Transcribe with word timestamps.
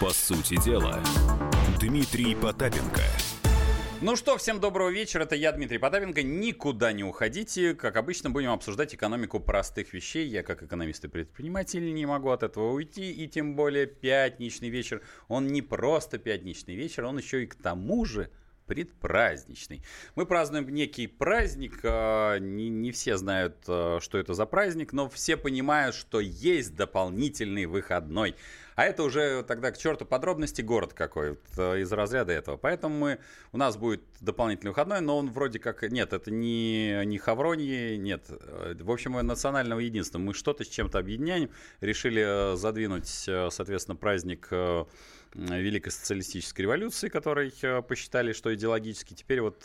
По 0.00 0.10
сути 0.10 0.62
дела, 0.64 1.02
Дмитрий 1.80 2.36
Потапенко. 2.36 3.02
Ну 4.00 4.14
что, 4.14 4.38
всем 4.38 4.60
доброго 4.60 4.90
вечера. 4.90 5.24
Это 5.24 5.34
я, 5.34 5.50
Дмитрий 5.50 5.78
Потапенко. 5.78 6.22
Никуда 6.22 6.92
не 6.92 7.02
уходите. 7.02 7.74
Как 7.74 7.96
обычно, 7.96 8.30
будем 8.30 8.52
обсуждать 8.52 8.94
экономику 8.94 9.40
простых 9.40 9.92
вещей. 9.92 10.28
Я, 10.28 10.44
как 10.44 10.62
экономист 10.62 11.04
и 11.04 11.08
предприниматель, 11.08 11.92
не 11.92 12.06
могу 12.06 12.30
от 12.30 12.44
этого 12.44 12.74
уйти. 12.74 13.10
И 13.10 13.26
тем 13.26 13.56
более 13.56 13.86
пятничный 13.86 14.68
вечер. 14.68 15.02
Он 15.26 15.48
не 15.48 15.62
просто 15.62 16.18
пятничный 16.18 16.76
вечер, 16.76 17.04
он 17.04 17.18
еще 17.18 17.42
и 17.42 17.46
к 17.46 17.56
тому 17.56 18.04
же 18.04 18.30
предпраздничный. 18.68 19.82
Мы 20.14 20.26
празднуем 20.26 20.68
некий 20.68 21.08
праздник, 21.08 21.80
а, 21.82 22.38
не, 22.38 22.68
не 22.68 22.92
все 22.92 23.16
знают, 23.16 23.56
а, 23.66 23.98
что 24.00 24.18
это 24.18 24.34
за 24.34 24.46
праздник, 24.46 24.92
но 24.92 25.08
все 25.08 25.36
понимают, 25.36 25.96
что 25.96 26.20
есть 26.20 26.76
дополнительный 26.76 27.66
выходной. 27.66 28.36
А 28.78 28.84
это 28.84 29.02
уже 29.02 29.42
тогда 29.42 29.72
к 29.72 29.76
черту 29.76 30.04
подробности 30.04 30.62
город 30.62 30.92
какой 30.94 31.32
из 31.32 31.90
разряда 31.90 32.32
этого. 32.32 32.56
Поэтому 32.56 32.96
мы, 32.96 33.18
у 33.50 33.58
нас 33.58 33.76
будет 33.76 34.02
дополнительный 34.20 34.68
выходной, 34.68 35.00
но 35.00 35.18
он 35.18 35.32
вроде 35.32 35.58
как... 35.58 35.82
Нет, 35.82 36.12
это 36.12 36.30
не, 36.30 37.04
не 37.04 37.18
Хавронье, 37.18 37.98
нет. 37.98 38.26
В 38.28 38.88
общем, 38.92 39.14
национального 39.14 39.80
единства. 39.80 40.20
Мы 40.20 40.32
что-то 40.32 40.62
с 40.62 40.68
чем-то 40.68 40.96
объединяем. 40.96 41.50
Решили 41.80 42.22
э, 42.24 42.56
задвинуть, 42.56 43.24
э, 43.26 43.48
соответственно, 43.50 43.96
праздник 43.96 44.46
э, 44.52 44.84
Великой 45.34 45.90
социалистической 45.90 46.62
революции, 46.62 47.08
которой 47.08 47.52
посчитали, 47.82 48.32
что 48.32 48.54
идеологически. 48.54 49.12
Теперь 49.12 49.40
вот 49.40 49.64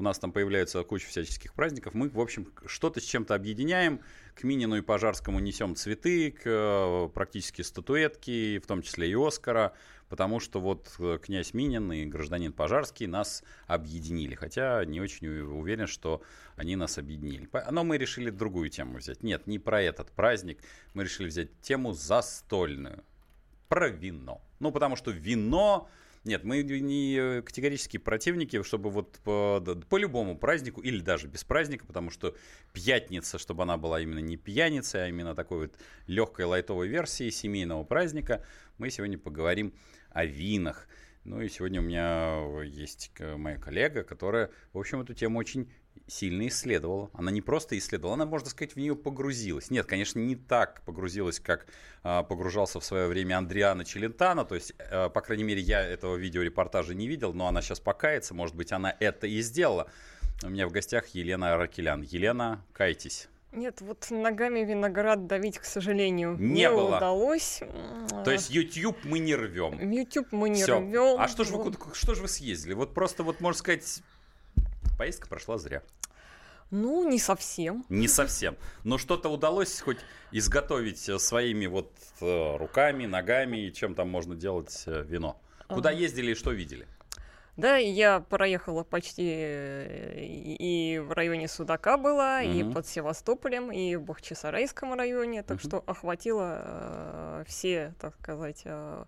у 0.00 0.02
нас 0.02 0.18
там 0.18 0.32
появляется 0.32 0.82
куча 0.82 1.06
всяческих 1.06 1.52
праздников. 1.52 1.94
Мы, 1.94 2.08
в 2.08 2.20
общем, 2.20 2.52
что-то 2.66 3.00
с 3.00 3.04
чем-то 3.04 3.34
объединяем. 3.34 4.00
К 4.34 4.44
Минину 4.44 4.76
и 4.76 4.80
Пожарскому 4.80 5.38
несем 5.40 5.76
цветы, 5.76 6.30
к, 6.30 6.42
э, 6.46 7.08
практически 7.12 7.60
статуэтки, 7.60 8.58
в 8.58 8.66
том 8.66 8.80
числе 8.80 9.10
и 9.10 9.14
Оскара, 9.14 9.74
потому 10.08 10.40
что 10.40 10.58
вот 10.60 10.90
э, 10.98 11.18
князь 11.22 11.52
Минин 11.52 11.92
и 11.92 12.06
гражданин 12.06 12.52
Пожарский 12.52 13.06
нас 13.06 13.44
объединили. 13.66 14.34
Хотя 14.34 14.84
не 14.86 15.00
очень 15.00 15.28
уверен, 15.28 15.86
что 15.86 16.22
они 16.56 16.76
нас 16.76 16.96
объединили. 16.96 17.48
Но 17.70 17.84
мы 17.84 17.98
решили 17.98 18.30
другую 18.30 18.70
тему 18.70 18.96
взять. 18.96 19.22
Нет, 19.22 19.46
не 19.46 19.58
про 19.58 19.82
этот 19.82 20.10
праздник. 20.12 20.60
Мы 20.94 21.04
решили 21.04 21.28
взять 21.28 21.60
тему 21.60 21.92
застольную. 21.92 23.04
Про 23.68 23.88
вино. 23.88 24.40
Ну, 24.60 24.72
потому 24.72 24.96
что 24.96 25.10
вино 25.10 25.90
нет, 26.24 26.44
мы 26.44 26.62
не 26.62 27.40
категорически 27.42 27.96
противники, 27.96 28.62
чтобы 28.62 28.90
вот 28.90 29.18
по, 29.24 29.60
по 29.88 29.96
любому 29.96 30.36
празднику 30.36 30.82
или 30.82 31.00
даже 31.00 31.28
без 31.28 31.44
праздника, 31.44 31.86
потому 31.86 32.10
что 32.10 32.36
пятница, 32.74 33.38
чтобы 33.38 33.62
она 33.62 33.78
была 33.78 34.00
именно 34.00 34.18
не 34.18 34.36
пьяницей, 34.36 35.04
а 35.04 35.08
именно 35.08 35.34
такой 35.34 35.66
вот 35.66 35.74
легкой 36.06 36.44
лайтовой 36.44 36.88
версией 36.88 37.30
семейного 37.30 37.84
праздника, 37.84 38.44
мы 38.76 38.90
сегодня 38.90 39.18
поговорим 39.18 39.72
о 40.10 40.26
винах. 40.26 40.88
Ну 41.24 41.40
и 41.40 41.48
сегодня 41.48 41.80
у 41.80 41.84
меня 41.84 42.64
есть 42.64 43.12
моя 43.18 43.58
коллега, 43.58 44.04
которая, 44.04 44.50
в 44.72 44.78
общем, 44.78 45.00
эту 45.00 45.14
тему 45.14 45.38
очень 45.38 45.70
сильно 46.10 46.48
исследовала. 46.48 47.10
Она 47.14 47.30
не 47.30 47.40
просто 47.40 47.78
исследовала, 47.78 48.14
она, 48.14 48.26
можно 48.26 48.50
сказать, 48.50 48.74
в 48.74 48.76
нее 48.76 48.96
погрузилась. 48.96 49.70
Нет, 49.70 49.86
конечно, 49.86 50.18
не 50.18 50.36
так 50.36 50.82
погрузилась, 50.84 51.40
как 51.40 51.66
э, 52.02 52.22
погружался 52.28 52.80
в 52.80 52.84
свое 52.84 53.06
время 53.06 53.38
Андриана 53.38 53.84
Челентано. 53.84 54.44
То 54.44 54.56
есть, 54.56 54.74
э, 54.78 55.08
по 55.08 55.20
крайней 55.20 55.44
мере, 55.44 55.60
я 55.60 55.80
этого 55.80 56.16
видеорепортажа 56.16 56.94
не 56.94 57.06
видел, 57.06 57.32
но 57.32 57.46
она 57.46 57.62
сейчас 57.62 57.80
покается. 57.80 58.34
Может 58.34 58.56
быть, 58.56 58.72
она 58.72 58.94
это 59.00 59.26
и 59.26 59.40
сделала. 59.40 59.90
У 60.42 60.48
меня 60.48 60.66
в 60.66 60.72
гостях 60.72 61.06
Елена 61.08 61.54
Аракелян. 61.54 62.02
Елена, 62.02 62.64
кайтесь. 62.72 63.28
Нет, 63.52 63.80
вот 63.80 64.06
ногами 64.10 64.60
виноград 64.60 65.26
давить, 65.26 65.58
к 65.58 65.64
сожалению, 65.64 66.36
не, 66.38 66.52
не 66.52 66.70
было. 66.70 66.96
удалось. 66.96 67.62
То 68.24 68.30
есть 68.30 68.50
YouTube 68.50 68.96
мы 69.04 69.18
не 69.18 69.34
рвем. 69.34 69.90
YouTube 69.90 70.28
мы 70.30 70.50
не 70.50 70.62
Всё. 70.62 70.78
рвем. 70.78 71.20
А 71.20 71.26
что 71.26 71.42
же 71.42 71.56
вы, 71.56 71.72
что 71.94 72.14
же 72.14 72.22
вы 72.22 72.28
съездили? 72.28 72.74
Вот 72.74 72.94
просто 72.94 73.24
вот 73.24 73.40
можно 73.40 73.58
сказать 73.58 74.02
поездка 74.96 75.28
прошла 75.28 75.58
зря. 75.58 75.82
Ну, 76.70 77.08
не 77.08 77.18
совсем. 77.18 77.84
Не 77.88 78.08
совсем. 78.08 78.56
Но 78.84 78.98
что-то 78.98 79.28
удалось 79.28 79.80
хоть 79.80 79.98
изготовить 80.30 81.08
э, 81.08 81.18
своими 81.18 81.66
вот 81.66 81.92
э, 82.20 82.56
руками, 82.56 83.06
ногами, 83.06 83.66
и 83.66 83.72
чем 83.72 83.94
там 83.94 84.08
можно 84.08 84.36
делать 84.36 84.84
э, 84.86 85.02
вино. 85.02 85.40
Куда 85.68 85.90
ездили 85.90 86.32
и 86.32 86.34
что 86.34 86.50
видели? 86.50 86.86
Да, 87.56 87.76
я 87.76 88.20
проехала 88.20 88.84
почти 88.84 89.22
и 89.22 90.98
в 90.98 91.12
районе 91.12 91.46
Судака 91.46 91.98
была, 91.98 92.40
угу. 92.42 92.50
и 92.50 92.72
под 92.72 92.86
Севастополем, 92.86 93.70
и 93.70 93.96
в 93.96 94.02
Бахчисарайском 94.02 94.94
районе, 94.94 95.42
так 95.42 95.58
угу. 95.58 95.66
что 95.66 95.84
охватила 95.86 96.62
э, 96.64 97.44
все, 97.46 97.92
так 98.00 98.14
сказать, 98.14 98.62
э, 98.64 99.04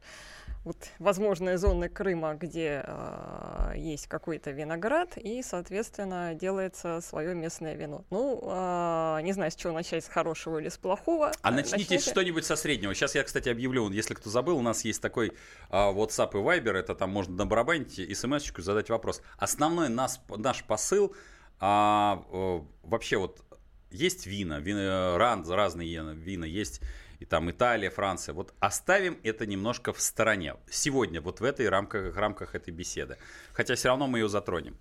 вот 0.65 0.77
возможные 0.99 1.59
зоны 1.59 1.89
Крыма, 1.89 2.35
где 2.35 2.85
э, 2.87 3.73
есть 3.77 4.07
какой-то 4.07 4.53
виноград, 4.53 5.17
и, 5.17 5.43
соответственно, 5.43 6.35
делается 6.35 7.01
свое 7.01 7.35
местное 7.35 7.75
вино. 7.75 8.05
Ну, 8.11 8.41
э, 8.45 9.21
не 9.23 9.33
знаю, 9.33 9.51
с 9.51 9.57
чего 9.57 9.73
начать, 9.73 10.05
с 10.05 10.09
хорошего 10.09 10.59
или 10.59 10.69
с 10.69 10.79
плохого. 10.79 11.33
А 11.43 11.51
начните, 11.51 11.95
начните 11.95 12.11
что-нибудь 12.11 12.45
со 12.45 12.55
среднего. 12.55 12.95
Сейчас 12.95 13.15
я, 13.15 13.25
кстати, 13.25 13.49
объявлю, 13.49 13.91
если 13.91 14.15
кто 14.15 14.31
забыл, 14.31 14.59
у 14.59 14.63
нас 14.63 14.85
есть 14.85 15.03
такой 15.03 15.29
э, 15.29 15.33
WhatsApp 15.71 16.31
и 16.33 16.37
Viber, 16.37 16.73
это 16.73 16.95
там 16.95 17.11
можно 17.11 17.35
набарабанить 17.35 17.99
и 17.99 18.15
смс-очку 18.15 18.63
задать 18.63 18.89
вопрос. 18.89 19.21
Основной 19.39 19.89
нас, 19.89 20.21
наш 20.29 20.63
посыл, 20.63 21.15
э, 21.61 21.65
э, 21.65 22.61
вообще 22.85 23.17
вот 23.17 23.43
есть 23.91 24.27
вина, 24.27 24.59
вина, 24.61 25.19
ран, 25.19 25.45
разные 25.49 26.15
вина, 26.15 26.45
есть 26.45 26.81
и 27.23 27.25
там 27.25 27.51
Италия, 27.51 27.91
Франция. 27.91 28.35
Вот 28.35 28.53
оставим 28.59 29.17
это 29.23 29.47
немножко 29.47 29.93
в 29.93 30.01
стороне. 30.01 30.57
Сегодня, 30.71 31.21
вот 31.21 31.41
в 31.41 31.45
этой 31.45 31.69
рамках, 31.69 32.17
рамках 32.17 32.57
этой 32.57 32.75
беседы. 32.75 33.17
Хотя 33.53 33.75
все 33.77 33.89
равно 33.89 34.09
мы 34.09 34.19
ее 34.19 34.29
затронем. 34.29 34.77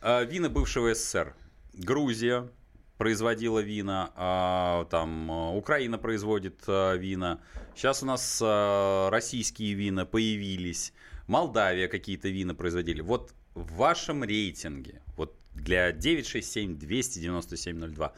Э, 0.00 0.24
вина 0.24 0.48
бывшего 0.48 0.94
СССР. 0.94 1.34
Грузия 1.74 2.48
производила 2.96 3.58
вина, 3.58 4.10
а, 4.14 4.84
там 4.86 5.30
э, 5.30 5.56
Украина 5.56 5.98
производит 5.98 6.62
а, 6.66 6.94
вина. 6.94 7.40
Сейчас 7.74 8.02
у 8.02 8.06
нас 8.06 8.40
а, 8.42 9.10
российские 9.10 9.74
вина 9.74 10.06
появились. 10.06 10.94
Молдавия 11.26 11.88
какие-то 11.88 12.28
вина 12.28 12.54
производили. 12.54 13.02
Вот 13.02 13.34
в 13.54 13.74
вашем 13.74 14.24
рейтинге, 14.24 15.02
вот 15.16 15.36
для 15.54 15.92
967 15.92 16.78
297 16.78 17.94
02, 17.94 18.12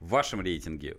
в 0.00 0.08
вашем 0.08 0.40
рейтинге 0.40 0.96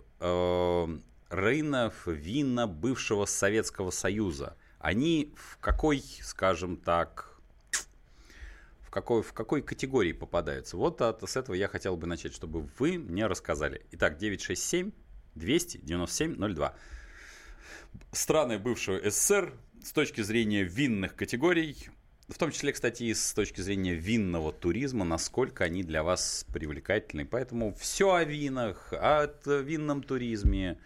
рынов 1.30 2.06
вина 2.06 2.66
бывшего 2.66 3.24
Советского 3.24 3.90
Союза, 3.90 4.56
они 4.78 5.32
в 5.36 5.56
какой, 5.58 6.02
скажем 6.22 6.76
так, 6.76 7.40
в 8.82 8.90
какой, 8.90 9.22
в 9.22 9.32
какой 9.32 9.62
категории 9.62 10.12
попадаются? 10.12 10.76
Вот 10.76 11.00
от, 11.00 11.22
с 11.22 11.36
этого 11.36 11.54
я 11.54 11.68
хотел 11.68 11.96
бы 11.96 12.08
начать, 12.08 12.34
чтобы 12.34 12.68
вы 12.78 12.98
мне 12.98 13.26
рассказали. 13.26 13.86
Итак, 13.92 14.18
967 14.18 14.90
297 15.36 16.54
02. 16.54 16.74
Страны 18.10 18.58
бывшего 18.58 18.98
СССР 19.08 19.54
с 19.82 19.92
точки 19.92 20.22
зрения 20.22 20.64
винных 20.64 21.14
категорий, 21.14 21.76
в 22.28 22.38
том 22.38 22.50
числе, 22.50 22.72
кстати, 22.72 23.04
и 23.04 23.14
с 23.14 23.32
точки 23.32 23.60
зрения 23.60 23.94
винного 23.94 24.52
туризма, 24.52 25.04
насколько 25.04 25.64
они 25.64 25.84
для 25.84 26.02
вас 26.02 26.44
привлекательны. 26.52 27.24
Поэтому 27.24 27.74
все 27.74 28.12
о 28.12 28.24
винах, 28.24 28.92
о 28.92 29.28
винном 29.46 30.02
туризме, 30.02 30.78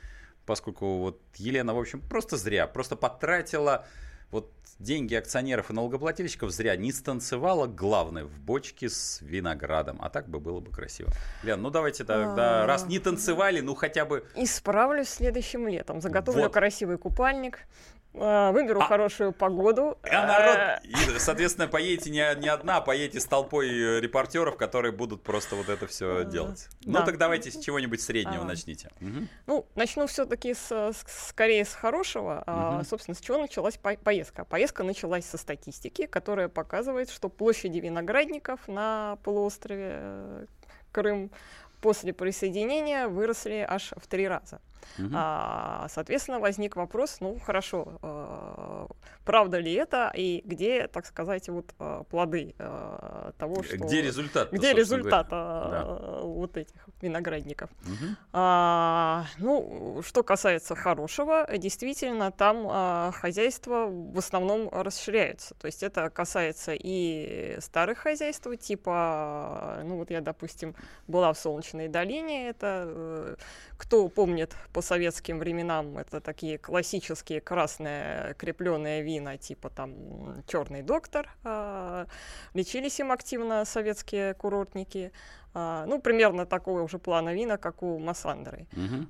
поскольку 0.47 0.99
вот 0.99 1.21
Елена, 1.37 1.75
в 1.75 1.78
общем, 1.78 2.00
просто 2.00 2.37
зря, 2.37 2.66
просто 2.66 2.97
потратила 2.97 3.87
вот 4.31 4.50
деньги 4.78 5.15
акционеров 5.15 5.71
и 5.71 5.72
налогоплательщиков 5.72 6.50
зря 6.50 6.77
не 6.77 6.93
станцевала, 6.93 7.66
главное, 7.66 8.25
в 8.25 8.38
бочке 8.41 8.88
с 8.88 9.21
виноградом. 9.22 9.99
А 10.03 10.10
так 10.10 10.28
бы 10.28 10.41
было 10.41 10.60
бы 10.60 10.71
красиво. 10.71 11.10
Лен, 11.43 11.62
ну 11.62 11.71
давайте 11.71 12.05
тогда, 12.05 12.66
раз 12.66 12.87
не 12.87 12.99
танцевали, 12.99 13.60
ну 13.60 13.75
хотя 13.75 14.05
бы... 14.05 14.27
Исправлюсь 14.34 15.09
следующим 15.09 15.69
летом. 15.69 16.00
Заготовлю 16.00 16.44
вот. 16.44 16.52
красивый 16.52 16.99
купальник, 16.99 17.61
а, 17.61 17.94
выберу 18.14 18.81
а, 18.81 18.84
хорошую 18.84 19.32
погоду. 19.32 19.99
А 20.02 20.26
народ, 20.26 20.56
э, 20.56 20.81
и, 20.84 21.19
соответственно, 21.19 21.66
поедете 21.66 22.11
не, 22.11 22.40
не 22.40 22.49
одна, 22.49 22.76
а 22.76 22.81
поедете 22.81 23.20
с 23.20 23.26
толпой 23.26 23.69
э, 23.69 24.00
репортеров, 24.00 24.56
которые 24.56 24.93
будут 24.93 25.22
просто 25.22 25.56
вот 25.56 25.69
это 25.69 25.87
все 25.87 26.25
делать. 26.25 26.69
Ну 26.84 26.94
да. 26.94 27.05
так 27.05 27.19
давайте 27.19 27.50
с 27.50 27.58
чего-нибудь 27.58 28.00
среднего 28.00 28.43
а. 28.43 28.46
начните. 28.46 28.90
Угу. 29.00 29.28
Ну, 29.46 29.66
начну 29.75 30.06
все-таки 30.06 30.55
с, 30.55 30.93
скорее 31.06 31.64
с 31.64 31.75
хорошего. 31.75 32.37
Угу. 32.37 32.43
А, 32.46 32.84
собственно, 32.88 33.16
с 33.16 33.20
чего 33.20 33.38
началась 33.38 33.76
по 33.76 33.96
поездка? 33.96 34.44
Поездка 34.44 34.84
началась 34.84 35.25
со 35.25 35.37
статистики, 35.37 36.06
которая 36.06 36.49
показывает, 36.49 37.10
что 37.10 37.28
площади 37.28 37.78
виноградников 37.78 38.69
на 38.69 39.19
полуострове 39.25 39.90
э, 39.93 40.46
Крым 40.93 41.32
после 41.81 42.12
присоединения 42.12 43.08
выросли 43.08 43.67
аж 43.69 43.93
в 43.96 44.06
три 44.06 44.28
раза. 44.28 44.60
Угу. 44.98 45.10
А, 45.12 45.86
соответственно, 45.90 46.38
возник 46.38 46.76
вопрос, 46.76 47.19
ну 47.20 47.38
хорошо, 47.44 47.98
э, 48.02 48.86
правда 49.25 49.59
ли 49.59 49.73
это 49.73 50.11
и 50.15 50.43
где, 50.44 50.87
так 50.87 51.06
сказать, 51.06 51.49
вот 51.49 51.75
э, 51.79 52.05
плоды 52.11 52.55
э, 52.59 53.32
того, 53.38 53.62
что... 53.62 53.76
Где 53.76 54.03
результат? 54.03 54.53
Где 54.53 54.73
результат 54.73 55.29
да. 55.31 56.21
вот 56.23 56.56
этих 56.56 56.76
виноградников? 57.00 57.71
Угу. 57.85 58.17
А, 58.32 59.25
ну, 59.38 60.00
что 60.05 60.23
касается 60.23 60.75
хорошего, 60.75 61.47
действительно, 61.56 62.31
там 62.31 62.67
а, 62.69 63.12
хозяйства 63.12 63.87
в 63.88 64.19
основном 64.19 64.69
расширяются. 64.71 65.55
То 65.55 65.67
есть 65.67 65.82
это 65.82 66.11
касается 66.11 66.73
и 66.75 67.56
старых 67.61 67.99
хозяйств, 67.99 68.47
типа, 68.61 69.81
ну 69.85 69.97
вот 69.97 70.11
я, 70.11 70.20
допустим, 70.20 70.75
была 71.06 71.32
в 71.32 71.38
Солнечной 71.38 71.88
долине, 71.88 72.49
это 72.49 73.37
кто 73.79 74.09
помнит 74.09 74.55
по 74.73 74.82
советским 74.82 75.38
временам, 75.38 75.99
это 75.99 76.20
такие 76.20 76.59
классические 76.59 77.41
красные 77.41 78.35
крепленные 78.35 79.03
вина, 79.03 79.13
типа 79.38 79.70
там 79.70 80.43
черный 80.46 80.82
доктор. 80.82 81.31
А, 81.44 82.06
лечились 82.55 83.00
им 83.00 83.12
активно 83.12 83.64
советские 83.64 84.34
курортники. 84.34 85.12
А, 85.55 85.84
ну, 85.87 86.00
примерно 86.00 86.46
такого 86.46 86.82
уже 86.82 86.99
плана 86.99 87.34
вина, 87.34 87.56
как 87.56 87.82
у 87.82 87.99
Массандры. 87.99 88.66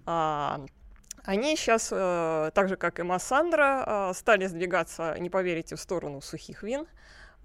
А, 0.06 0.60
они 1.24 1.56
сейчас, 1.56 1.88
э, 1.90 2.50
так 2.52 2.68
же 2.68 2.76
как 2.76 3.00
и 3.00 3.02
Массандра, 3.02 4.12
стали 4.14 4.46
сдвигаться, 4.46 5.16
не 5.18 5.30
поверите, 5.30 5.74
в 5.74 5.80
сторону 5.80 6.20
сухих 6.20 6.62
вин. 6.62 6.86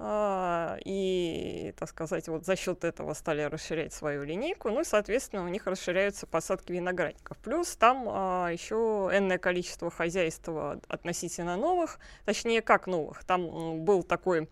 А, 0.01 0.78
и, 0.86 1.74
так 1.78 1.90
сказать, 1.90 2.30
вот 2.30 2.46
за 2.46 2.56
счет 2.56 2.86
этого 2.86 3.13
стали 3.13 3.42
расширять 3.42 3.92
свою 3.92 4.24
линейку, 4.24 4.69
ну 4.69 4.80
и, 4.80 4.86
соответственно, 4.86 5.44
у 5.44 5.50
них 5.50 5.68
расширяются 5.68 6.25
посадки 6.25 6.72
виноградников. 6.72 7.38
Плюс 7.40 7.75
там 7.75 8.06
а, 8.07 8.48
еще 8.50 9.10
энное 9.12 9.38
количество 9.38 9.92
хозяйств 9.92 10.48
относительно 10.88 11.57
новых, 11.57 12.00
точнее, 12.24 12.62
как 12.62 12.88
новых. 12.88 13.25
Там 13.25 13.84
был 13.84 14.04
такой 14.04 14.50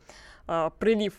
а, 0.50 0.70
прилив, 0.70 1.14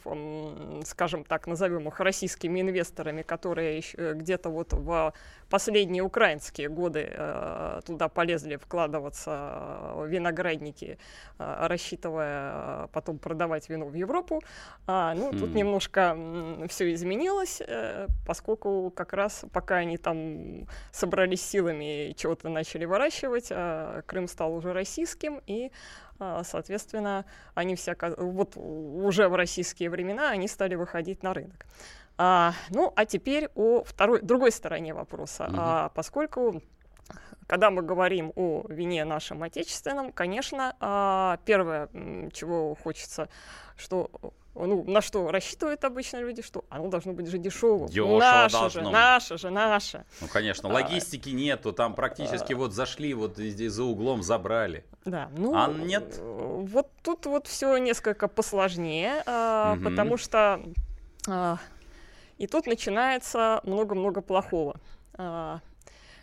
скажем 0.86 1.22
так, 1.24 1.46
назовем 1.46 1.86
их 1.88 2.00
российскими 2.00 2.62
инвесторами, 2.62 3.20
которые 3.20 3.82
э, 3.94 4.14
где-то 4.14 4.48
вот 4.48 4.72
в 4.72 5.12
последние 5.50 6.02
украинские 6.02 6.70
годы 6.70 7.10
э, 7.10 7.80
туда 7.84 8.08
полезли 8.08 8.56
вкладываться 8.56 9.92
э, 9.96 10.06
виноградники, 10.08 10.98
рассчитывая 11.36 12.86
потом 12.88 13.18
продавать 13.18 13.68
вино 13.68 13.86
в 13.86 13.94
Европу. 13.94 14.40
А, 14.86 15.14
ну, 15.14 15.30
тут 15.32 15.50
хм. 15.50 15.56
немножко 15.56 16.16
все 16.68 16.94
изменилось, 16.94 17.60
поскольку 18.26 18.90
как 18.96 19.12
раз 19.12 19.44
пока 19.52 19.76
они 19.76 19.98
там 19.98 20.66
собрались 20.90 21.42
силами 21.42 22.08
и 22.08 22.16
чего-то 22.16 22.48
начали 22.48 22.86
выращивать, 22.86 23.52
Крым 24.06 24.26
стал 24.26 24.54
уже 24.54 24.72
российским, 24.72 25.42
и 25.46 25.66
а, 25.66 25.70
соответственно, 26.44 27.24
они 27.54 27.74
все, 27.74 27.96
вот 28.16 28.56
уже 28.56 29.28
в 29.28 29.34
российские 29.34 29.90
времена 29.90 30.30
они 30.30 30.48
стали 30.48 30.74
выходить 30.74 31.22
на 31.22 31.34
рынок. 31.34 31.66
А, 32.16 32.52
ну, 32.70 32.92
а 32.96 33.04
теперь 33.06 33.48
о 33.54 33.84
второй, 33.84 34.20
другой 34.20 34.50
стороне 34.50 34.92
вопроса. 34.92 35.44
Угу. 35.44 35.56
А, 35.56 35.88
поскольку 35.94 36.62
когда 37.46 37.70
мы 37.70 37.80
говорим 37.80 38.32
о 38.36 38.64
вине 38.68 39.04
нашем 39.06 39.42
отечественном, 39.42 40.12
конечно, 40.12 40.76
а, 40.80 41.38
первое, 41.46 41.88
чего 42.32 42.74
хочется, 42.74 43.30
что 43.76 44.10
ну, 44.66 44.84
на 44.84 45.00
что 45.00 45.30
рассчитывают 45.30 45.84
обычно 45.84 46.18
люди, 46.18 46.42
что 46.42 46.64
оно 46.68 46.88
должно 46.88 47.12
быть 47.12 47.28
же 47.28 47.38
дешевым. 47.38 47.88
Дешево 47.88 48.18
наше 48.18 48.52
должно 48.52 48.82
же, 48.82 48.90
наше 48.90 49.38
же, 49.38 49.50
наше. 49.50 50.04
Ну, 50.20 50.28
конечно, 50.28 50.68
а, 50.68 50.72
логистики 50.72 51.30
а, 51.30 51.32
нету, 51.32 51.72
там 51.72 51.94
практически 51.94 52.52
а, 52.52 52.56
вот 52.56 52.72
зашли, 52.72 53.14
вот 53.14 53.36
здесь 53.36 53.72
за 53.72 53.84
углом 53.84 54.22
забрали. 54.22 54.84
Да, 55.04 55.30
ну, 55.36 55.54
а 55.54 55.68
нет? 55.68 56.18
Вот 56.20 56.88
тут 57.02 57.26
вот 57.26 57.46
все 57.46 57.76
несколько 57.78 58.28
посложнее, 58.28 59.22
а, 59.26 59.74
угу. 59.74 59.84
потому 59.84 60.16
что 60.16 60.62
а, 61.28 61.58
и 62.38 62.46
тут 62.46 62.66
начинается 62.66 63.60
много-много 63.64 64.20
плохого. 64.20 64.80
А, 65.14 65.60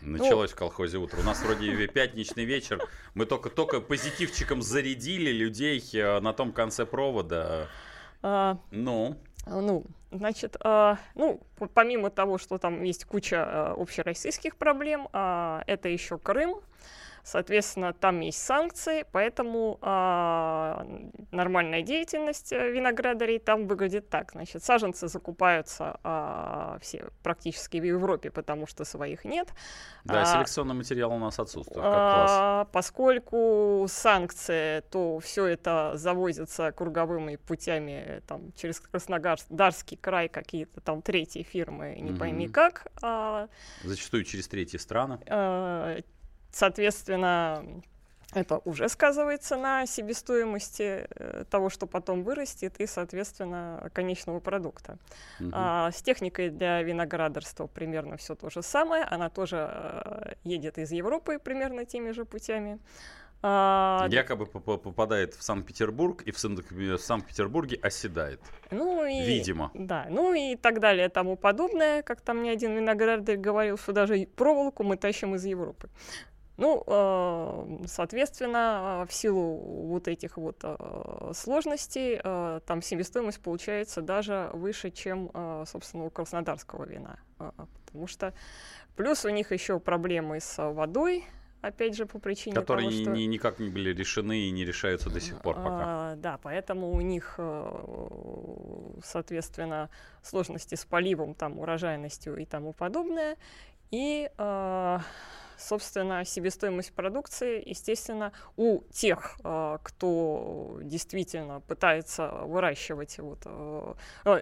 Началось 0.00 0.50
ну, 0.50 0.56
в 0.56 0.58
колхозе 0.58 0.98
утро. 0.98 1.20
У 1.20 1.22
нас 1.22 1.42
вроде 1.42 1.86
пятничный 1.88 2.44
вечер. 2.44 2.80
Мы 3.14 3.26
только-только 3.26 3.80
позитивчиком 3.80 4.62
зарядили 4.62 5.30
людей 5.30 5.82
э, 5.94 6.20
на 6.20 6.32
том 6.32 6.52
конце 6.52 6.86
провода. 6.86 7.68
А, 8.28 8.58
ну? 8.72 9.16
Ну, 9.46 9.84
значит, 10.10 10.56
а, 10.58 10.98
ну, 11.14 11.40
помимо 11.74 12.10
того, 12.10 12.38
что 12.38 12.58
там 12.58 12.82
есть 12.82 13.04
куча 13.04 13.36
а, 13.38 13.74
общероссийских 13.78 14.56
проблем, 14.56 15.08
а, 15.12 15.62
это 15.68 15.88
еще 15.88 16.18
Крым. 16.18 16.56
Соответственно, 17.26 17.92
там 17.92 18.20
есть 18.20 18.40
санкции, 18.40 19.04
поэтому 19.10 19.80
а, 19.82 20.86
нормальная 21.32 21.82
деятельность 21.82 22.52
э, 22.52 22.70
виноградарей 22.70 23.40
там 23.40 23.66
выглядит 23.66 24.08
так. 24.08 24.30
Значит, 24.30 24.62
саженцы 24.62 25.08
закупаются 25.08 25.98
а, 26.04 26.78
все 26.80 27.08
практически 27.24 27.78
в 27.78 27.84
Европе, 27.84 28.30
потому 28.30 28.68
что 28.68 28.84
своих 28.84 29.24
нет. 29.24 29.48
Да, 30.04 30.22
а, 30.22 30.24
селекционный 30.24 30.76
материал 30.76 31.12
у 31.12 31.18
нас 31.18 31.40
отсутствует. 31.40 31.82
Как 31.82 31.84
а, 31.92 32.64
поскольку 32.66 33.86
санкции, 33.88 34.84
то 34.92 35.18
все 35.18 35.46
это 35.46 35.94
завозится 35.94 36.70
круговыми 36.70 37.34
путями 37.34 38.22
там, 38.28 38.52
через 38.52 38.78
Краснодарский 38.78 39.96
край, 39.96 40.28
какие-то 40.28 40.80
там 40.80 41.02
третьи 41.02 41.42
фирмы, 41.42 41.96
не 41.98 42.12
угу. 42.12 42.20
пойми 42.20 42.46
как. 42.46 42.86
А, 43.02 43.48
Зачастую 43.82 44.22
через 44.22 44.46
третьи 44.46 44.76
страны. 44.76 45.18
А, 45.26 45.98
Соответственно, 46.56 47.62
это 48.32 48.62
уже 48.64 48.88
сказывается 48.88 49.58
на 49.58 49.84
себестоимости 49.84 51.06
э, 51.10 51.44
того, 51.50 51.68
что 51.68 51.86
потом 51.86 52.24
вырастет, 52.24 52.80
и, 52.80 52.86
соответственно, 52.86 53.90
конечного 53.92 54.40
продукта. 54.40 54.96
Угу. 55.38 55.50
А, 55.52 55.90
с 55.92 56.00
техникой 56.00 56.48
для 56.48 56.82
виноградарства 56.82 57.66
примерно 57.66 58.16
все 58.16 58.34
то 58.34 58.48
же 58.48 58.62
самое. 58.62 59.04
Она 59.04 59.28
тоже 59.28 59.68
э, 59.70 60.32
едет 60.44 60.78
из 60.78 60.92
Европы 60.92 61.38
примерно 61.38 61.84
теми 61.84 62.12
же 62.12 62.24
путями. 62.24 62.78
А, 63.42 64.08
Якобы 64.10 64.46
попадает 64.46 65.34
в 65.34 65.42
Санкт-Петербург 65.42 66.22
и 66.22 66.32
в 66.32 66.38
Санкт-Петербурге 66.38 67.78
оседает. 67.82 68.40
Ну 68.70 69.04
и, 69.04 69.20
Видимо. 69.24 69.70
Да, 69.74 70.06
ну 70.08 70.32
и 70.32 70.56
так 70.56 70.80
далее, 70.80 71.08
тому 71.10 71.36
подобное. 71.36 72.02
Как 72.02 72.20
там 72.22 72.38
мне 72.38 72.50
один 72.50 72.74
виноградарь 72.74 73.36
говорил, 73.36 73.78
что 73.78 73.92
даже 73.92 74.26
проволоку 74.36 74.82
мы 74.84 74.96
тащим 74.96 75.34
из 75.34 75.44
Европы. 75.44 75.88
Ну, 76.56 76.82
э, 76.86 77.84
соответственно, 77.86 79.06
в 79.08 79.12
силу 79.12 79.56
вот 79.88 80.08
этих 80.08 80.38
вот 80.38 80.58
э, 80.62 81.32
сложностей, 81.34 82.18
э, 82.22 82.60
там 82.66 82.80
себестоимость 82.80 83.40
получается 83.40 84.00
даже 84.00 84.50
выше, 84.54 84.90
чем, 84.90 85.30
собственно, 85.66 86.06
у 86.06 86.10
краснодарского 86.10 86.84
вина. 86.84 87.18
Потому 87.84 88.06
что 88.06 88.32
плюс 88.96 89.24
у 89.24 89.28
них 89.28 89.52
еще 89.52 89.78
проблемы 89.78 90.40
с 90.40 90.56
водой, 90.72 91.24
опять 91.60 91.94
же, 91.94 92.06
по 92.06 92.18
причине 92.18 92.56
Которые 92.56 92.88
того, 92.88 93.02
что... 93.02 93.10
Ни, 93.10 93.22
никак 93.24 93.58
не 93.58 93.68
были 93.68 93.92
решены 93.92 94.46
и 94.46 94.50
не 94.50 94.64
решаются 94.64 95.10
до 95.10 95.20
сих 95.20 95.42
пор 95.42 95.56
пока. 95.56 96.12
А, 96.12 96.16
да, 96.16 96.38
поэтому 96.42 96.90
у 96.90 97.00
них, 97.02 97.38
соответственно, 99.04 99.90
сложности 100.22 100.74
с 100.74 100.86
поливом, 100.86 101.34
там, 101.34 101.58
урожайностью 101.58 102.36
и 102.36 102.46
тому 102.46 102.72
подобное. 102.72 103.36
И 103.90 104.30
собственно, 105.66 106.24
себестоимость 106.24 106.92
продукции, 106.92 107.62
естественно, 107.66 108.32
у 108.56 108.82
тех, 108.92 109.36
а, 109.42 109.78
кто 109.82 110.78
действительно 110.82 111.60
пытается 111.60 112.28
выращивать, 112.44 113.18
вот, 113.18 113.40
а, 113.44 113.96
а, 114.24 114.40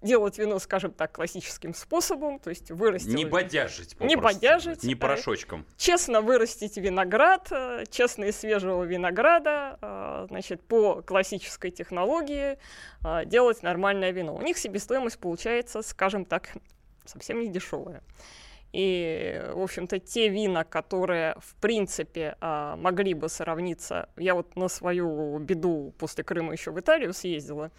делать 0.00 0.38
вино, 0.38 0.58
скажем 0.58 0.92
так, 0.92 1.12
классическим 1.12 1.74
способом, 1.74 2.38
то 2.38 2.50
есть 2.50 2.70
вырастить... 2.70 3.14
Не 3.14 3.24
бодяжить, 3.24 3.98
Не 4.00 4.16
бодяжить. 4.16 4.84
Не 4.84 4.94
порошочком. 4.94 5.66
Честно 5.76 6.20
вырастить 6.20 6.76
виноград, 6.76 7.50
честно 7.90 8.24
и 8.24 8.32
свежего 8.32 8.84
винограда, 8.84 10.26
значит, 10.28 10.62
по 10.62 11.02
классической 11.02 11.70
технологии 11.70 12.58
делать 13.24 13.62
нормальное 13.62 14.12
вино. 14.12 14.36
У 14.36 14.42
них 14.42 14.58
себестоимость 14.58 15.18
получается, 15.18 15.82
скажем 15.82 16.24
так, 16.24 16.50
совсем 17.04 17.40
не 17.40 17.48
дешевая. 17.48 18.02
И, 18.72 19.42
в 19.52 19.60
общем-то, 19.60 19.98
те 19.98 20.28
вина, 20.28 20.64
которые, 20.64 21.34
в 21.40 21.54
принципе, 21.56 22.36
а, 22.40 22.76
могли 22.76 23.14
бы 23.14 23.28
сравниться... 23.28 24.08
Я 24.16 24.34
вот 24.34 24.54
на 24.56 24.68
свою 24.68 25.38
беду 25.38 25.94
после 25.98 26.22
Крыма 26.22 26.52
еще 26.52 26.70
в 26.70 26.78
Италию 26.78 27.12
съездила. 27.12 27.72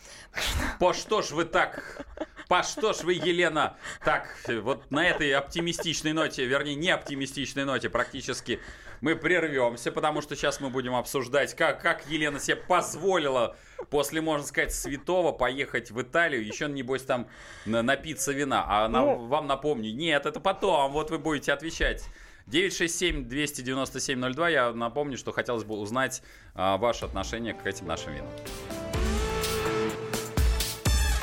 По 0.80 0.94
что 0.94 1.22
ж 1.22 1.32
вы 1.32 1.46
так... 1.46 2.06
По 2.50 2.64
что 2.64 2.92
ж 2.92 3.04
вы, 3.04 3.14
Елена, 3.14 3.78
так, 4.04 4.28
вот 4.62 4.92
на 4.92 5.08
этой 5.08 5.32
оптимистичной 5.34 6.12
ноте, 6.12 6.46
вернее, 6.46 6.76
не 6.76 6.90
оптимистичной 6.90 7.64
ноте 7.64 7.90
практически 7.90 8.60
мы 9.00 9.16
прервемся, 9.16 9.90
потому 9.90 10.22
что 10.22 10.36
сейчас 10.36 10.60
мы 10.60 10.70
будем 10.70 10.94
обсуждать, 10.96 11.56
как, 11.56 11.82
как 11.82 12.06
Елена 12.08 12.42
себе 12.42 12.58
позволила 12.58 13.56
после, 13.90 14.22
можно 14.22 14.46
сказать, 14.46 14.74
святого 14.74 15.32
поехать 15.32 15.92
в 15.92 16.02
Италию, 16.02 16.46
еще, 16.46 16.68
небось, 16.68 17.04
там 17.04 17.28
напиться 17.66 18.32
вина. 18.32 18.66
А 18.68 18.88
на, 18.88 19.02
ну... 19.02 19.28
вам 19.28 19.48
напомню, 19.48 19.94
нет, 19.94 20.26
это 20.26 20.40
потом, 20.40 20.92
вот 20.92 21.12
вы 21.12 21.20
будете 21.20 21.54
отвечать 21.54 22.04
967-297-02. 22.48 24.52
Я 24.52 24.74
напомню, 24.74 25.18
что 25.18 25.32
хотелось 25.32 25.64
бы 25.64 25.76
узнать 25.76 26.22
а, 26.54 26.78
ваше 26.78 27.06
отношение 27.06 27.54
к 27.54 27.66
этим 27.66 27.88
нашим 27.88 28.14
винам. 28.14 28.30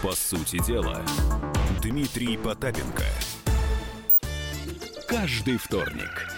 По 0.02 0.12
сути 0.12 0.64
дела, 0.64 1.02
Дмитрий 1.82 2.36
Потапенко. 2.36 3.04
Каждый 5.08 5.56
вторник 5.56 6.37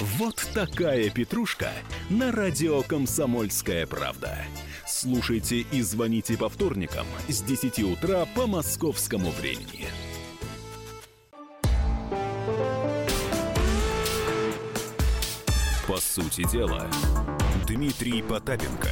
Вот 0.00 0.48
такая 0.54 1.10
петрушка 1.10 1.70
на 2.08 2.30
радио 2.30 2.82
«Комсомольская 2.82 3.84
правда». 3.84 4.38
Слушайте 4.86 5.66
и 5.72 5.82
звоните 5.82 6.38
по 6.38 6.48
вторникам 6.48 7.04
с 7.28 7.42
10 7.42 7.80
утра 7.80 8.24
по 8.36 8.46
московскому 8.46 9.30
времени. 9.32 9.86
По 15.88 15.96
сути 15.96 16.48
дела, 16.48 16.88
Дмитрий 17.66 18.22
Потапенко. 18.22 18.90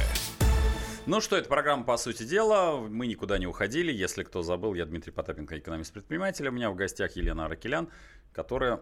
Ну 1.05 1.21
что, 1.21 1.37
это 1.37 1.47
программа 1.47 1.85
«По 1.85 1.95
сути 1.95 2.23
дела». 2.23 2.81
Мы 2.81 3.07
никуда 3.07 3.37
не 3.37 3.47
уходили. 3.47 3.93
Если 3.93 4.23
кто 4.23 4.43
забыл, 4.43 4.73
я 4.73 4.85
Дмитрий 4.85 5.13
Потапенко, 5.13 5.57
экономист-предприниматель. 5.57 6.49
У 6.49 6.51
меня 6.51 6.69
в 6.69 6.75
гостях 6.75 7.15
Елена 7.15 7.45
Аракелян, 7.45 7.87
которая 8.33 8.81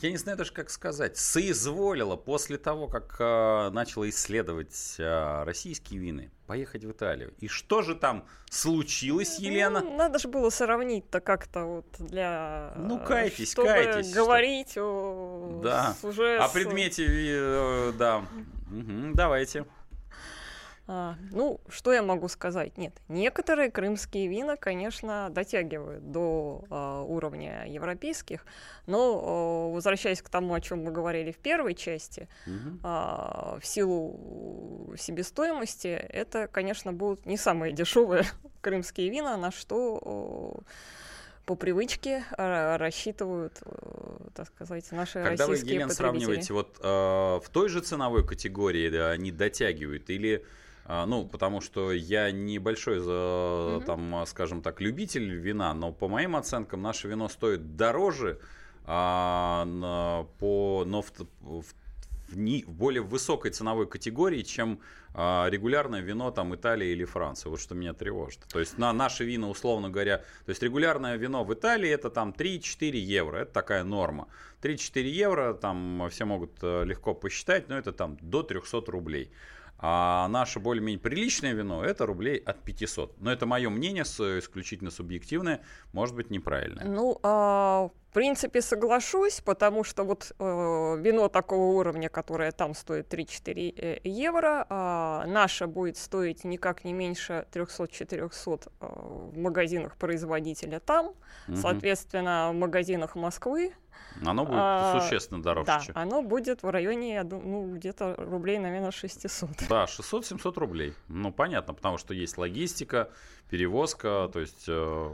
я 0.00 0.10
не 0.12 0.16
знаю 0.16 0.38
даже, 0.38 0.52
как 0.52 0.70
сказать, 0.70 1.16
соизволила 1.16 2.14
после 2.14 2.56
того, 2.56 2.86
как 2.86 3.16
э, 3.18 3.70
начала 3.70 4.08
исследовать 4.08 4.94
э, 4.98 5.42
российские 5.42 5.98
вины, 5.98 6.30
поехать 6.46 6.84
в 6.84 6.92
Италию. 6.92 7.34
И 7.40 7.48
что 7.48 7.82
же 7.82 7.96
там 7.96 8.26
случилось, 8.48 9.38
ну, 9.40 9.44
Елена? 9.46 9.80
Ну, 9.80 9.96
надо 9.96 10.20
же 10.20 10.28
было 10.28 10.50
сравнить-то 10.50 11.20
как-то 11.20 11.64
вот 11.64 11.86
для... 11.98 12.74
Ну, 12.76 13.00
кайтесь, 13.00 13.52
чтобы 13.52 13.68
кайтесь. 13.68 14.12
говорить 14.12 14.70
что... 14.70 14.82
о... 14.82 15.60
Да. 15.64 15.96
уже 16.04 16.38
о 16.38 16.48
предмете, 16.48 17.04
э, 17.08 17.92
да. 17.98 18.18
Угу, 18.70 19.14
давайте. 19.14 19.66
А, 20.88 21.16
ну, 21.32 21.60
что 21.68 21.92
я 21.92 22.02
могу 22.02 22.28
сказать? 22.28 22.78
Нет, 22.78 22.94
некоторые 23.08 23.70
крымские 23.72 24.28
вина, 24.28 24.56
конечно, 24.56 25.28
дотягивают 25.30 26.12
до 26.12 26.64
а, 26.70 27.02
уровня 27.02 27.66
европейских, 27.66 28.46
но 28.86 29.20
а, 29.20 29.74
возвращаясь 29.74 30.22
к 30.22 30.28
тому, 30.28 30.54
о 30.54 30.60
чем 30.60 30.84
мы 30.84 30.92
говорили 30.92 31.32
в 31.32 31.38
первой 31.38 31.74
части, 31.74 32.28
угу. 32.46 32.78
а, 32.84 33.58
в 33.60 33.66
силу 33.66 34.94
себестоимости, 34.96 35.88
это, 35.88 36.46
конечно, 36.46 36.92
будут 36.92 37.26
не 37.26 37.36
самые 37.36 37.72
дешевые 37.72 38.24
крымские 38.60 39.10
вина, 39.10 39.36
на 39.36 39.50
что 39.50 40.62
по 41.46 41.54
привычке 41.54 42.24
рассчитывают, 42.36 43.60
так 44.34 44.48
сказать, 44.48 44.90
наши 44.90 45.14
Когда 45.22 45.46
российские 45.46 45.64
вы, 45.64 45.74
Елена, 45.74 45.94
сравниваете, 45.94 46.52
вот 46.52 46.76
э, 46.80 46.88
в 46.88 47.44
той 47.52 47.68
же 47.68 47.80
ценовой 47.80 48.26
категории 48.26 48.90
да, 48.90 49.12
они 49.12 49.30
дотягивают 49.30 50.10
или 50.10 50.44
а, 50.44 50.46
ну, 50.88 51.26
потому 51.26 51.60
что 51.60 51.92
я 51.92 52.30
небольшой, 52.30 52.98
mm-hmm. 52.98 53.84
там, 53.84 54.24
скажем 54.26 54.62
так, 54.62 54.80
любитель 54.80 55.34
вина, 55.34 55.74
но 55.74 55.92
по 55.92 56.08
моим 56.08 56.36
оценкам 56.36 56.82
наше 56.82 57.08
вино 57.08 57.28
стоит 57.28 57.76
дороже, 57.76 58.40
а, 58.84 60.26
по, 60.38 60.84
но 60.86 61.02
в, 61.02 61.12
в, 61.40 61.62
в, 61.62 62.36
не, 62.36 62.62
в 62.62 62.70
более 62.70 63.02
высокой 63.02 63.50
ценовой 63.50 63.88
категории, 63.88 64.42
чем 64.42 64.80
а, 65.12 65.48
регулярное 65.50 66.02
вино 66.02 66.30
там 66.30 66.54
Италии 66.54 66.88
или 66.88 67.04
Франции. 67.04 67.48
Вот 67.48 67.60
что 67.60 67.74
меня 67.74 67.94
тревожит. 67.94 68.40
То 68.48 68.60
есть 68.60 68.78
на 68.78 68.92
наши 68.92 69.24
вина, 69.24 69.48
условно 69.48 69.90
говоря, 69.90 70.18
то 70.18 70.50
есть 70.50 70.62
регулярное 70.62 71.16
вино 71.16 71.42
в 71.42 71.52
Италии 71.52 71.90
это 71.90 72.10
там 72.10 72.34
3-4 72.36 72.96
евро. 72.96 73.38
Это 73.38 73.52
такая 73.52 73.82
норма. 73.82 74.28
3-4 74.62 75.02
евро 75.02 75.54
там 75.54 76.08
все 76.10 76.26
могут 76.26 76.52
э, 76.62 76.84
легко 76.84 77.14
посчитать, 77.14 77.68
но 77.68 77.76
это 77.78 77.92
там 77.92 78.18
до 78.20 78.42
300 78.42 78.82
рублей. 78.90 79.30
А 79.78 80.26
наше 80.28 80.58
более-менее 80.58 80.98
приличное 80.98 81.52
вино 81.52 81.84
это 81.84 82.06
рублей 82.06 82.38
от 82.38 82.62
500. 82.62 83.20
Но 83.20 83.30
это 83.30 83.46
мое 83.46 83.68
мнение, 83.68 84.04
исключительно 84.38 84.90
субъективное, 84.90 85.62
может 85.92 86.14
быть 86.14 86.30
неправильное. 86.30 86.84
Ну, 86.84 87.18
а, 87.22 87.90
принципе, 88.16 88.62
соглашусь, 88.62 89.42
потому 89.42 89.84
что 89.84 90.04
вот 90.04 90.32
э, 90.38 90.96
вино 90.98 91.28
такого 91.28 91.78
уровня, 91.78 92.08
которое 92.08 92.50
там 92.50 92.74
стоит 92.74 93.12
3-4 93.12 93.74
э, 93.76 94.00
евро, 94.04 94.66
э, 94.70 95.26
наше 95.26 95.66
будет 95.66 95.98
стоить 95.98 96.42
никак 96.44 96.84
не 96.84 96.94
меньше 96.94 97.46
300-400 97.52 98.72
э, 98.80 98.86
в 98.86 99.38
магазинах 99.38 99.96
производителя 99.96 100.80
там. 100.80 101.08
Угу. 101.48 101.56
Соответственно, 101.56 102.52
в 102.52 102.54
магазинах 102.54 103.16
Москвы 103.16 103.74
оно 104.24 104.44
будет 104.46 104.58
а, 104.58 104.98
существенно 104.98 105.42
дороже. 105.42 105.66
Да, 105.66 105.82
оно 105.92 106.22
будет 106.22 106.62
в 106.62 106.70
районе, 106.70 107.22
ну, 107.22 107.74
где-то 107.74 108.14
рублей, 108.16 108.58
наверное, 108.58 108.92
600. 108.92 109.50
Да, 109.68 109.84
600-700 109.84 110.58
рублей. 110.58 110.94
Ну, 111.08 111.32
понятно, 111.32 111.74
потому 111.74 111.98
что 111.98 112.14
есть 112.14 112.38
логистика, 112.38 113.10
перевозка. 113.50 114.30
То 114.32 114.40
есть, 114.40 114.64
э, 114.68 115.10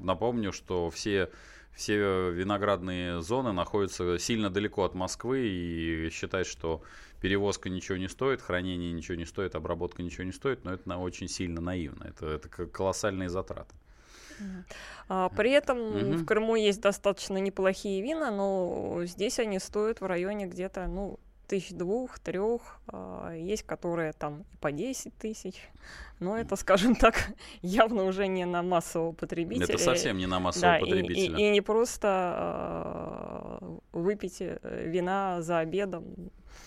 напомню, 0.00 0.52
что 0.52 0.90
все 0.90 1.30
все 1.74 2.30
виноградные 2.30 3.22
зоны 3.22 3.52
находятся 3.52 4.18
сильно 4.18 4.50
далеко 4.50 4.84
от 4.84 4.94
Москвы 4.94 5.46
и 5.46 6.10
считать, 6.10 6.46
что 6.46 6.82
перевозка 7.20 7.68
ничего 7.68 7.96
не 7.96 8.08
стоит, 8.08 8.40
хранение 8.40 8.92
ничего 8.92 9.16
не 9.16 9.26
стоит, 9.26 9.54
обработка 9.54 10.02
ничего 10.02 10.24
не 10.24 10.32
стоит, 10.32 10.64
но 10.64 10.72
это 10.72 10.96
очень 10.96 11.28
сильно 11.28 11.60
наивно. 11.60 12.04
Это, 12.04 12.26
это 12.26 12.48
колоссальные 12.48 13.28
затраты. 13.28 13.74
А, 15.08 15.28
при 15.30 15.50
этом 15.50 15.78
угу. 15.78 16.16
в 16.18 16.24
Крыму 16.24 16.56
есть 16.56 16.80
достаточно 16.80 17.36
неплохие 17.38 18.02
вина, 18.02 18.30
но 18.30 19.02
здесь 19.04 19.38
они 19.38 19.58
стоят 19.58 20.00
в 20.00 20.06
районе 20.06 20.46
где-то, 20.46 20.86
ну, 20.86 21.18
тысяч 21.50 21.70
двух, 21.72 22.20
трех, 22.20 22.78
а, 22.86 23.32
есть 23.34 23.64
которые 23.64 24.12
там 24.12 24.44
по 24.60 24.70
10 24.70 25.12
тысяч, 25.18 25.54
но 26.20 26.38
это, 26.38 26.54
скажем 26.54 26.94
так, 26.94 27.16
явно 27.62 28.04
уже 28.04 28.28
не 28.28 28.46
на 28.46 28.62
массового 28.62 29.12
потребителя. 29.12 29.64
Это 29.64 29.78
совсем 29.78 30.16
не 30.16 30.26
на 30.26 30.38
массового 30.38 30.78
да, 30.78 30.80
потребителя. 30.80 31.38
И, 31.38 31.42
и, 31.42 31.48
и 31.48 31.50
не 31.50 31.60
просто 31.60 33.58
э, 33.60 33.78
выпить 33.92 34.36
э, 34.40 34.58
вина 34.86 35.42
за 35.42 35.58
обедом. 35.58 36.04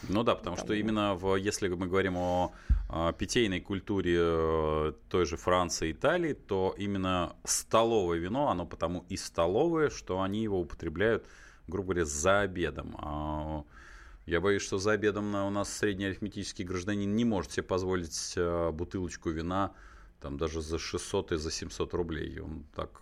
Ну 0.10 0.24
да, 0.24 0.36
потому 0.36 0.58
там, 0.58 0.66
что 0.66 0.74
именно 0.74 1.16
в, 1.16 1.38
если 1.38 1.70
мы 1.70 1.88
говорим 1.88 2.18
о 2.18 2.52
питейной 3.18 3.62
культуре 3.62 4.18
э, 4.20 4.94
той 5.10 5.26
же 5.26 5.38
Франции, 5.38 5.94
Италии, 5.94 6.34
то 6.34 6.76
именно 6.78 7.36
столовое 7.46 8.18
вино, 8.20 8.50
оно 8.50 8.66
потому 8.66 9.06
и 9.08 9.16
столовое, 9.16 9.90
что 9.90 10.22
они 10.22 10.44
его 10.44 10.60
употребляют, 10.60 11.26
грубо 11.68 11.94
говоря, 11.94 12.06
за 12.06 12.42
обедом. 12.42 13.66
А, 14.26 14.30
я 14.30 14.42
боюсь, 14.42 14.62
что 14.62 14.78
за 14.78 14.92
обедом 14.92 15.34
у 15.36 15.50
нас 15.50 15.72
среднеарифметический 15.74 16.66
гражданин 16.66 17.16
не 17.16 17.26
может 17.26 17.52
себе 17.52 17.64
позволить 17.64 18.34
э, 18.36 18.72
бутылочку 18.72 19.30
вина 19.30 19.74
там 20.22 20.38
даже 20.38 20.62
за 20.62 20.80
600 20.80 21.34
и 21.34 21.38
за 21.38 21.52
700 21.52 21.94
рублей. 21.94 22.40
Он 22.40 22.66
так 22.76 23.02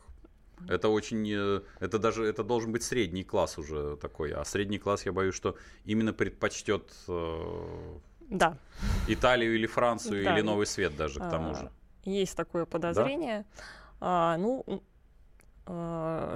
это 0.68 0.90
очень, 0.90 1.28
э, 1.32 1.62
это 1.80 2.00
даже, 2.00 2.26
это 2.26 2.44
должен 2.44 2.72
быть 2.72 2.84
средний 2.84 3.24
класс 3.24 3.58
уже 3.58 3.98
такой, 3.98 4.32
а 4.32 4.44
средний 4.46 4.80
класс, 4.80 5.06
я 5.06 5.12
боюсь, 5.12 5.36
что 5.36 5.56
именно 5.86 6.14
предпочтет 6.14 6.92
да. 8.30 8.58
Италию 9.08 9.56
или 9.56 9.68
Францию, 9.68 10.24
да. 10.24 10.34
или 10.34 10.42
Новый 10.42 10.66
Свет 10.66 10.96
даже 10.96 11.20
к 11.20 11.30
тому 11.30 11.56
же. 11.56 11.70
Есть 12.06 12.36
такое 12.36 12.66
подозрение. 12.66 13.46
Да? 13.60 13.64
А, 14.00 14.38
ну, 14.38 14.64
а, 14.68 14.80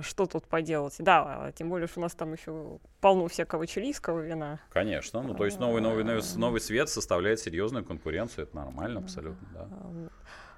что 0.01 0.25
тут 0.25 0.45
поделать? 0.47 0.95
Да, 0.99 1.51
тем 1.55 1.69
более, 1.69 1.87
что 1.87 1.99
у 1.99 2.03
нас 2.03 2.13
там 2.13 2.33
еще 2.33 2.79
полно 3.01 3.27
всякого 3.27 3.67
чилийского 3.67 4.19
вина. 4.19 4.59
Конечно. 4.69 5.21
Ну, 5.21 5.33
то 5.33 5.45
есть 5.45 5.59
новый, 5.59 5.81
новый, 5.81 6.03
новый, 6.03 6.21
новый 6.37 6.61
свет 6.61 6.89
составляет 6.89 7.39
серьезную 7.39 7.83
конкуренцию. 7.83 8.45
Это 8.45 8.55
нормально 8.55 8.99
абсолютно, 8.99 9.47
да. 9.53 9.67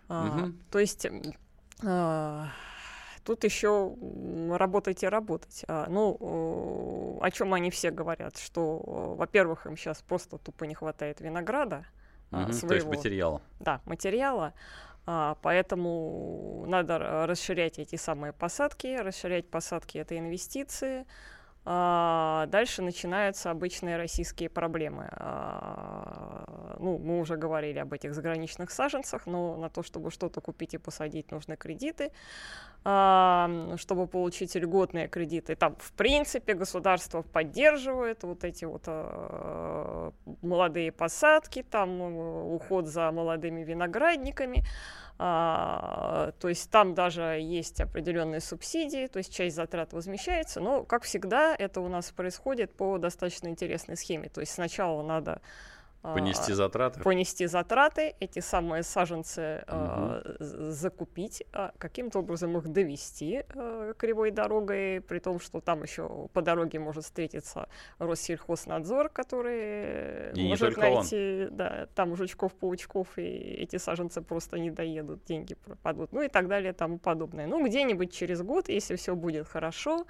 А, 0.10 0.27
угу. 0.27 0.53
То 0.72 0.79
есть... 0.79 1.07
А, 1.86 2.48
тут 3.24 3.43
еще 3.43 3.96
работать 4.51 5.03
и 5.03 5.07
работать. 5.07 5.65
А, 5.67 5.88
ну, 5.89 7.19
о 7.22 7.31
чем 7.31 7.53
они 7.53 7.69
все 7.72 7.91
говорят, 7.91 8.38
что, 8.38 9.15
во-первых, 9.17 9.65
им 9.65 9.75
сейчас 9.77 10.01
просто 10.01 10.38
тупо 10.38 10.63
не 10.63 10.74
хватает 10.74 11.19
винограда 11.19 11.86
угу, 12.31 12.53
своего. 12.53 12.67
То 12.67 12.75
есть 12.75 12.88
материала. 12.88 13.41
Да, 13.60 13.81
материала. 13.86 14.53
А, 15.09 15.37
поэтому 15.41 16.65
надо 16.67 17.25
расширять 17.25 17.79
эти 17.79 17.95
самые 17.95 18.33
посадки. 18.33 18.97
Расширять 18.97 19.49
посадки 19.49 19.97
это 19.97 20.17
инвестиции. 20.19 21.05
А, 21.69 22.45
дальше 22.45 22.81
начинаются 22.81 23.51
обычные 23.51 23.97
российские 23.97 24.50
проблемы. 24.50 25.09
А, 25.12 26.45
ну, 26.79 26.97
мы 26.97 27.19
уже 27.19 27.36
говорили 27.36 27.77
об 27.79 27.91
этих 27.91 28.13
заграничных 28.13 28.71
саженцах, 28.71 29.25
но 29.25 29.57
на 29.57 29.69
то, 29.69 29.83
чтобы 29.83 30.09
что-то 30.09 30.39
купить 30.39 30.75
и 30.75 30.77
посадить, 30.77 31.29
нужны 31.29 31.57
кредиты. 31.57 32.13
А, 32.86 33.75
чтобы 33.75 34.07
получить 34.07 34.55
льготные 34.55 35.09
кредиты, 35.09 35.57
там, 35.57 35.75
в 35.77 35.91
принципе, 35.91 36.53
государство 36.53 37.21
поддерживает 37.21 38.24
вот 38.24 38.45
эти 38.45 38.63
вот 38.63 38.88
молодые 40.41 40.93
посадки, 40.93 41.63
там, 41.63 42.01
уход 42.01 42.88
за 42.88 43.12
молодыми 43.12 43.65
виноградниками. 43.65 44.63
А, 45.19 46.31
то 46.39 46.47
есть 46.47 46.69
там 46.69 46.93
даже 46.93 47.39
есть 47.41 47.81
определенные 47.81 48.39
субсидии, 48.39 49.07
то 49.07 49.17
есть 49.17 49.33
часть 49.33 49.55
затрат 49.55 49.93
возмещается, 49.93 50.59
но, 50.59 50.83
как 50.83 51.03
всегда, 51.03 51.55
это 51.57 51.81
у 51.81 51.88
нас 51.88 52.12
происходит 52.12 52.71
по 52.75 52.97
достаточно 53.00 53.47
интересной 53.47 53.97
схеме. 53.97 54.29
То 54.29 54.41
есть 54.41 54.53
сначала 54.53 55.01
надо 55.01 55.41
понести 56.13 56.53
затраты. 56.53 57.01
Понести 57.01 57.45
затраты, 57.47 58.15
эти 58.19 58.39
самые 58.39 58.83
саженцы 58.83 59.63
угу. 59.67 60.35
закупить, 60.39 61.43
э, 61.53 61.69
каким-то 61.77 62.19
образом 62.19 62.57
их 62.57 62.67
довести 62.67 63.43
кривой 63.97 64.31
дорогой, 64.31 65.01
при 65.01 65.19
том, 65.19 65.39
что 65.39 65.61
там 65.61 65.83
еще 65.83 66.27
по 66.33 66.41
дороге 66.41 66.79
может 66.79 67.03
встретиться 67.03 67.69
Россельхознадзор, 67.99 69.09
который 69.09 70.33
и 70.33 70.47
может 70.47 70.77
найти, 70.77 71.47
он. 71.49 71.57
да, 71.57 71.87
там 71.95 72.15
жучков-паучков, 72.15 73.17
и 73.17 73.21
эти 73.21 73.77
саженцы 73.77 74.21
просто 74.21 74.59
не 74.59 74.71
доедут, 74.71 75.23
деньги 75.25 75.55
пропадут, 75.55 76.11
ну 76.11 76.21
и 76.21 76.27
так 76.27 76.47
далее, 76.47 76.71
и 76.71 76.75
тому 76.75 76.99
подобное. 76.99 77.47
Ну, 77.47 77.65
где-нибудь 77.65 78.13
через 78.13 78.41
год, 78.41 78.69
если 78.69 78.95
все 78.95 79.15
будет 79.15 79.47
хорошо, 79.47 80.05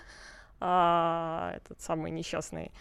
этот 0.60 1.80
самый 1.80 2.12
несчастный 2.12 2.72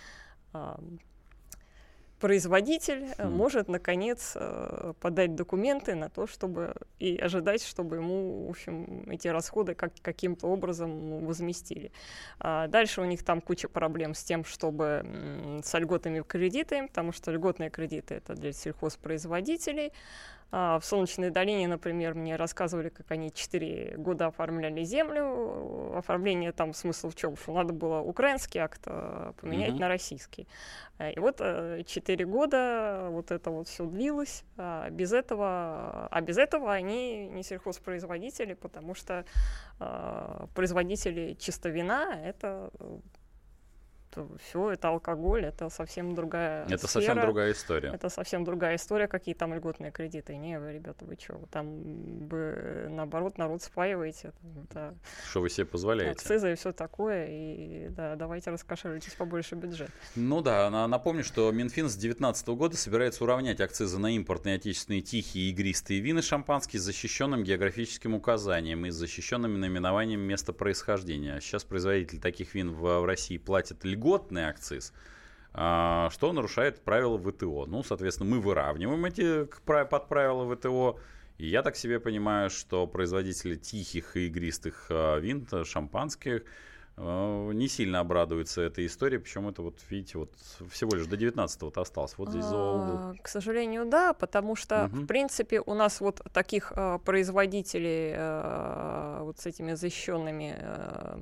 производитель 2.18 3.04
mm. 3.04 3.28
может, 3.28 3.68
наконец, 3.68 4.32
э, 4.34 4.92
подать 5.00 5.34
документы 5.34 5.94
на 5.94 6.08
то, 6.08 6.26
чтобы 6.26 6.74
и 6.98 7.16
ожидать, 7.16 7.62
чтобы 7.62 7.96
ему, 7.96 8.46
в 8.46 8.50
общем, 8.50 9.04
эти 9.10 9.28
расходы 9.28 9.74
как, 9.74 9.92
каким-то 10.02 10.46
образом 10.46 11.24
возместили. 11.26 11.92
А 12.38 12.68
дальше 12.68 13.00
у 13.00 13.04
них 13.04 13.24
там 13.24 13.40
куча 13.40 13.68
проблем 13.68 14.14
с 14.14 14.22
тем, 14.24 14.44
чтобы 14.44 15.60
с 15.62 15.78
льготными 15.78 16.22
кредитами, 16.22 16.86
потому 16.86 17.12
что 17.12 17.30
льготные 17.32 17.70
кредиты 17.70 18.14
это 18.14 18.34
для 18.34 18.52
сельхозпроизводителей, 18.52 19.92
в 20.50 20.80
Солнечной 20.82 21.30
долине, 21.30 21.66
например, 21.66 22.14
мне 22.14 22.36
рассказывали, 22.36 22.88
как 22.88 23.10
они 23.10 23.32
4 23.32 23.96
года 23.98 24.26
оформляли 24.26 24.84
землю. 24.84 25.96
Оформление 25.96 26.52
там 26.52 26.72
смысл 26.72 27.10
в 27.10 27.16
чем? 27.16 27.36
Что 27.36 27.52
надо 27.52 27.72
было 27.72 28.00
украинский 28.00 28.60
акт 28.60 28.82
а, 28.86 29.32
поменять 29.40 29.72
mm-hmm. 29.72 29.80
на 29.80 29.88
российский. 29.88 30.46
А, 30.98 31.10
и 31.10 31.18
вот 31.18 31.38
4 31.38 32.26
года 32.26 33.08
вот 33.10 33.32
это 33.32 33.50
вот 33.50 33.68
все 33.68 33.86
длилось. 33.86 34.44
Без 34.90 35.12
этого, 35.12 36.06
а 36.10 36.20
без 36.20 36.38
этого 36.38 36.72
они 36.72 37.28
не 37.28 37.42
сельхозпроизводители, 37.42 38.54
потому 38.54 38.94
что 38.94 39.24
производители 40.54 41.36
чисто 41.38 41.68
вина 41.68 42.18
это 42.24 42.70
все 44.46 44.70
это 44.72 44.88
алкоголь, 44.88 45.44
это 45.44 45.68
совсем 45.68 46.14
другая 46.14 46.64
Это 46.66 46.86
сфера, 46.86 46.88
совсем 46.88 47.20
другая 47.20 47.52
история. 47.52 47.90
Это 47.94 48.08
совсем 48.08 48.44
другая 48.44 48.76
история, 48.76 49.08
какие 49.08 49.34
там 49.34 49.54
льготные 49.54 49.90
кредиты. 49.90 50.36
Не, 50.36 50.58
вы, 50.58 50.72
ребята, 50.72 51.04
вы 51.04 51.16
что, 51.20 51.40
там 51.50 52.26
бы 52.26 52.86
наоборот 52.90 53.38
народ 53.38 53.62
спаиваете. 53.62 54.32
Это, 54.64 54.94
что 55.30 55.40
вы 55.40 55.50
себе 55.50 55.66
позволяете? 55.66 56.12
Акцизы 56.12 56.52
и 56.52 56.54
все 56.54 56.72
такое, 56.72 57.26
и 57.28 57.88
да, 57.88 58.16
давайте 58.16 58.50
раскошелитесь 58.50 59.14
побольше 59.14 59.54
бюджет. 59.54 59.90
Ну 60.14 60.40
да, 60.40 60.86
напомню, 60.86 61.24
что 61.24 61.50
Минфин 61.52 61.88
с 61.88 61.94
2019 61.94 62.48
года 62.48 62.76
собирается 62.76 63.24
уравнять 63.24 63.60
акцизы 63.60 63.98
на 63.98 64.14
импортные 64.14 64.56
отечественные 64.56 65.02
тихие 65.02 65.50
игристые 65.50 66.00
вины 66.00 66.22
шампанские 66.22 66.80
с 66.80 66.84
защищенным 66.84 67.44
географическим 67.44 68.14
указанием 68.14 68.86
и 68.86 68.90
с 68.90 68.94
защищенными 68.94 69.56
наименованием 69.56 70.20
места 70.20 70.52
происхождения. 70.52 71.40
Сейчас 71.40 71.64
производители 71.64 72.18
таких 72.18 72.54
вин 72.54 72.72
в, 72.72 73.00
в 73.00 73.04
России 73.04 73.38
платят 73.38 73.84
льготные 73.84 74.05
льготный 74.06 74.44
акциз, 74.44 74.92
а, 75.52 76.10
что 76.10 76.32
нарушает 76.32 76.80
правила 76.80 77.18
ВТО. 77.18 77.66
Ну, 77.66 77.82
соответственно, 77.82 78.30
мы 78.30 78.40
выравниваем 78.40 79.04
эти 79.04 79.44
под 79.44 80.08
правила 80.08 80.54
ВТО. 80.54 80.98
И 81.38 81.48
я 81.48 81.62
так 81.62 81.76
себе 81.76 82.00
понимаю, 82.00 82.48
что 82.50 82.86
производители 82.86 83.56
тихих 83.56 84.16
и 84.16 84.26
игристых 84.26 84.86
а, 84.90 85.18
вин, 85.18 85.46
шампанских, 85.64 86.44
не 86.98 87.68
сильно 87.68 88.00
обрадуется 88.00 88.62
этой 88.62 88.86
истории, 88.86 89.18
причем 89.18 89.48
это 89.48 89.60
вот, 89.60 89.78
видите, 89.90 90.16
вот 90.18 90.30
всего 90.70 90.94
лишь 90.94 91.06
до 91.06 91.16
19-го 91.16 91.80
осталось, 91.80 92.14
вот 92.16 92.30
здесь 92.30 92.44
за. 92.44 92.56
А, 92.56 93.14
к 93.22 93.28
сожалению, 93.28 93.84
да, 93.84 94.14
потому 94.14 94.56
что, 94.56 94.86
угу. 94.86 95.02
в 95.02 95.06
принципе, 95.06 95.60
у 95.60 95.74
нас 95.74 96.00
вот 96.00 96.22
таких 96.32 96.72
э, 96.74 96.98
производителей 97.04 98.14
э, 98.16 99.18
вот 99.22 99.38
с 99.38 99.46
этими 99.46 99.74
защищенными, 99.74 100.56
э, 100.58 101.18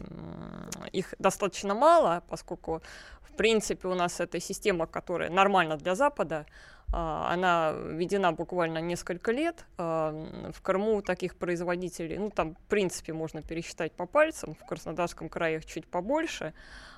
их 0.92 1.14
достаточно 1.18 1.74
мало, 1.74 2.22
поскольку, 2.28 2.80
в 3.22 3.36
принципе, 3.36 3.88
у 3.88 3.94
нас 3.94 4.20
эта 4.20 4.38
система, 4.38 4.86
которая 4.86 5.28
нормальна 5.30 5.76
для 5.76 5.96
Запада, 5.96 6.46
она 6.94 7.72
введена 7.72 8.32
буквально 8.32 8.78
несколько 8.78 9.32
лет. 9.32 9.64
А, 9.78 10.12
в 10.52 10.62
Крыму 10.62 11.02
таких 11.02 11.36
производителей, 11.36 12.18
ну 12.18 12.30
там 12.30 12.54
в 12.54 12.68
принципе 12.68 13.12
можно 13.12 13.42
пересчитать 13.42 13.92
по 13.92 14.06
пальцам, 14.06 14.54
в 14.54 14.66
Краснодарском 14.66 15.28
крае 15.28 15.60
чуть 15.60 15.86
побольше. 15.86 16.52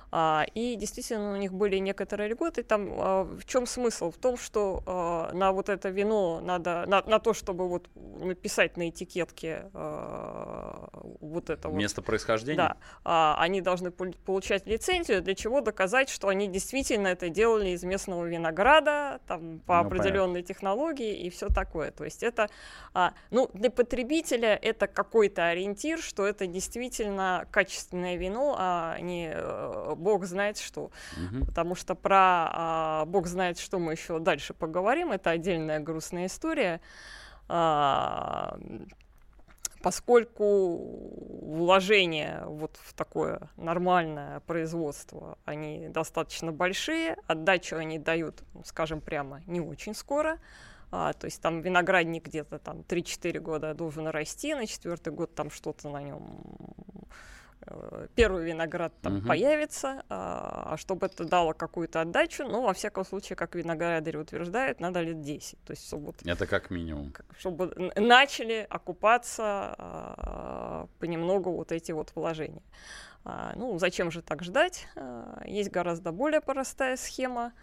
А, 0.09 0.45
и 0.53 0.75
действительно 0.75 1.33
у 1.33 1.35
них 1.35 1.53
были 1.53 1.77
некоторые 1.77 2.29
льготы. 2.29 2.63
Там 2.63 2.89
а, 2.93 3.23
в 3.23 3.45
чем 3.45 3.65
смысл? 3.65 4.11
В 4.11 4.17
том, 4.17 4.37
что 4.37 4.83
а, 4.85 5.31
на 5.33 5.51
вот 5.51 5.69
это 5.69 5.89
вино 5.89 6.39
надо, 6.41 6.85
на, 6.87 7.01
на 7.03 7.19
то, 7.19 7.33
чтобы 7.33 7.67
вот 7.67 7.89
написать 7.95 8.77
на 8.77 8.89
этикетке 8.89 9.69
вот 9.73 11.49
это 11.49 11.67
Место 11.69 12.01
вот, 12.01 12.05
происхождения? 12.07 12.75
Да. 13.03 13.35
Они 13.37 13.61
должны 13.61 13.91
получать 13.91 14.65
лицензию, 14.65 15.21
для 15.21 15.35
чего 15.35 15.61
доказать, 15.61 16.09
что 16.09 16.29
они 16.29 16.47
действительно 16.47 17.07
это 17.07 17.29
делали 17.29 17.69
из 17.69 17.83
местного 17.83 18.25
винограда, 18.25 19.19
там, 19.27 19.59
по 19.59 19.75
ну, 19.75 19.87
определенной 19.87 20.41
понятно. 20.41 20.53
технологии 20.53 21.17
и 21.17 21.29
все 21.29 21.47
такое. 21.47 21.91
То 21.91 22.05
есть 22.05 22.23
это, 22.23 22.49
ну, 23.29 23.49
для 23.53 23.69
потребителя 23.69 24.55
это 24.61 24.87
какой-то 24.87 25.47
ориентир, 25.47 25.99
что 25.99 26.25
это 26.25 26.47
действительно 26.47 27.47
качественное 27.51 28.15
вино, 28.15 28.55
а 28.57 28.99
не 28.99 29.31
э, 29.33 29.95
бог 29.97 30.25
знает 30.25 30.57
что. 30.57 30.91
Угу. 31.17 31.45
Потому 31.45 31.75
что 31.75 31.95
про 31.95 32.49
а, 32.51 33.05
бог 33.05 33.27
знает 33.27 33.59
что 33.59 33.79
мы 33.79 33.93
еще 33.93 34.19
дальше 34.19 34.53
поговорим. 34.53 35.11
Это 35.11 35.31
отдельная 35.31 35.79
грустная 35.79 36.27
история. 36.27 36.81
А, 37.49 38.57
поскольку 39.81 40.77
вложения 41.41 42.43
вот 42.45 42.77
в 42.81 42.93
такое 42.93 43.49
нормальное 43.55 44.41
производство, 44.41 45.37
они 45.45 45.87
достаточно 45.89 46.51
большие, 46.51 47.17
отдачу 47.27 47.77
они 47.77 47.99
дают, 47.99 48.43
ну, 48.53 48.63
скажем 48.65 49.01
прямо, 49.01 49.41
не 49.47 49.61
очень 49.61 49.93
скоро, 49.93 50.39
а, 50.91 51.13
то 51.13 51.25
есть 51.25 51.41
там 51.41 51.61
виноградник 51.61 52.25
где-то 52.25 52.59
там 52.59 52.79
3-4 52.81 53.39
года 53.39 53.73
должен 53.73 54.07
расти, 54.07 54.53
на 54.55 54.67
четвертый 54.67 55.13
год 55.13 55.35
там 55.35 55.51
что-то 55.51 55.89
на 55.89 56.01
нем 56.01 56.41
первый 58.15 58.45
виноград 58.45 58.93
там 59.01 59.17
угу. 59.17 59.27
появится, 59.27 60.03
а, 60.09 60.73
а 60.73 60.77
чтобы 60.77 61.07
это 61.07 61.25
дало 61.25 61.53
какую-то 61.53 62.01
отдачу, 62.01 62.43
ну, 62.43 62.61
во 62.61 62.73
всяком 62.73 63.05
случае, 63.05 63.35
как 63.35 63.55
виноградари 63.55 64.17
утверждают, 64.17 64.79
надо 64.79 65.01
лет 65.01 65.21
10. 65.21 65.59
То 65.63 65.71
есть, 65.71 65.87
чтобы 65.87 66.13
это 66.25 66.47
как 66.47 66.69
минимум. 66.69 67.11
Как, 67.11 67.25
чтобы 67.37 67.91
начали 67.95 68.65
окупаться 68.69 69.75
а, 69.77 70.87
понемногу 70.99 71.51
вот 71.51 71.71
эти 71.71 71.91
вот 71.91 72.11
вложения. 72.15 72.63
А, 73.23 73.53
ну, 73.55 73.77
зачем 73.77 74.09
же 74.09 74.21
так 74.21 74.43
ждать? 74.43 74.87
А, 74.95 75.41
есть 75.45 75.69
гораздо 75.69 76.11
более 76.11 76.41
простая 76.41 76.95
схема. 76.95 77.53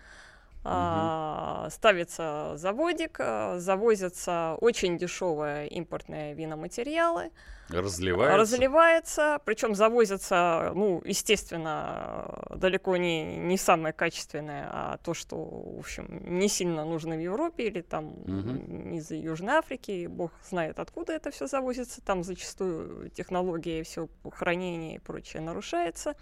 Uh-huh. 0.64 1.70
ставится 1.70 2.52
заводик, 2.56 3.18
а, 3.20 3.58
завозятся 3.58 4.56
очень 4.60 4.96
дешевые 4.96 5.68
импортные 5.68 6.34
виноматериалы, 6.34 7.30
Разливается. 7.70 8.36
Разливается, 8.36 9.40
причем 9.44 9.74
завозятся, 9.74 10.72
ну, 10.74 11.00
естественно, 11.04 12.46
далеко 12.54 12.96
не, 12.96 13.36
не 13.36 13.56
самое 13.56 13.94
качественное, 13.94 14.68
а 14.70 14.98
то, 14.98 15.14
что, 15.14 15.36
в 15.36 15.78
общем, 15.78 16.22
не 16.38 16.48
сильно 16.48 16.84
нужно 16.84 17.16
в 17.16 17.20
Европе 17.20 17.66
или 17.68 17.80
там 17.80 18.08
угу. 18.08 18.94
из 18.94 19.10
Южной 19.10 19.54
Африки, 19.54 20.06
бог 20.06 20.32
знает, 20.48 20.78
откуда 20.78 21.14
это 21.14 21.30
все 21.30 21.46
завозится, 21.46 22.02
там 22.02 22.22
зачастую 22.22 23.08
технология, 23.10 23.82
все 23.82 24.08
хранение 24.30 24.96
и 24.96 24.98
прочее 24.98 25.40
нарушается. 25.40 26.16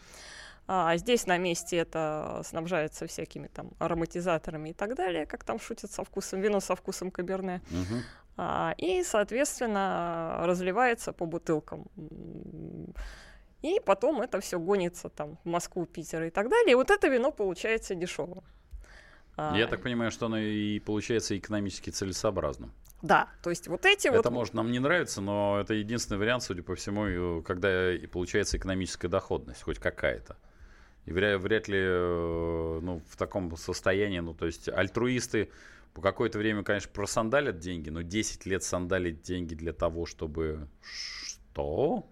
А 0.75 0.97
здесь 0.97 1.27
на 1.27 1.37
месте 1.37 1.77
это 1.77 2.41
снабжается 2.47 3.07
всякими 3.07 3.49
там 3.49 3.73
ароматизаторами 3.79 4.71
и 4.71 4.73
так 4.73 4.95
далее, 4.95 5.27
как 5.27 5.45
там 5.45 5.61
шутят 5.61 5.91
со 5.91 6.03
вкусом, 6.03 6.41
вино 6.41 6.61
со 6.61 6.75
вкусом 6.75 7.11
каберне. 7.11 7.61
Угу. 7.71 8.01
А, 8.39 8.75
и, 8.79 9.03
соответственно, 9.05 10.39
разливается 10.45 11.13
по 11.13 11.27
бутылкам. 11.27 11.89
и 13.61 13.81
потом 13.85 14.23
это 14.23 14.41
все 14.41 14.59
гонится 14.59 15.11
там 15.11 15.37
в 15.45 15.49
Москву, 15.49 15.85
Питер 15.85 16.23
и 16.23 16.31
так 16.31 16.49
далее. 16.49 16.73
И 16.73 16.75
вот 16.75 16.91
это 16.91 17.07
вино 17.09 17.33
получается 17.33 17.95
дешевым. 17.95 18.43
Я 19.37 19.67
а, 19.67 19.69
так 19.69 19.83
понимаю, 19.83 20.11
что 20.11 20.25
оно 20.25 20.39
и 20.39 20.79
получается 20.79 21.37
экономически 21.37 21.91
целесообразным. 21.91 22.73
Да, 23.03 23.29
то 23.43 23.51
есть 23.51 23.69
вот 23.69 23.85
эти 23.85 24.07
это 24.07 24.17
вот... 24.17 24.21
Это 24.21 24.31
может 24.31 24.55
нам 24.55 24.73
не 24.73 24.79
нравится, 24.79 25.21
но 25.21 25.59
это 25.61 25.75
единственный 25.75 26.17
вариант, 26.17 26.45
судя 26.45 26.63
по 26.63 26.77
всему, 26.77 27.43
когда 27.43 27.93
и 27.93 28.07
получается 28.07 28.57
экономическая 28.57 29.09
доходность, 29.09 29.61
хоть 29.61 29.79
какая-то. 29.79 30.39
Вряд 31.07 31.69
ли 31.69 31.79
э, 31.81 32.81
ну, 32.83 33.03
в 33.09 33.17
таком 33.17 33.57
состоянии, 33.57 34.21
ну, 34.21 34.35
то 34.35 34.47
есть 34.47 34.69
альтруисты 34.69 35.51
по 35.95 36.01
какое-то 36.01 36.39
время, 36.39 36.63
конечно, 36.63 36.91
просандалят 36.93 37.59
деньги, 37.59 37.91
но 37.91 38.03
10 38.03 38.47
лет 38.47 38.63
сандалить 38.63 39.23
деньги 39.23 39.55
для 39.55 39.73
того, 39.73 40.07
чтобы 40.07 40.69
что? 40.81 42.09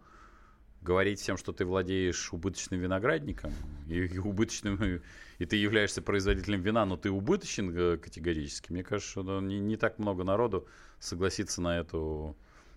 Говорить 0.82 1.20
всем, 1.20 1.36
что 1.36 1.52
ты 1.52 1.64
владеешь 1.64 2.32
убыточным 2.32 2.80
виноградником 2.80 3.52
и, 3.86 4.06
и 4.06 4.18
убыточным, 4.18 5.02
и 5.38 5.44
ты 5.44 5.56
являешься 5.56 6.02
производителем 6.02 6.62
вина, 6.62 6.84
но 6.84 6.96
ты 6.96 7.10
убыточен 7.10 7.70
э, 7.76 7.96
категорически. 7.96 8.72
Мне 8.72 8.82
кажется, 8.82 9.10
что 9.10 9.40
не, 9.40 9.60
не 9.60 9.76
так 9.76 9.98
много 9.98 10.24
народу 10.24 10.66
согласится 10.98 11.62
на 11.62 11.78
эту 11.78 12.36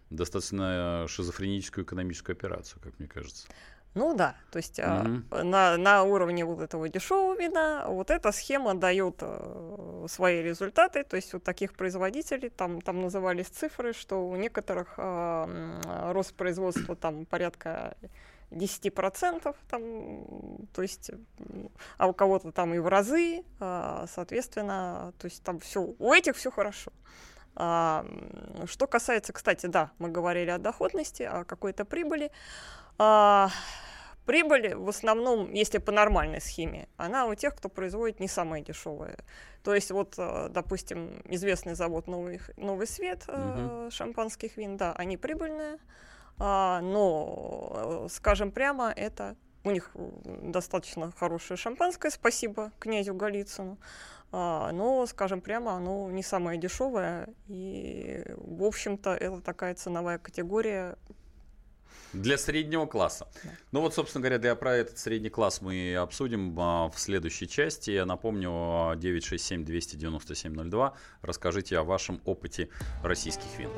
достаточно 0.10 1.06
шизофреническую 1.08 1.86
экономическую 1.86 2.36
операцию, 2.36 2.82
как 2.82 3.00
мне 3.00 3.08
кажется. 3.08 3.48
Ну 3.96 4.16
да, 4.16 4.36
то 4.52 4.58
есть 4.58 4.80
mm-hmm. 4.80 5.44
на, 5.44 5.78
на 5.78 6.04
уровне 6.04 6.44
вот 6.46 6.62
этого 6.62 6.90
дешевого 6.90 7.36
вина 7.40 7.86
вот 7.88 8.10
эта 8.10 8.32
схема 8.32 8.74
дает 8.74 9.18
э, 9.22 10.06
свои 10.10 10.42
результаты, 10.42 11.04
то 11.04 11.16
есть 11.16 11.36
у 11.36 11.40
таких 11.40 11.74
производителей, 11.74 12.50
там, 12.50 12.82
там 12.82 13.02
назывались 13.02 13.48
цифры, 13.48 13.94
что 13.94 14.28
у 14.28 14.36
некоторых 14.36 14.96
э, 14.98 16.12
рост 16.12 16.34
производства 16.34 16.96
там 16.96 17.26
порядка 17.28 17.96
10%, 18.50 19.56
там, 19.70 20.68
то 20.74 20.82
есть, 20.82 21.12
а 21.98 22.08
у 22.08 22.14
кого-то 22.14 22.52
там 22.52 22.74
и 22.74 22.80
в 22.80 22.88
разы, 22.88 23.44
э, 23.60 24.06
соответственно, 24.12 25.14
то 25.20 25.26
есть 25.26 25.44
там 25.44 25.60
все, 25.60 25.94
у 26.00 26.14
этих 26.14 26.36
все 26.36 26.50
хорошо. 26.50 26.92
А, 27.56 28.06
что 28.66 28.88
касается, 28.88 29.32
кстати, 29.32 29.68
да, 29.68 29.92
мы 30.00 30.10
говорили 30.10 30.50
о 30.50 30.58
доходности, 30.58 31.24
о 31.24 31.44
какой-то 31.44 31.86
прибыли. 31.86 32.26
А, 32.26 32.83
прибыль 34.26 34.76
в 34.76 34.90
основном, 34.90 35.52
если 35.54 35.80
по 35.80 35.92
нормальной 35.92 36.42
схеме, 36.42 36.88
она 36.98 37.26
у 37.26 37.36
тех, 37.36 37.56
кто 37.56 37.70
производит 37.70 38.20
не 38.20 38.28
самые 38.28 38.64
дешевые. 38.64 39.18
То 39.64 39.74
есть 39.74 39.92
вот, 39.92 40.16
э, 40.18 40.50
допустим, 40.50 41.22
известный 41.26 41.74
завод 41.74 42.08
Новый, 42.08 42.42
Новый 42.58 42.88
Свет 42.88 43.26
угу. 43.28 43.90
шампанских 43.92 44.58
вин, 44.58 44.78
да, 44.78 44.94
они 44.94 45.18
прибыльные, 45.18 45.78
а, 46.38 46.82
но, 46.82 48.06
э, 48.06 48.08
скажем 48.10 48.52
прямо, 48.52 48.92
это 48.92 49.36
у 49.64 49.72
них 49.72 49.92
достаточно 49.94 51.12
хорошее 51.12 51.58
шампанское, 51.58 52.12
спасибо 52.12 52.72
князю 52.80 53.14
Голицыну. 53.14 53.78
А, 54.32 54.72
но, 54.72 55.06
скажем 55.06 55.42
прямо, 55.42 55.74
оно 55.74 56.10
не 56.12 56.24
самое 56.24 56.60
дешевое, 56.60 57.30
и, 57.48 58.26
в 58.36 58.64
общем-то, 58.64 59.12
это 59.12 59.42
такая 59.42 59.76
ценовая 59.76 60.18
категория, 60.18 60.98
для 62.14 62.38
среднего 62.38 62.86
класса. 62.86 63.28
Да. 63.44 63.50
Ну 63.72 63.82
вот, 63.82 63.94
собственно 63.94 64.22
говоря, 64.22 64.40
для, 64.40 64.56
про 64.56 64.76
этот 64.76 64.98
средний 64.98 65.30
класс 65.30 65.60
мы 65.62 65.96
обсудим 65.96 66.58
а, 66.60 66.90
в 66.90 66.98
следующей 67.00 67.48
части. 67.48 67.92
Я 67.92 68.06
напомню, 68.06 68.50
967-297-02. 68.50 70.92
Расскажите 71.22 71.78
о 71.78 71.84
вашем 71.84 72.20
опыте 72.26 72.70
российских 73.04 73.46
вин. 73.58 73.70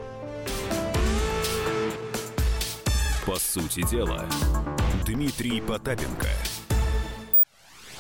По 3.25 3.35
сути 3.37 3.81
дела, 3.89 4.25
Дмитрий 5.05 5.61
Потапенко. 5.61 6.27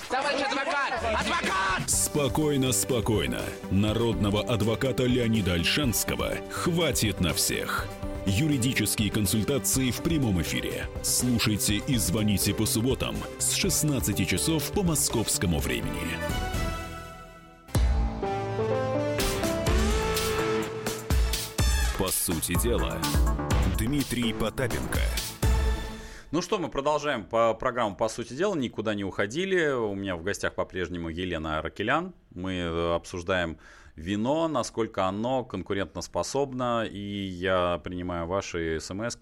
Товарищ 0.09 0.41
адвокат! 0.41 0.93
Адвокат! 1.03 1.89
Спокойно, 1.89 2.71
спокойно. 2.71 3.41
Народного 3.71 4.43
адвоката 4.43 5.03
Леонида 5.03 5.53
Альшанского 5.53 6.35
хватит 6.51 7.19
на 7.19 7.33
всех. 7.33 7.87
Юридические 8.27 9.11
консультации 9.11 9.91
в 9.91 10.01
прямом 10.01 10.41
эфире. 10.41 10.87
Слушайте 11.03 11.75
и 11.75 11.95
звоните 11.97 12.55
по 12.55 12.65
субботам 12.65 13.15
с 13.37 13.53
16 13.53 14.27
часов 14.27 14.71
по 14.71 14.81
московскому 14.81 15.59
времени. 15.59 16.17
По 21.99 22.07
сути 22.07 22.59
дела, 22.63 22.99
Дмитрий 23.77 24.33
Потапенко. 24.33 25.01
Ну 26.31 26.41
что, 26.41 26.57
мы 26.57 26.69
продолжаем 26.69 27.25
по 27.25 27.53
программу 27.53 27.95
«По 27.95 28.09
сути 28.09 28.33
дела». 28.33 28.55
Никуда 28.55 28.95
не 28.95 29.03
уходили. 29.03 29.67
У 29.67 29.93
меня 29.93 30.15
в 30.15 30.23
гостях 30.23 30.55
по-прежнему 30.55 31.09
Елена 31.09 31.59
Аракелян. 31.59 32.15
Мы 32.31 32.53
э, 32.53 32.95
обсуждаем 32.95 33.59
вино, 33.95 34.47
насколько 34.47 35.05
оно 35.05 35.43
конкурентоспособно. 35.43 36.85
И 36.85 36.99
я 36.99 37.79
принимаю 37.83 38.27
ваши 38.27 38.79
смс 38.79 39.17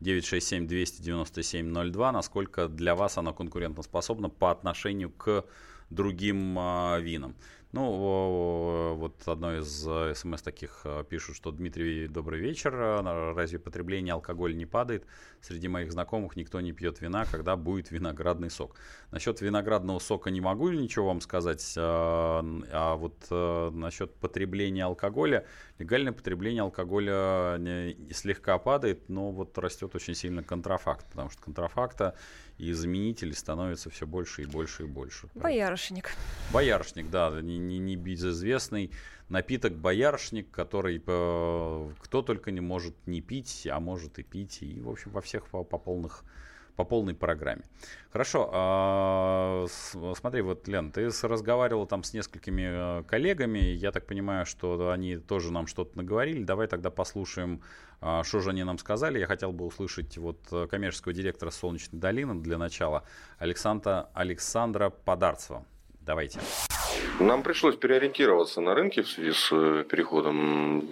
967-297-02, 0.00 2.12
насколько 2.12 2.68
для 2.68 2.94
вас 2.94 3.16
оно 3.18 3.32
конкурентоспособно 3.32 4.28
по 4.28 4.50
отношению 4.50 5.10
к 5.10 5.44
другим 5.90 6.56
а, 6.58 6.98
винам. 6.98 7.34
Ну, 7.72 8.96
вот 8.96 9.28
одно 9.28 9.56
из 9.56 9.86
э, 9.86 10.12
смс 10.16 10.42
таких 10.42 10.80
э, 10.82 11.04
пишут, 11.08 11.36
что 11.36 11.52
Дмитрий, 11.52 12.08
добрый 12.08 12.40
вечер. 12.40 12.74
Разве 12.74 13.60
потребление 13.60 14.14
алкоголя 14.14 14.54
не 14.54 14.66
падает? 14.66 15.06
Среди 15.40 15.68
моих 15.68 15.92
знакомых 15.92 16.34
никто 16.34 16.60
не 16.60 16.72
пьет 16.72 17.00
вина, 17.00 17.24
когда 17.30 17.54
будет 17.54 17.92
виноградный 17.92 18.50
сок. 18.50 18.74
Насчет 19.12 19.40
виноградного 19.40 20.00
сока 20.00 20.30
не 20.30 20.40
могу 20.40 20.70
ничего 20.70 21.06
вам 21.06 21.20
сказать, 21.20 21.74
а, 21.76 22.44
а 22.72 22.96
вот 22.96 23.26
э, 23.30 23.70
насчет 23.70 24.16
потребления 24.16 24.84
алкоголя, 24.84 25.46
легальное 25.78 26.12
потребление 26.12 26.62
алкоголя 26.62 27.56
слегка 28.12 28.58
падает, 28.58 29.08
но 29.08 29.30
вот 29.30 29.56
растет 29.58 29.94
очень 29.94 30.16
сильно 30.16 30.42
контрафакт, 30.42 31.08
потому 31.08 31.30
что 31.30 31.40
контрафакта 31.40 32.16
и 32.60 32.72
заменителей 32.72 33.34
становится 33.34 33.88
все 33.90 34.06
больше 34.06 34.42
и 34.42 34.46
больше 34.46 34.82
и 34.82 34.86
больше. 34.86 35.28
Боярышник. 35.34 36.10
Боярышник, 36.52 37.08
да, 37.10 37.40
не, 37.40 37.58
не, 37.58 37.78
не 37.78 37.96
безызвестный 37.96 38.90
напиток 39.30 39.74
боярышник, 39.74 40.50
который 40.50 41.02
э, 41.04 41.90
кто 42.00 42.22
только 42.22 42.50
не 42.50 42.60
может 42.60 42.94
не 43.06 43.22
пить, 43.22 43.66
а 43.70 43.80
может 43.80 44.18
и 44.18 44.22
пить, 44.22 44.58
и, 44.62 44.78
в 44.80 44.90
общем, 44.90 45.10
во 45.12 45.22
всех 45.22 45.46
по, 45.46 45.64
по 45.64 45.78
полных 45.78 46.24
по 46.76 46.84
полной 46.84 47.14
программе. 47.14 47.62
Хорошо, 48.10 48.50
а, 48.52 49.66
смотри, 50.16 50.42
вот, 50.42 50.66
Лен, 50.68 50.90
ты 50.90 51.10
разговаривал 51.22 51.86
там 51.86 52.02
с 52.02 52.12
несколькими 52.12 53.00
э, 53.00 53.02
коллегами, 53.04 53.58
я 53.58 53.92
так 53.92 54.06
понимаю, 54.06 54.46
что 54.46 54.90
они 54.90 55.16
тоже 55.16 55.52
нам 55.52 55.66
что-то 55.66 55.96
наговорили. 55.96 56.42
Давай 56.42 56.66
тогда 56.66 56.90
послушаем, 56.90 57.62
а, 58.00 58.24
что 58.24 58.40
же 58.40 58.50
они 58.50 58.64
нам 58.64 58.78
сказали. 58.78 59.18
Я 59.18 59.26
хотел 59.26 59.52
бы 59.52 59.66
услышать 59.66 60.16
вот 60.18 60.40
э, 60.52 60.66
коммерческого 60.68 61.14
директора 61.14 61.50
«Солнечной 61.50 62.00
долины» 62.00 62.34
для 62.40 62.58
начала, 62.58 63.04
Александра, 63.38 64.10
Александра 64.14 64.90
Подарцева. 64.90 65.64
Давайте. 66.00 66.40
Нам 67.20 67.42
пришлось 67.42 67.76
переориентироваться 67.76 68.62
на 68.62 68.74
рынке 68.74 69.02
в 69.02 69.08
связи 69.08 69.32
с 69.32 69.50
э, 69.52 69.84
переходом 69.86 70.88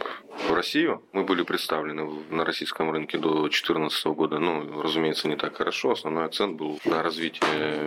в 0.46 0.52
Россию. 0.52 1.02
Мы 1.12 1.24
были 1.24 1.42
представлены 1.42 2.06
на 2.30 2.44
российском 2.44 2.90
рынке 2.90 3.16
до 3.16 3.40
2014 3.40 4.06
года. 4.08 4.38
Ну, 4.38 4.82
разумеется, 4.82 5.26
не 5.26 5.36
так 5.36 5.56
хорошо. 5.56 5.92
Основной 5.92 6.26
акцент 6.26 6.58
был 6.58 6.78
на 6.84 7.02
развитие 7.02 7.78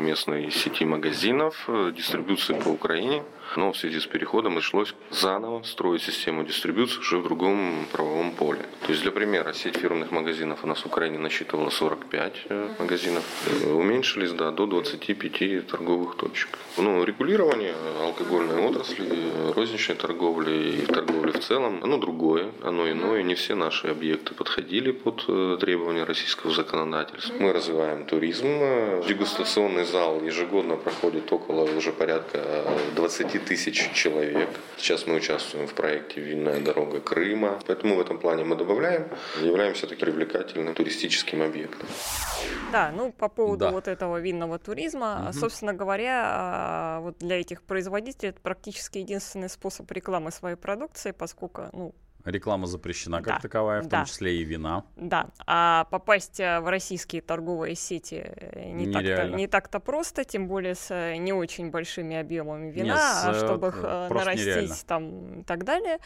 местной 0.00 0.50
сети 0.50 0.86
магазинов, 0.86 1.64
э, 1.68 1.92
дистрибуции 1.94 2.54
по 2.54 2.68
Украине. 2.68 3.22
Но 3.56 3.72
в 3.72 3.76
связи 3.76 3.98
с 3.98 4.06
переходом 4.06 4.54
пришлось 4.54 4.94
заново 5.10 5.62
строить 5.64 6.02
систему 6.02 6.44
дистрибуции 6.44 7.00
уже 7.00 7.18
в 7.18 7.24
другом 7.24 7.84
правовом 7.92 8.30
поле. 8.30 8.60
То 8.86 8.92
есть, 8.92 9.02
для 9.02 9.10
примера, 9.10 9.52
сеть 9.52 9.76
фирменных 9.76 10.12
магазинов 10.12 10.60
у 10.62 10.68
нас 10.68 10.78
в 10.80 10.86
Украине 10.86 11.18
насчитывала 11.18 11.70
45 11.70 12.46
э, 12.48 12.68
магазинов. 12.78 13.24
Уменьшились 13.66 14.32
да, 14.32 14.52
до 14.52 14.66
25 14.66 15.66
торговых 15.66 16.16
точек. 16.16 16.58
Ну, 16.76 17.04
регулирование 17.04 17.74
алкогольной 18.02 18.66
отрасли, 18.66 19.52
розничной 19.54 19.96
торговли 19.96 20.82
и 20.82 20.86
торговли 20.86 21.32
в 21.32 21.40
целом, 21.40 21.80
оно 21.82 21.98
другое, 21.98 22.50
оно 22.62 22.90
иное. 22.90 23.22
Не 23.22 23.34
все 23.34 23.54
наши 23.54 23.88
объекты 23.88 24.34
подходили 24.34 24.92
под 24.92 25.24
э, 25.28 25.58
требования 25.60 26.04
российского 26.04 26.52
законодательства. 26.52 27.34
Мы 27.38 27.52
развиваем 27.52 28.04
туризм. 28.04 28.46
Дегустационный 29.08 29.84
зал 29.84 30.22
ежегодно 30.22 30.76
проходит 30.76 31.32
около 31.32 31.64
уже 31.64 31.92
порядка 31.92 32.64
20 32.96 33.44
тысяч 33.44 33.90
человек. 33.94 34.48
Сейчас 34.76 35.06
мы 35.06 35.16
участвуем 35.16 35.66
в 35.66 35.74
проекте 35.74 36.20
«Винная 36.20 36.60
дорога 36.60 37.00
Крыма». 37.00 37.58
Поэтому 37.66 37.96
в 37.96 38.00
этом 38.00 38.18
плане 38.18 38.44
мы 38.44 38.56
добавляем, 38.56 39.08
являемся 39.40 39.86
таким 39.86 40.00
привлекательным 40.06 40.74
туристическим 40.74 41.42
объектом. 41.42 41.88
Да, 42.72 42.92
ну 42.96 43.12
по 43.12 43.28
поводу 43.28 43.66
да. 43.66 43.70
вот 43.70 43.88
этого 43.88 44.20
винного 44.20 44.58
туризма, 44.58 45.26
угу. 45.26 45.32
собственно 45.38 45.72
говоря, 45.72 46.22
а, 46.24 47.00
вот 47.00 47.16
для 47.18 47.40
этих 47.40 47.62
производителей 47.62 47.79
это 48.28 48.40
практически 48.40 48.98
единственный 48.98 49.48
способ 49.48 49.90
рекламы 49.90 50.30
своей 50.30 50.56
продукции, 50.56 51.12
поскольку, 51.12 51.68
ну, 51.72 51.94
Реклама 52.24 52.66
запрещена 52.66 53.18
как 53.22 53.34
Да, 53.34 53.38
таковая, 53.40 53.82
в 53.82 53.86
да. 53.86 53.98
том 53.98 54.06
числе 54.06 54.36
и 54.40 54.44
вина. 54.44 54.84
Да, 54.96 55.28
а 55.46 55.84
попасть 55.90 56.38
э, 56.40 56.60
в 56.60 56.68
российские 56.68 57.22
торговые 57.22 57.74
сети 57.74 58.22
э, 58.24 58.70
не 58.72 58.86
так-то, 58.86 59.00
Нереально. 59.00 59.36
не 59.36 59.46
так-то 59.46 59.80
просто, 59.80 60.24
тем 60.24 60.46
более 60.48 60.74
с 60.74 60.90
э, 60.90 61.16
не 61.16 61.32
очень 61.32 61.70
большими 61.70 62.16
объемами 62.16 62.70
вина, 62.70 62.96
с, 62.96 63.24
а 63.26 63.34
чтобы 63.34 63.68
их 63.68 63.80
просто 64.08 64.34
нереально. 64.34 64.60
нарастить 64.62 64.86
там 64.86 65.40
и 65.40 65.42
так 65.44 65.64
далее. 65.64 65.98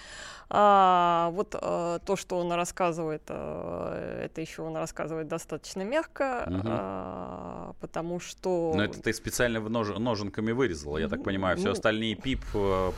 А, 0.51 1.31
вот 1.33 1.55
э, 1.61 1.99
то, 2.05 2.17
что 2.17 2.39
он 2.39 2.53
рассказывает, 2.53 3.23
э, 3.29 4.23
это 4.27 4.41
еще 4.41 4.63
он 4.63 4.77
рассказывает 4.77 5.27
достаточно 5.29 5.83
мягко, 5.83 6.45
Мгм. 6.49 6.63
а, 6.67 7.73
потому 7.81 8.21
что... 8.21 8.73
Но 8.77 8.85
это 8.85 9.03
ты 9.03 9.13
специально 9.13 9.61
в 9.61 9.69
нож- 9.71 9.99
ноженками 9.99 10.53
вырезала, 10.53 10.99
я 10.99 11.09
так 11.09 11.25
понимаю. 11.25 11.57
Все 11.57 11.67
Ну. 11.67 11.73
остальные 11.73 12.15
пип 12.15 12.41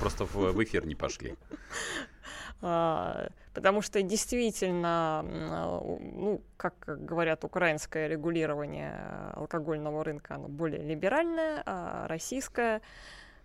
просто 0.00 0.24
в, 0.26 0.34
в 0.52 0.62
эфир 0.64 0.86
не 0.86 0.94
пошли. 0.94 1.34
А, 2.62 3.28
Потому 3.56 3.80
что 3.80 4.02
действительно, 4.02 5.22
ну, 5.22 6.42
как 6.58 6.74
говорят, 6.86 7.42
украинское 7.42 8.06
регулирование 8.06 9.00
алкогольного 9.32 10.04
рынка, 10.04 10.34
оно 10.34 10.48
более 10.48 10.82
либеральное, 10.82 11.62
а 11.64 12.06
российское, 12.06 12.82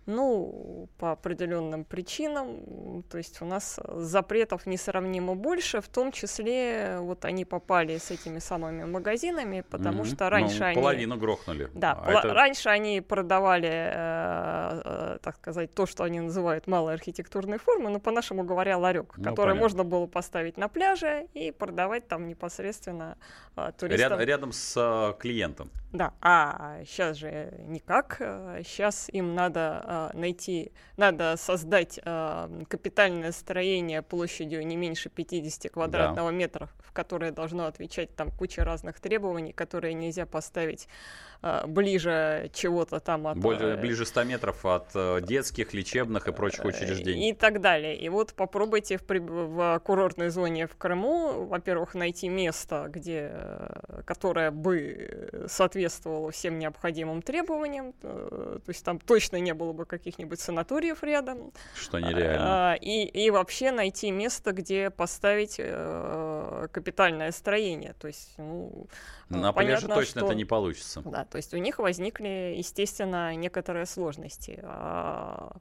ну, 0.06 0.88
по 0.98 1.12
определенным 1.12 1.84
причинам, 1.84 3.02
то 3.10 3.18
есть 3.18 3.40
у 3.42 3.44
нас 3.44 3.78
запретов 3.94 4.66
несравнимо 4.66 5.34
больше, 5.34 5.80
в 5.80 5.88
том 5.88 6.12
числе 6.12 6.98
вот 7.00 7.24
они 7.24 7.44
попали 7.44 7.98
с 7.98 8.10
этими 8.10 8.38
самыми 8.40 8.84
магазинами, 8.84 9.64
потому 9.70 9.98
Мгм. 10.02 10.06
что 10.06 10.30
раньше 10.30 10.58
Ну, 10.60 10.64
они... 10.66 10.74
Половину 10.80 11.16
грохнули. 11.16 11.70
Да, 11.74 11.92
А 11.92 12.10
пла- 12.10 12.18
это- 12.18 12.34
раньше 12.34 12.68
они 12.68 13.00
продавали, 13.00 13.68
э, 13.68 14.82
э, 14.84 15.18
так 15.22 15.36
сказать, 15.36 15.74
то, 15.74 15.86
что 15.86 16.04
они 16.04 16.20
называют 16.20 16.66
малой 16.66 16.94
архитектурной 16.94 17.58
формы, 17.58 17.90
но 17.90 18.00
по-нашему 18.00 18.44
говоря, 18.44 18.78
ларек, 18.78 19.14
Ну, 19.16 19.24
который 19.24 19.50
понятно. 19.50 19.60
можно 19.60 19.84
было 19.84 20.06
поставить 20.06 20.56
на 20.56 20.68
пляже 20.68 21.28
и 21.34 21.50
продавать 21.52 22.08
там 22.08 22.26
непосредственно 22.28 23.16
э, 23.56 23.70
туристам. 23.78 24.12
Ряд- 24.18 24.26
рядом 24.26 24.52
с 24.52 24.74
э, 24.76 25.14
клиентом. 25.20 25.70
Да, 25.92 26.14
а 26.22 26.80
сейчас 26.86 27.16
же 27.18 27.52
никак. 27.66 28.16
Сейчас 28.64 29.08
им 29.12 29.34
надо 29.34 29.84
найти, 30.14 30.72
надо 30.96 31.36
создать 31.36 32.00
а, 32.04 32.50
капитальное 32.68 33.32
строение 33.32 34.02
площадью 34.02 34.66
не 34.66 34.76
меньше 34.76 35.08
50 35.08 35.70
квадратного 35.72 36.30
метра, 36.30 36.68
в 36.78 36.92
которое 36.92 37.32
должно 37.32 37.66
отвечать 37.66 38.14
там 38.14 38.30
куча 38.30 38.64
разных 38.64 39.00
требований, 39.00 39.52
которые 39.52 39.94
нельзя 39.94 40.26
поставить 40.26 40.86
а, 40.86 41.31
ближе 41.66 42.50
чего-то 42.54 43.00
там 43.00 43.26
от... 43.26 43.38
Более, 43.38 43.74
э, 43.74 43.76
ближе 43.76 44.06
100 44.06 44.24
метров 44.24 44.64
от 44.64 44.90
э, 44.94 45.20
детских, 45.22 45.74
лечебных 45.74 46.28
и 46.28 46.32
прочих 46.32 46.64
учреждений. 46.64 47.30
и 47.30 47.32
так 47.32 47.60
далее. 47.60 47.96
И 47.96 48.08
вот 48.08 48.32
попробуйте 48.34 48.98
в, 48.98 49.04
в 49.08 49.80
курортной 49.84 50.28
зоне 50.28 50.66
в 50.66 50.76
Крыму, 50.76 51.46
во-первых, 51.46 51.94
найти 51.94 52.28
место, 52.28 52.86
где, 52.88 53.30
э, 53.32 54.02
которое 54.04 54.50
бы 54.50 55.46
соответствовало 55.48 56.30
всем 56.30 56.58
необходимым 56.58 57.22
требованиям. 57.22 57.92
э, 58.02 58.58
То 58.64 58.70
есть 58.70 58.84
там 58.84 59.00
точно 59.00 59.40
не 59.40 59.54
было 59.54 59.72
бы 59.72 59.84
каких-нибудь 59.84 60.40
санаториев 60.40 61.02
рядом. 61.02 61.52
Что 61.74 61.98
нереально. 61.98 62.72
А, 62.72 62.74
И, 62.74 63.04
и 63.04 63.30
вообще 63.30 63.72
найти 63.72 64.10
место, 64.10 64.52
где 64.52 64.90
поставить 64.90 65.56
э, 65.58 66.31
капитальное 66.72 67.32
строение. 67.32 67.94
То 67.98 68.08
есть, 68.08 68.34
ну, 68.38 68.86
На 69.28 69.36
э, 69.50 69.52
пляже 69.52 69.54
понятно, 69.54 69.94
точно 69.94 70.20
что- 70.20 70.26
это 70.26 70.34
не 70.34 70.44
получится. 70.44 71.02
да, 71.04 71.24
то 71.24 71.36
есть 71.36 71.54
у 71.54 71.58
них 71.58 71.78
возникли, 71.78 72.54
естественно, 72.56 73.34
некоторые 73.34 73.86
сложности. 73.86 74.60
А, 74.62 75.52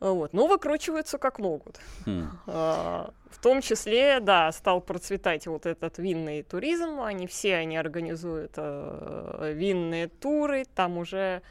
Вот. 0.00 0.32
Но 0.32 0.46
выкручиваются 0.46 1.18
как 1.18 1.38
могут. 1.40 1.80
Хм. 2.06 2.30
А, 2.46 3.10
В 3.30 3.38
том 3.42 3.60
числе, 3.60 4.20
да, 4.20 4.52
стал 4.52 4.80
процветать 4.80 5.46
вот 5.46 5.66
этот 5.66 5.98
винный 5.98 6.42
туризм. 6.42 7.00
Они 7.00 7.26
все, 7.26 7.56
они 7.56 7.76
организуют 7.76 8.52
э, 8.56 9.52
винные 9.54 10.06
туры. 10.08 10.64
Там 10.74 10.98
уже 10.98 11.18
а, 11.28 11.42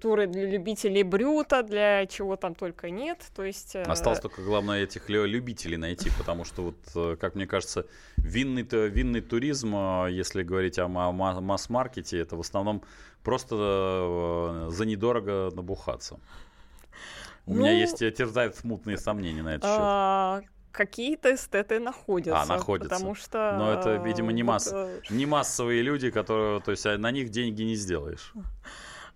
туры 0.00 0.26
для 0.26 0.46
любителей 0.50 1.02
брюта, 1.02 1.62
для 1.62 2.06
чего 2.06 2.36
там 2.36 2.54
только 2.54 2.90
нет. 2.90 3.18
То 3.36 3.44
есть... 3.44 3.76
э, 3.76 3.82
Осталось 3.82 4.20
только, 4.20 4.42
главное, 4.42 4.82
этих 4.82 5.08
лю- 5.10 5.26
любителей 5.26 5.76
найти, 5.76 6.10
потому 6.18 6.44
что, 6.44 6.62
вот, 6.62 6.76
э, 6.94 7.16
как 7.20 7.34
мне 7.34 7.46
кажется, 7.46 7.84
винный, 8.16 8.62
винный 8.88 9.20
туризм, 9.20 9.74
э, 9.76 10.08
если 10.10 10.42
говорить 10.42 10.78
о 10.78 10.88
ма- 10.88 11.12
ма- 11.12 11.40
масс-маркете, 11.40 12.18
это 12.18 12.36
в 12.36 12.40
основном 12.40 12.82
просто 13.22 13.56
э, 13.56 14.70
за 14.70 14.84
недорого 14.86 15.50
набухаться. 15.54 16.18
У 17.46 17.54
меня 17.54 17.72
Ну, 17.72 17.76
есть, 17.78 18.00
э, 18.02 18.10
терзают 18.10 18.56
смутные 18.56 18.96
сомнения 18.96 19.42
на 19.42 19.54
этот 19.56 19.64
счет. 19.64 19.78
а, 19.80 20.40
Какие-то 20.70 21.34
эстеты 21.34 21.80
находятся. 21.80 22.40
А, 22.40 22.46
находятся. 22.46 22.88
Потому 22.94 23.14
что... 23.14 23.56
Но 23.58 23.72
это, 23.72 23.96
видимо, 24.02 24.32
не 24.32 24.42
масс- 24.42 24.72
Не 25.10 25.26
массовые 25.26 25.82
люди, 25.82 26.10
которые, 26.10 26.60
то 26.60 26.70
есть 26.70 26.86
а 26.86 26.96
на 26.96 27.10
них 27.10 27.28
деньги 27.28 27.62
не 27.62 27.74
сделаешь. 27.74 28.32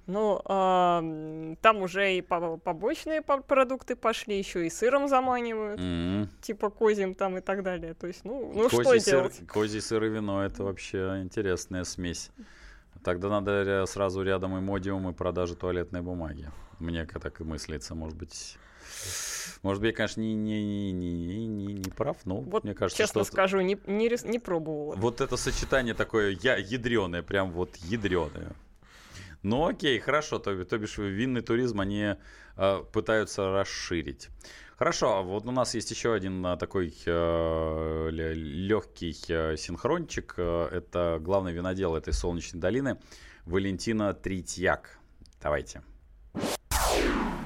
Ну, 0.07 0.41
м, 0.49 1.57
там 1.61 1.83
уже 1.83 2.17
и 2.17 2.21
по- 2.23 2.57
побочные 2.59 3.23
по- 3.23 3.43
продукты 3.43 3.97
пошли, 3.97 4.39
еще 4.39 4.65
и 4.67 4.71
сыром 4.71 5.09
заманивают, 5.09 5.81
М. 5.81 6.29
типа 6.41 6.71
козьим 6.71 7.15
там 7.15 7.37
и 7.39 7.41
так 7.41 7.63
далее. 7.65 7.95
То 7.95 8.07
есть, 8.07 8.25
ну, 8.25 8.53
ну 8.55 8.69
что 8.69 8.85
Козий 8.85 9.01
сыр, 9.01 9.13
делать? 9.23 9.41
козий 9.49 9.81
сыр 9.81 10.05
и 10.05 10.09
вино 10.09 10.45
это 10.45 10.63
вообще 10.63 11.21
интересная 11.23 11.83
смесь. 11.85 12.31
Тогда 13.03 13.29
надо 13.29 13.85
сразу 13.87 14.23
рядом 14.23 14.57
и 14.57 14.61
модиум, 14.61 15.09
и 15.09 15.13
продажа 15.13 15.55
туалетной 15.57 16.03
бумаги. 16.03 16.51
Мне 16.79 17.05
так 17.05 17.41
и 17.41 17.45
мыслится, 17.45 17.95
может 17.95 18.17
быть. 18.17 18.59
Может 19.63 19.81
быть, 19.83 19.91
я, 19.91 19.97
конечно, 19.97 20.21
не, 20.21 20.35
не, 20.35 20.93
не, 20.93 20.93
не, 20.93 21.47
не, 21.47 21.73
не 21.75 21.91
прав, 21.91 22.17
но 22.25 22.41
Вот, 22.43 22.63
мне 22.63 22.75
кажется, 22.75 23.03
честно 23.03 23.25
что 23.25 23.33
скажу, 23.33 23.61
не, 23.61 23.77
не, 23.87 24.09
не 24.29 24.39
пробовала. 24.39 24.95
вот 24.97 25.21
это 25.21 25.37
сочетание 25.37 25.95
такое 25.95 26.37
я, 26.43 26.57
ядреное, 26.57 27.23
прям 27.23 27.51
вот 27.51 27.75
ядреное. 27.77 28.53
Ну 29.43 29.67
окей, 29.67 29.99
хорошо, 29.99 30.39
то, 30.39 30.65
то 30.65 30.79
бишь 30.79 30.99
винный 30.99 31.43
туризм 31.43 31.81
они 31.81 32.17
э, 32.57 32.85
пытаются 32.93 33.51
расширить. 33.53 34.29
Хорошо, 34.77 35.17
а 35.17 35.23
вот 35.23 35.47
у 35.47 35.53
нас 35.53 35.75
есть 35.75 35.91
еще 35.91 36.13
один 36.13 36.45
а, 36.45 36.59
такой 36.59 36.95
легкий 38.37 39.13
синхрончик. 39.13 40.35
Э, 40.37 40.69
Это 40.71 41.19
главный 41.21 41.53
винодел 41.53 41.97
этой 41.97 42.13
солнечной 42.13 42.61
долины 42.61 42.99
Валентина 43.47 44.13
Третьяк. 44.13 44.99
Давайте. 45.41 45.83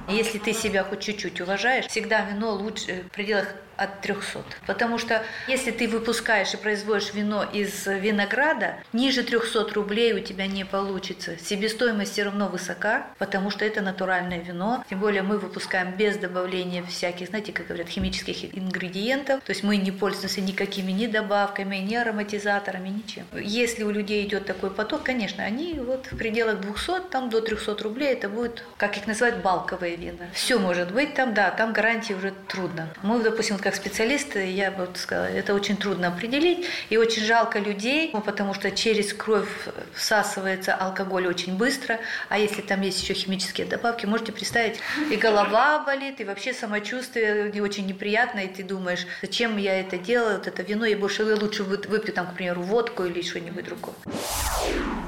Если 0.09 0.39
ты 0.39 0.51
себя 0.53 0.83
хоть 0.83 0.99
чуть-чуть 0.99 1.39
уважаешь, 1.39 1.85
всегда 1.85 2.29
вино 2.29 2.53
лучше 2.55 3.03
в 3.07 3.13
пределах 3.13 3.47
от 3.81 4.01
300. 4.01 4.43
Потому 4.67 4.97
что 4.97 5.23
если 5.47 5.71
ты 5.71 5.87
выпускаешь 5.87 6.53
и 6.53 6.57
производишь 6.57 7.13
вино 7.13 7.43
из 7.51 7.87
винограда, 7.87 8.75
ниже 8.93 9.23
300 9.23 9.73
рублей 9.73 10.13
у 10.13 10.19
тебя 10.19 10.45
не 10.45 10.65
получится. 10.65 11.37
Себестоимость 11.37 12.13
все 12.13 12.23
равно 12.23 12.47
высока, 12.47 13.07
потому 13.17 13.49
что 13.49 13.65
это 13.65 13.81
натуральное 13.81 14.39
вино. 14.39 14.83
Тем 14.89 14.99
более 14.99 15.23
мы 15.23 15.39
выпускаем 15.39 15.95
без 15.95 16.17
добавления 16.17 16.83
всяких, 16.83 17.27
знаете, 17.27 17.51
как 17.51 17.67
говорят, 17.67 17.89
химических 17.89 18.55
ингредиентов. 18.55 19.43
То 19.43 19.51
есть 19.51 19.63
мы 19.63 19.77
не 19.77 19.91
пользуемся 19.91 20.41
никакими 20.41 20.91
ни 20.91 21.07
добавками, 21.07 21.77
ни 21.77 21.95
ароматизаторами, 21.95 22.89
ничем. 22.89 23.25
Если 23.33 23.83
у 23.83 23.89
людей 23.89 24.27
идет 24.27 24.45
такой 24.45 24.69
поток, 24.69 25.03
конечно, 25.03 25.43
они 25.43 25.79
вот 25.79 26.07
в 26.11 26.17
пределах 26.17 26.59
200, 26.61 27.09
там 27.09 27.29
до 27.29 27.41
300 27.41 27.83
рублей, 27.83 28.13
это 28.13 28.29
будет, 28.29 28.63
как 28.77 28.97
их 28.97 29.07
называют, 29.07 29.37
балковые 29.37 29.95
вина. 29.95 30.27
Все 30.33 30.59
может 30.59 30.91
быть 30.91 31.15
там, 31.15 31.33
да, 31.33 31.49
там 31.49 31.73
гарантии 31.73 32.13
уже 32.13 32.33
трудно. 32.47 32.89
Мы, 33.01 33.19
допустим, 33.23 33.55
вот 33.55 33.63
как 33.63 33.70
специалисты, 33.75 34.49
я 34.51 34.71
бы 34.71 34.85
вот 34.85 34.97
сказала, 34.97 35.25
это 35.25 35.53
очень 35.53 35.77
трудно 35.77 36.07
определить, 36.09 36.65
и 36.89 36.97
очень 36.97 37.23
жалко 37.23 37.59
людей, 37.59 38.09
ну, 38.13 38.21
потому 38.21 38.53
что 38.53 38.71
через 38.71 39.13
кровь 39.13 39.49
всасывается 39.93 40.73
алкоголь 40.75 41.27
очень 41.27 41.57
быстро, 41.57 41.99
а 42.29 42.37
если 42.37 42.61
там 42.61 42.81
есть 42.81 43.01
еще 43.01 43.13
химические 43.13 43.67
добавки, 43.67 44.05
можете 44.05 44.31
представить, 44.31 44.79
и 45.11 45.15
голова 45.15 45.79
болит, 45.79 46.21
и 46.21 46.23
вообще 46.23 46.53
самочувствие 46.53 47.51
не 47.51 47.61
очень 47.61 47.85
неприятно, 47.85 48.39
и 48.39 48.47
ты 48.47 48.63
думаешь, 48.63 49.05
зачем 49.21 49.57
я 49.57 49.79
это 49.79 49.97
делаю, 49.97 50.37
вот 50.37 50.47
это 50.47 50.63
вино, 50.63 50.85
я 50.85 50.97
больше 50.97 51.23
я 51.23 51.35
лучше 51.35 51.63
вы- 51.63 51.77
выпью 51.87 52.13
там, 52.13 52.27
к 52.27 52.33
примеру, 52.35 52.61
водку 52.61 53.03
или 53.05 53.21
что-нибудь 53.21 53.65
другое. 53.65 53.95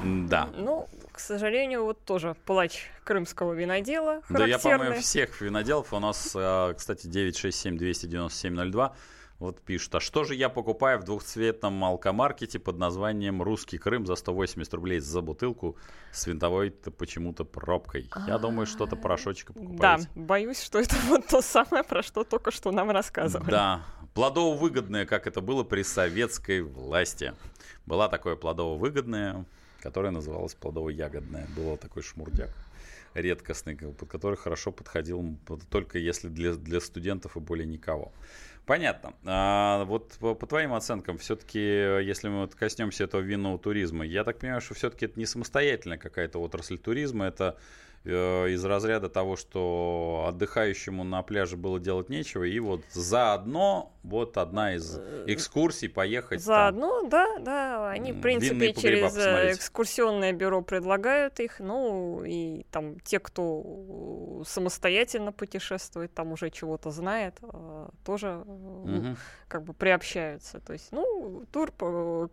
Да. 0.04 0.50
Ну, 0.58 0.88
к 1.14 1.20
сожалению, 1.20 1.84
вот 1.86 2.04
тоже 2.04 2.36
плач 2.46 2.90
крымского 3.04 3.54
винодела 3.54 4.22
Да 4.30 4.46
я, 4.46 4.58
по-моему, 4.60 5.00
всех 5.00 5.40
виноделов. 5.42 5.94
У 5.94 6.00
нас, 6.00 6.34
а, 6.36 6.74
кстати, 6.74 7.08
967-297-02. 7.08 8.92
Вот 9.40 9.60
пишут, 9.62 9.96
а 9.96 10.00
что 10.00 10.24
же 10.24 10.36
я 10.36 10.48
покупаю 10.48 11.00
в 11.00 11.04
двухцветном 11.04 11.84
алкомаркете 11.84 12.60
под 12.60 12.78
названием 12.78 13.42
«Русский 13.44 13.78
Крым» 13.78 14.06
за 14.06 14.16
180 14.16 14.74
рублей 14.74 15.00
за 15.00 15.22
бутылку 15.22 15.76
с 16.12 16.26
винтовой-то 16.28 16.92
почему-то 16.92 17.44
пробкой? 17.44 18.10
Я 18.28 18.38
думаю, 18.38 18.66
что-то 18.66 18.96
порошочка 18.96 19.52
Да, 19.54 19.60
покупаете. 19.62 20.10
боюсь, 20.16 20.62
что 20.62 20.80
это 20.80 20.96
вот 21.08 21.28
то 21.28 21.42
самое, 21.42 21.84
про 21.84 22.04
что 22.04 22.24
только 22.24 22.52
что 22.52 22.72
нам 22.72 22.90
рассказывали. 22.90 23.50
Да, 23.52 23.84
плодово-выгодное, 24.14 25.06
как 25.06 25.28
это 25.28 25.42
было 25.42 25.64
при 25.64 25.84
советской 25.84 26.62
власти. 26.62 27.34
Была 27.86 28.08
такое 28.08 28.36
плодово-выгодное, 28.38 29.46
которое 29.84 30.12
называлось 30.12 30.56
плодово-ягодное. 30.56 31.46
Было 31.58 31.78
такой 31.78 32.04
шмурдяк 32.04 32.50
редкостный, 33.14 33.76
под 33.76 34.10
который 34.10 34.38
хорошо 34.38 34.72
подходил 34.72 35.38
только 35.70 36.00
если 36.00 36.30
для, 36.30 36.54
для 36.54 36.80
студентов 36.80 37.38
и 37.38 37.40
более 37.40 37.68
никого. 37.68 38.12
Понятно. 38.66 39.14
А, 39.26 39.84
вот 39.84 40.14
по, 40.20 40.36
по 40.36 40.48
твоим 40.48 40.74
оценкам, 40.74 41.18
все-таки, 41.18 41.60
если 41.60 42.30
мы 42.30 42.42
вот 42.42 42.56
коснемся 42.56 43.04
этого 43.04 43.22
винного 43.22 43.60
туризма, 43.60 44.06
я 44.06 44.24
так 44.24 44.40
понимаю, 44.40 44.62
что 44.62 44.74
все-таки 44.74 45.06
это 45.06 45.20
не 45.20 45.26
самостоятельная 45.26 45.98
какая-то 45.98 46.40
отрасль 46.40 46.78
туризма, 46.78 47.26
это 47.26 47.58
из 48.06 48.66
разряда 48.66 49.10
того, 49.10 49.38
что 49.38 50.26
отдыхающему 50.28 51.04
на 51.04 51.22
пляже 51.24 51.56
было 51.56 51.80
делать 51.80 52.10
нечего, 52.10 52.44
и 52.44 52.60
вот 52.60 52.82
заодно 52.92 53.94
вот 54.04 54.38
одна 54.38 54.76
из 54.76 54.98
э, 54.98 55.24
экскурсий 55.28 55.88
поехать. 55.88 56.42
Заодно, 56.42 57.02
там, 57.02 57.10
да, 57.10 57.40
да, 57.40 57.90
они 57.90 58.12
в 58.12 58.20
принципе 58.20 58.74
через 58.74 59.16
э, 59.16 59.20
посмотреть. 59.20 59.58
экскурсионное 59.58 60.34
бюро 60.34 60.62
предлагают 60.62 61.40
их, 61.40 61.60
ну 61.60 62.24
и 62.26 62.66
там 62.72 63.00
те, 63.00 63.20
кто 63.20 64.44
самостоятельно 64.46 65.32
путешествует, 65.32 66.14
там 66.14 66.34
уже 66.34 66.50
чего-то 66.50 66.92
знает, 66.92 67.40
тоже 68.04 68.44
угу. 68.46 69.16
как 69.48 69.64
бы 69.64 69.74
приобщаются. 69.74 70.60
То 70.60 70.74
есть, 70.74 70.92
ну, 70.92 71.46
тур 71.54 71.72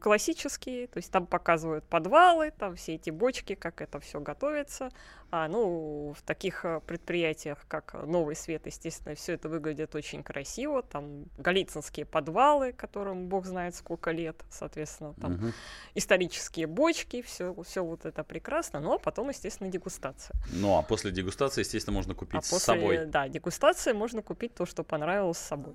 классический, 0.00 0.88
то 0.88 0.96
есть 0.96 1.12
там 1.12 1.26
показывают 1.26 1.85
подвалы, 1.85 2.50
там 2.50 2.74
все 2.74 2.96
эти 2.96 3.11
бочки, 3.11 3.54
как 3.54 3.80
это 3.80 4.00
все 4.00 4.18
готовится. 4.18 4.90
А, 5.33 5.47
ну, 5.47 6.12
в 6.19 6.23
таких 6.23 6.64
э, 6.64 6.81
предприятиях, 6.81 7.59
как 7.69 7.95
Новый 8.05 8.35
Свет, 8.35 8.66
естественно, 8.66 9.14
все 9.14 9.35
это 9.35 9.49
выглядит 9.49 9.95
очень 9.95 10.25
красиво. 10.25 10.83
Там 10.83 11.27
галицинские 11.38 12.05
подвалы, 12.05 12.73
которым 12.73 13.29
бог 13.29 13.47
знает 13.47 13.77
сколько 13.77 14.11
лет, 14.11 14.37
соответственно, 14.51 15.14
там 15.14 15.35
угу. 15.35 15.53
исторические 15.95 16.66
бочки, 16.66 17.23
все, 17.23 17.55
все 17.62 17.85
вот 17.85 18.07
это 18.07 18.25
прекрасно. 18.25 18.81
Ну, 18.81 18.95
а 18.95 18.99
потом, 18.99 19.29
естественно, 19.29 19.71
дегустация. 19.71 20.35
Ну, 20.53 20.77
а 20.77 20.83
после 20.83 21.12
дегустации, 21.12 21.61
естественно, 21.61 21.95
можно 21.95 22.14
купить 22.14 22.40
а 22.40 22.43
с 22.43 22.51
после, 22.51 22.75
собой. 22.75 23.07
Да, 23.07 23.29
дегустации 23.29 23.93
можно 23.93 24.23
купить 24.23 24.55
то, 24.55 24.66
что 24.66 24.83
понравилось 24.83 25.38
с 25.38 25.47
собой. 25.47 25.75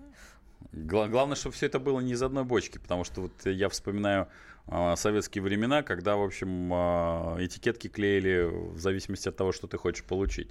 Главное, 0.71 1.35
чтобы 1.35 1.55
все 1.55 1.67
это 1.67 1.79
было 1.79 1.99
не 1.99 2.13
из 2.13 2.23
одной 2.23 2.43
бочки, 2.43 2.77
потому 2.77 3.03
что 3.03 3.21
вот 3.21 3.45
я 3.45 3.69
вспоминаю 3.69 4.27
э, 4.67 4.95
советские 4.97 5.41
времена, 5.41 5.83
когда, 5.83 6.15
в 6.15 6.23
общем, 6.23 6.73
э, 6.73 7.45
этикетки 7.45 7.87
клеили 7.87 8.43
в 8.43 8.79
зависимости 8.79 9.29
от 9.29 9.37
того, 9.37 9.51
что 9.51 9.67
ты 9.67 9.77
хочешь 9.77 10.03
получить. 10.03 10.49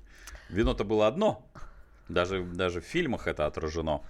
Вино-то 0.49 0.85
было 0.85 1.07
одно, 1.07 1.45
даже, 2.09 2.43
даже 2.43 2.81
в 2.81 2.85
фильмах 2.85 3.27
это 3.27 3.47
отражено, 3.47 4.03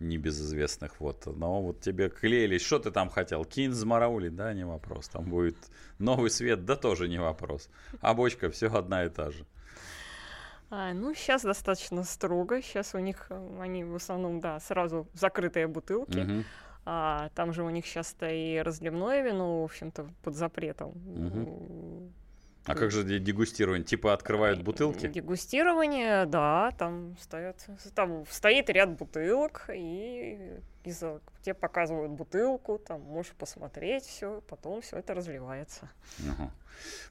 небезызвестных, 0.00 1.00
вот. 1.00 1.26
Но 1.26 1.62
вот 1.62 1.80
тебе 1.80 2.08
клеили, 2.08 2.58
что 2.58 2.78
ты 2.78 2.90
там 2.90 3.08
хотел? 3.08 3.44
Кинь 3.44 3.72
с 3.72 3.84
мараули, 3.84 4.28
да, 4.28 4.52
не 4.52 4.64
вопрос. 4.64 5.08
Там 5.08 5.24
будет 5.24 5.56
новый 5.98 6.30
свет, 6.30 6.64
да 6.64 6.76
тоже 6.76 7.08
не 7.08 7.18
вопрос. 7.18 7.68
А 8.00 8.14
бочка 8.14 8.50
все 8.50 8.66
одна 8.68 9.04
и 9.04 9.08
та 9.08 9.30
же. 9.30 9.46
А, 10.74 10.94
ну, 10.94 11.12
сейчас 11.12 11.42
достаточно 11.42 12.02
строго. 12.02 12.62
Сейчас 12.62 12.94
у 12.94 12.98
них, 12.98 13.26
э, 13.28 13.58
они 13.60 13.84
в 13.84 13.94
основном, 13.94 14.40
да, 14.40 14.58
сразу 14.58 15.06
закрытые 15.12 15.66
бутылки. 15.66 16.18
Uh-huh. 16.18 16.44
А, 16.86 17.28
там 17.34 17.52
же 17.52 17.62
у 17.62 17.68
них 17.68 17.84
сейчас-то 17.84 18.30
и 18.30 18.56
разливное 18.56 19.20
вино, 19.20 19.60
в 19.60 19.64
общем-то, 19.64 20.08
под 20.22 20.34
запретом. 20.34 20.92
Uh-huh. 20.92 22.10
А 22.64 22.74
как 22.74 22.90
же 22.90 23.02
дегустирование? 23.18 23.84
Типа 23.84 24.12
открывают 24.12 24.62
бутылки? 24.62 25.08
Дегустирование, 25.08 26.26
да, 26.26 26.72
там 26.78 27.16
стоят, 27.20 27.66
там 27.94 28.24
стоит 28.30 28.70
ряд 28.70 28.96
бутылок, 28.96 29.68
и 29.74 30.58
из 30.84 31.02
тебе 31.42 31.54
показывают 31.54 32.12
бутылку, 32.12 32.78
там 32.78 33.00
можешь 33.02 33.32
посмотреть 33.32 34.04
все, 34.04 34.42
потом 34.48 34.80
все 34.80 34.98
это 34.98 35.14
разливается. 35.14 35.90
Угу. 36.20 36.50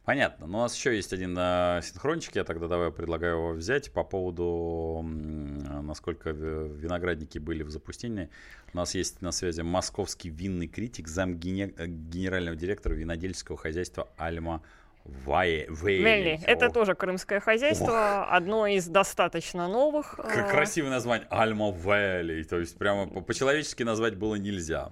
Понятно. 0.03 0.47
Но 0.47 0.59
у 0.59 0.61
нас 0.61 0.75
еще 0.75 0.95
есть 0.95 1.13
один 1.13 1.35
э, 1.37 1.81
синхрончик, 1.83 2.35
я 2.35 2.43
тогда 2.43 2.67
давай 2.67 2.91
предлагаю 2.91 3.37
его 3.37 3.49
взять 3.51 3.91
по 3.91 4.03
поводу, 4.03 5.03
э, 5.03 5.81
насколько 5.81 6.31
виноградники 6.31 7.39
были 7.39 7.63
в 7.63 7.69
запустении. 7.69 8.29
У 8.73 8.77
нас 8.77 8.95
есть 8.95 9.21
на 9.21 9.31
связи 9.31 9.61
московский 9.61 10.29
винный 10.29 10.67
критик, 10.67 11.07
зам 11.07 11.35
генерального 11.37 12.55
директора 12.55 12.93
винодельческого 12.93 13.57
хозяйства 13.57 14.09
«Альма» 14.17 14.61
Вае, 15.05 15.67
Вейли. 15.69 16.39
Это 16.45 16.69
тоже 16.69 16.95
крымское 16.95 17.39
хозяйство, 17.39 18.25
Ох. 18.27 18.33
одно 18.33 18.67
из 18.67 18.87
достаточно 18.87 19.67
новых. 19.67 20.15
Как 20.15 20.47
а. 20.47 20.51
красивое 20.51 20.91
название, 20.91 21.27
Альма 21.29 21.71
Вейли. 21.71 22.43
То 22.43 22.59
есть 22.59 22.77
прямо 22.77 23.07
по-человечески 23.07 23.83
назвать 23.83 24.15
было 24.15 24.35
нельзя. 24.35 24.89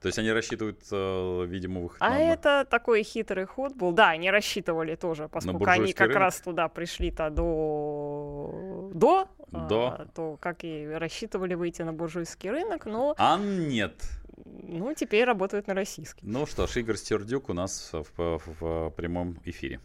То 0.00 0.08
есть 0.08 0.18
они 0.18 0.30
рассчитывают, 0.30 0.80
э, 0.92 1.44
видимо, 1.48 1.80
выход 1.80 1.96
А 2.00 2.10
на... 2.10 2.20
это 2.20 2.66
такой 2.68 3.02
хитрый 3.02 3.46
ход 3.46 3.74
был. 3.74 3.92
Да, 3.92 4.10
они 4.10 4.30
рассчитывали 4.30 4.94
тоже, 4.94 5.28
поскольку 5.28 5.64
они 5.66 5.92
как 5.92 6.08
рынок? 6.08 6.20
раз 6.20 6.40
туда 6.40 6.68
пришли-то 6.68 7.30
до... 7.30 8.90
До, 8.94 9.28
до. 9.50 9.86
А, 9.88 10.06
то 10.14 10.36
как 10.40 10.62
и 10.62 10.86
рассчитывали 10.86 11.54
выйти 11.54 11.82
на 11.82 11.92
буржуйский 11.92 12.50
рынок, 12.50 12.86
но... 12.86 13.14
А 13.18 13.38
нет. 13.38 13.94
Ну, 14.68 14.92
теперь 14.94 15.24
работают 15.24 15.68
на 15.68 15.74
российский. 15.74 16.20
Ну 16.22 16.44
что 16.44 16.66
ж, 16.66 16.76
Игорь 16.78 16.96
Стердюк 16.96 17.48
у 17.48 17.52
нас 17.52 17.90
в, 17.92 18.04
в, 18.16 18.40
в 18.60 18.90
прямом 18.90 19.38
эфире. 19.44 19.80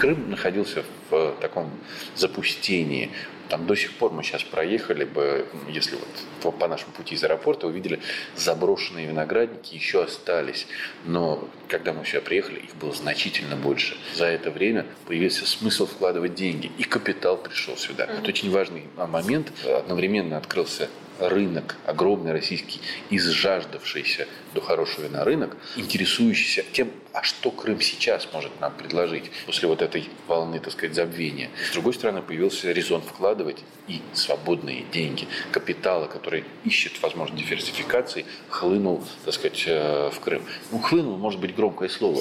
Крым 0.00 0.30
находился 0.30 0.82
в 1.08 1.36
таком 1.40 1.70
запустении. 2.16 3.10
Там 3.48 3.66
до 3.66 3.76
сих 3.76 3.92
пор 3.92 4.10
мы 4.10 4.24
сейчас 4.24 4.42
проехали 4.42 5.04
бы, 5.04 5.46
если 5.68 5.96
вот 6.42 6.58
по 6.58 6.66
нашему 6.66 6.92
пути 6.92 7.14
из 7.14 7.22
аэропорта 7.22 7.68
увидели, 7.68 8.00
заброшенные 8.36 9.06
виноградники 9.06 9.74
еще 9.74 10.02
остались. 10.02 10.66
Но 11.04 11.48
когда 11.68 11.92
мы 11.92 12.04
сюда 12.04 12.22
приехали, 12.22 12.58
их 12.58 12.74
было 12.76 12.92
значительно 12.92 13.54
больше. 13.54 13.96
За 14.14 14.24
это 14.24 14.50
время 14.50 14.84
появился 15.06 15.46
смысл 15.46 15.86
вкладывать 15.86 16.34
деньги, 16.34 16.72
и 16.76 16.82
капитал 16.82 17.36
пришел 17.36 17.76
сюда. 17.76 18.06
Это 18.06 18.28
очень 18.28 18.50
важный 18.50 18.88
момент. 18.96 19.52
Одновременно 19.64 20.38
открылся 20.38 20.88
рынок, 21.18 21.76
огромный 21.86 22.32
российский, 22.32 22.80
изжаждавшийся 23.10 24.26
до 24.54 24.60
хорошего 24.60 25.06
вина 25.06 25.24
рынок, 25.24 25.56
интересующийся 25.76 26.64
тем, 26.72 26.90
а 27.12 27.22
что 27.22 27.50
Крым 27.50 27.80
сейчас 27.80 28.28
может 28.32 28.60
нам 28.60 28.72
предложить 28.72 29.30
после 29.46 29.68
вот 29.68 29.82
этой 29.82 30.08
волны, 30.26 30.58
так 30.58 30.72
сказать, 30.72 30.94
забвения. 30.94 31.50
С 31.70 31.72
другой 31.72 31.94
стороны, 31.94 32.22
появился 32.22 32.72
резон 32.72 33.02
вкладывать 33.02 33.62
и 33.86 34.00
свободные 34.14 34.84
деньги, 34.92 35.28
капитала, 35.52 36.06
который 36.06 36.44
ищет 36.64 37.00
возможность 37.02 37.44
диверсификации, 37.44 38.26
хлынул, 38.48 39.04
так 39.24 39.34
сказать, 39.34 39.62
э, 39.66 40.10
в 40.12 40.20
Крым. 40.20 40.42
Ну, 40.72 40.78
хлынул, 40.80 41.16
может 41.16 41.40
быть, 41.40 41.54
громкое 41.54 41.88
слово, 41.88 42.20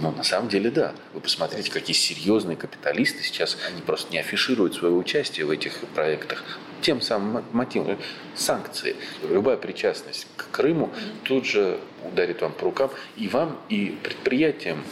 но 0.00 0.10
на 0.10 0.24
самом 0.24 0.48
деле 0.48 0.70
да. 0.70 0.94
Вы 1.12 1.20
посмотрите, 1.20 1.70
какие 1.70 1.94
серьезные 1.94 2.56
капиталисты 2.56 3.22
сейчас, 3.22 3.58
они 3.68 3.82
просто 3.82 4.12
не 4.12 4.18
афишируют 4.18 4.74
свое 4.74 4.94
участие 4.94 5.46
в 5.46 5.50
этих 5.50 5.78
проектах, 5.94 6.42
тем 6.84 7.00
самым 7.00 7.42
мотивом. 7.52 7.98
Санкции. 8.34 8.94
Любая 9.22 9.56
причастность 9.56 10.26
к 10.36 10.50
Крыму 10.50 10.90
тут 11.24 11.46
же 11.46 11.80
ударит 12.04 12.42
вам 12.42 12.52
по 12.52 12.64
рукам 12.64 12.90
и 13.16 13.26
вам, 13.26 13.58
и 13.70 13.98
предприятиям. 14.02 14.84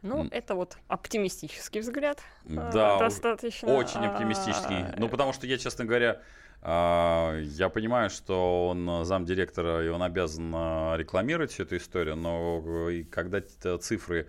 Ну, 0.00 0.26
это 0.30 0.54
вот 0.54 0.78
оптимистический 0.88 1.80
взгляд. 1.80 2.20
Э, 2.46 2.70
да, 2.72 2.98
достаточно. 2.98 3.74
Очень 3.74 4.06
оптимистичный. 4.06 4.86
Ну, 4.96 5.08
потому 5.08 5.34
что 5.34 5.46
я, 5.46 5.58
честно 5.58 5.84
говоря, 5.84 6.22
а, 6.62 7.38
я 7.40 7.68
понимаю, 7.68 8.08
что 8.08 8.68
он 8.68 9.04
замдиректора, 9.04 9.84
и 9.84 9.88
он 9.88 10.02
обязан 10.02 10.50
а, 10.54 10.96
рекламировать 10.96 11.52
всю 11.52 11.64
эту 11.64 11.76
историю, 11.76 12.16
но 12.16 12.90
когда 13.10 13.42
цифры 13.78 14.28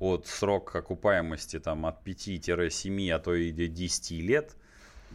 от 0.00 0.26
срок 0.26 0.74
окупаемости 0.74 1.60
там, 1.60 1.86
от 1.86 2.04
5-7, 2.04 3.10
а 3.12 3.18
то 3.20 3.34
и 3.34 3.52
10 3.52 4.10
лет– 4.22 4.56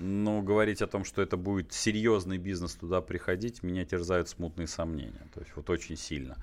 но 0.01 0.41
говорить 0.41 0.81
о 0.81 0.87
том, 0.87 1.05
что 1.05 1.21
это 1.21 1.37
будет 1.37 1.73
серьезный 1.73 2.37
бизнес 2.37 2.75
туда 2.75 3.01
приходить, 3.01 3.63
меня 3.63 3.85
терзают 3.85 4.29
смутные 4.29 4.67
сомнения. 4.67 5.27
То 5.33 5.41
есть 5.41 5.55
вот 5.55 5.69
очень 5.69 5.95
сильно. 5.95 6.37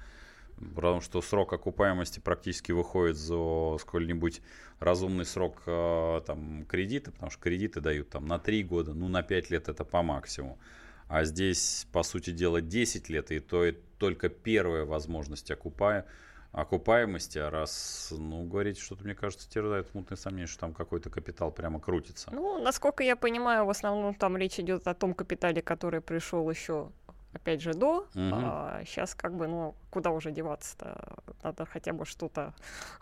Потому 0.75 1.01
что 1.01 1.21
срок 1.23 1.53
окупаемости 1.53 2.21
практически 2.21 2.73
выходит 2.73 3.16
за 3.16 3.79
сколь-нибудь 3.79 4.40
разумный 4.81 5.25
срок 5.25 5.62
э, 5.66 6.21
там, 6.27 6.64
кредита, 6.66 7.12
потому 7.12 7.31
что 7.31 7.40
кредиты 7.40 7.81
дают 7.81 8.11
там 8.11 8.27
на 8.27 8.38
3 8.38 8.64
года, 8.64 8.94
ну 8.94 9.09
на 9.09 9.23
5 9.23 9.51
лет 9.51 9.68
это 9.68 9.85
по 9.85 10.03
максимуму. 10.03 10.59
А 11.09 11.25
здесь, 11.25 11.87
по 11.92 12.03
сути 12.03 12.31
дела, 12.31 12.61
10 12.61 13.09
лет, 13.09 13.31
и 13.31 13.40
то 13.40 13.64
и 13.64 13.73
только 13.99 14.29
первая 14.29 14.85
возможность 14.85 15.51
окупая, 15.51 16.07
окупаемости, 16.52 17.38
а 17.38 17.50
раз, 17.50 18.12
ну, 18.16 18.44
говорить 18.44 18.78
что-то, 18.78 19.04
мне 19.04 19.14
кажется, 19.14 19.48
терзает 19.48 19.88
смутное 19.88 20.16
сомнение, 20.16 20.46
что 20.46 20.61
там 20.61 20.74
какой-то 20.74 21.11
капитал 21.11 21.50
прямо 21.50 21.80
крутится. 21.80 22.30
Ну, 22.32 22.61
насколько 22.61 23.02
я 23.02 23.16
понимаю, 23.16 23.66
в 23.66 23.70
основном 23.70 24.14
там 24.14 24.37
речь 24.37 24.58
идет 24.58 24.87
о 24.88 24.94
том 24.94 25.14
капитале, 25.14 25.62
который 25.62 26.00
пришел 26.00 26.48
еще 26.50 26.90
опять 27.38 27.62
же, 27.62 27.72
до. 27.72 27.98
Угу. 27.98 28.09
А 28.14 28.83
сейчас 28.85 29.14
как 29.14 29.35
бы, 29.35 29.46
ну, 29.46 29.74
куда 29.90 30.11
уже 30.11 30.31
деваться-то? 30.31 31.16
Надо 31.42 31.64
хотя 31.66 31.92
бы 31.92 32.05
что-то 32.05 32.53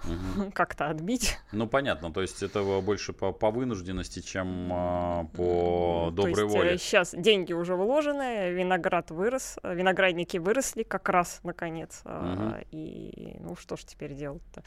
угу. 0.05 0.51
как-то 0.55 0.89
отбить. 0.89 1.39
Ну, 1.53 1.67
понятно. 1.67 2.13
То 2.13 2.23
есть 2.23 2.43
это 2.43 2.63
больше 2.81 3.13
по, 3.13 3.33
по 3.33 3.51
вынужденности, 3.51 4.21
чем 4.21 4.71
а, 4.73 5.25
по 5.37 6.11
доброй 6.13 6.35
То 6.35 6.41
есть, 6.43 6.55
э, 6.55 6.59
воле. 6.59 6.79
Сейчас 6.79 7.15
деньги 7.15 7.53
уже 7.53 7.75
вложены, 7.75 8.51
виноград 8.53 9.11
вырос, 9.11 9.59
виноградники 9.63 10.39
выросли 10.39 10.83
как 10.83 11.09
раз, 11.09 11.41
наконец. 11.43 12.03
Угу. 12.05 12.13
А, 12.13 12.61
и, 12.71 13.37
ну, 13.41 13.57
что 13.57 13.77
ж 13.77 13.85
теперь 13.85 14.15
делать-то? 14.15 14.63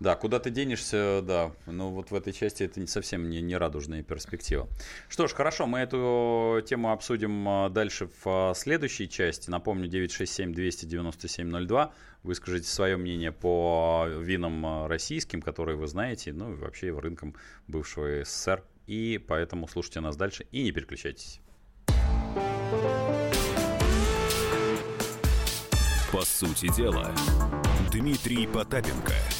Да, 0.00 0.16
куда 0.16 0.38
ты 0.38 0.50
денешься, 0.50 1.20
да. 1.22 1.52
Но 1.66 1.90
вот 1.90 2.10
в 2.10 2.14
этой 2.14 2.32
части 2.32 2.62
это 2.62 2.80
не 2.80 2.86
совсем 2.86 3.28
не, 3.28 3.42
не 3.42 3.54
радужная 3.54 4.02
перспектива. 4.02 4.66
Что 5.10 5.28
ж, 5.28 5.34
хорошо, 5.34 5.66
мы 5.66 5.80
эту 5.80 6.62
тему 6.66 6.90
обсудим 6.90 7.46
а, 7.46 7.68
дальше 7.68 8.06
в 8.06 8.22
а, 8.24 8.54
следующей 8.54 9.10
части. 9.10 9.50
Напомню, 9.50 9.90
967-297-02. 9.90 11.90
Выскажите 12.22 12.66
свое 12.66 12.96
мнение 12.96 13.30
по 13.30 14.06
винам 14.08 14.86
российским, 14.86 15.42
которые 15.42 15.76
вы 15.76 15.86
знаете, 15.86 16.32
ну 16.32 16.54
и 16.54 16.56
вообще 16.56 16.98
рынкам 16.98 17.34
бывшего 17.68 18.24
СССР. 18.24 18.64
И 18.86 19.22
поэтому 19.28 19.68
слушайте 19.68 20.00
нас 20.00 20.16
дальше 20.16 20.46
и 20.50 20.62
не 20.62 20.72
переключайтесь. 20.72 21.42
По 26.10 26.22
сути 26.22 26.74
дела, 26.74 27.14
Дмитрий 27.92 28.46
Потапенко– 28.46 29.12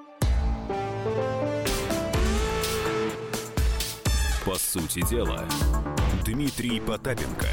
По 4.51 4.59
сути 4.59 4.99
дела, 5.09 5.47
Дмитрий 6.25 6.81
Потапенко. 6.81 7.47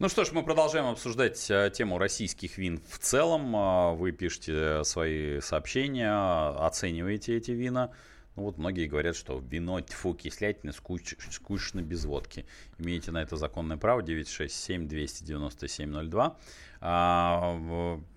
Ну 0.00 0.08
что 0.08 0.24
ж, 0.24 0.32
мы 0.32 0.42
продолжаем 0.42 0.86
обсуждать 0.86 1.48
э, 1.48 1.70
тему 1.72 1.98
российских 1.98 2.58
вин 2.58 2.80
в 2.88 2.98
целом. 2.98 3.54
Э, 3.54 3.94
вы 3.94 4.10
пишете 4.10 4.82
свои 4.82 5.40
сообщения, 5.40 6.12
оцениваете 6.58 7.36
эти 7.36 7.52
вина. 7.52 7.92
Ну 8.34 8.42
вот 8.42 8.58
многие 8.58 8.88
говорят, 8.88 9.14
что 9.14 9.38
вино 9.38 9.80
тьфу, 9.80 10.14
кислятина, 10.14 10.72
скуч, 10.72 11.14
скучно 11.30 11.82
без 11.82 12.04
водки. 12.04 12.46
Имеете 12.78 13.12
на 13.12 13.22
это 13.22 13.36
законное 13.36 13.76
право 13.76 14.00
967-297-02. 14.00 16.34
А, 16.80 17.56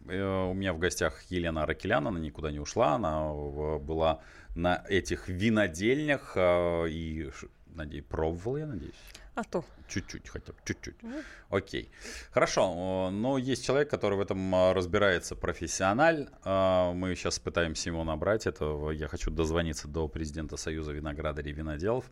э, 0.07 0.47
у 0.49 0.55
меня 0.55 0.73
в 0.73 0.79
гостях 0.79 1.21
Елена 1.29 1.61
Аракелян, 1.63 2.07
она 2.07 2.19
никуда 2.19 2.49
не 2.49 2.59
ушла, 2.59 2.95
она 2.95 3.31
была 3.77 4.21
на 4.55 4.83
этих 4.87 5.27
винодельнях 5.27 6.33
э, 6.35 6.89
и, 6.89 7.29
надеюсь, 7.67 8.05
пробовал, 8.05 8.57
я 8.57 8.65
надеюсь. 8.65 8.93
А 9.35 9.43
то. 9.43 9.65
Чуть-чуть, 9.87 10.29
хотя 10.29 10.53
бы 10.53 10.59
чуть-чуть. 10.63 10.95
Mm. 11.01 11.23
Окей. 11.49 11.89
Хорошо, 12.31 13.09
но 13.11 13.39
есть 13.39 13.65
человек, 13.65 13.89
который 13.89 14.15
в 14.17 14.21
этом 14.21 14.53
э, 14.53 14.73
разбирается 14.73 15.35
профессиональ. 15.35 16.29
Э, 16.45 16.93
мы 16.93 17.15
сейчас 17.15 17.39
пытаемся 17.39 17.89
его 17.89 18.03
набрать. 18.03 18.45
Это 18.45 18.91
я 18.91 19.07
хочу 19.07 19.31
дозвониться 19.31 19.87
до 19.87 20.07
президента 20.07 20.55
Союза 20.55 20.91
виноградарей 20.91 21.51
и 21.51 21.55
виноделов 21.55 22.05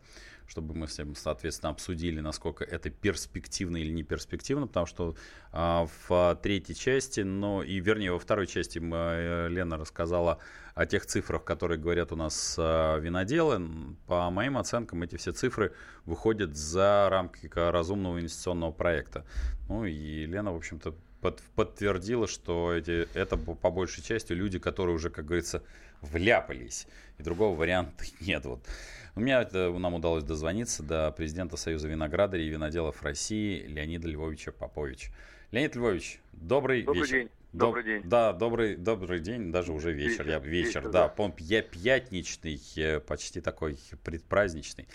чтобы 0.51 0.75
мы 0.75 0.87
ним, 0.97 1.15
соответственно, 1.15 1.69
обсудили, 1.69 2.19
насколько 2.19 2.65
это 2.65 2.89
перспективно 2.89 3.77
или 3.77 3.89
не 3.89 4.03
перспективно, 4.03 4.67
потому 4.67 4.85
что 4.85 5.15
а, 5.53 5.87
в 6.07 6.37
третьей 6.43 6.75
части, 6.75 7.21
ну 7.21 7.61
и 7.61 7.79
вернее 7.79 8.11
во 8.11 8.19
второй 8.19 8.47
части 8.47 8.77
мы, 8.79 8.97
э, 8.97 9.47
Лена 9.47 9.77
рассказала 9.77 10.39
о 10.75 10.85
тех 10.85 11.05
цифрах, 11.05 11.45
которые 11.45 11.79
говорят 11.79 12.11
у 12.11 12.17
нас 12.17 12.57
а, 12.59 12.97
виноделы. 12.99 13.95
По 14.07 14.29
моим 14.29 14.57
оценкам, 14.57 15.03
эти 15.03 15.15
все 15.15 15.31
цифры 15.31 15.73
выходят 16.03 16.57
за 16.57 17.07
рамки 17.09 17.49
разумного 17.55 18.19
инвестиционного 18.19 18.71
проекта. 18.73 19.25
Ну 19.69 19.85
и 19.85 20.25
Лена, 20.25 20.51
в 20.51 20.57
общем-то, 20.57 20.93
под, 21.21 21.41
подтвердила, 21.55 22.27
что 22.27 22.73
эти, 22.73 23.07
это 23.13 23.37
по 23.37 23.71
большей 23.71 24.03
части 24.03 24.33
люди, 24.33 24.59
которые 24.59 24.95
уже, 24.95 25.09
как 25.09 25.25
говорится, 25.27 25.63
вляпались. 26.01 26.87
И 27.19 27.23
другого 27.23 27.55
варианта 27.55 28.03
нет. 28.19 28.43
Вот. 28.45 28.67
У 29.16 29.20
меня 29.20 29.41
это, 29.41 29.72
нам 29.72 29.93
удалось 29.95 30.24
дозвониться 30.24 30.84
до 30.84 31.12
президента 31.12 31.57
Союза 31.57 31.89
виноградарей 31.89 32.47
и 32.47 32.49
виноделов 32.49 33.03
России 33.03 33.62
Леонида 33.68 34.07
Львовича 34.07 34.51
Поповича. 34.53 35.12
Леонид 35.51 35.76
Львович, 35.76 36.22
добрый, 36.32 36.84
добрый 36.84 37.01
вечер. 37.01 37.18
День. 37.18 37.30
Добрый 37.51 37.84
день. 37.84 38.01
Да, 38.05 38.32
добрый, 38.32 38.78
добрый 38.78 39.20
день, 39.20 39.51
даже 39.51 39.74
уже 39.74 39.91
вечер. 39.91 40.24
Вечер, 40.24 40.28
я, 40.30 40.39
вечер, 40.39 40.68
вечер 40.68 40.89
да. 40.91 41.14
да. 41.18 41.34
Я 41.39 41.62
пятничный, 41.62 42.62
э, 42.78 43.01
почти 43.01 43.41
такой 43.41 43.78
предпраздничный. 44.05 44.88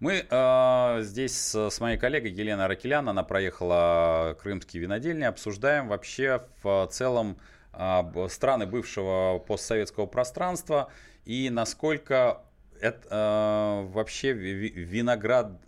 Мы 0.00 0.26
э, 0.28 0.98
здесь 1.02 1.36
с, 1.36 1.70
с 1.70 1.78
моей 1.78 1.98
коллегой 1.98 2.32
Еленой 2.32 2.64
Аракелян, 2.64 3.08
она 3.08 3.22
проехала 3.22 4.36
крымские 4.42 4.82
винодельни, 4.82 5.22
обсуждаем 5.22 5.86
вообще 5.86 6.42
в 6.64 6.88
целом 6.90 7.38
э, 7.72 8.28
страны 8.28 8.66
бывшего 8.66 9.38
постсоветского 9.38 10.06
пространства 10.06 10.90
и 11.24 11.48
насколько 11.50 12.42
это 12.80 13.84
э, 13.88 13.92
вообще 13.92 14.32
виноград, 14.32 15.60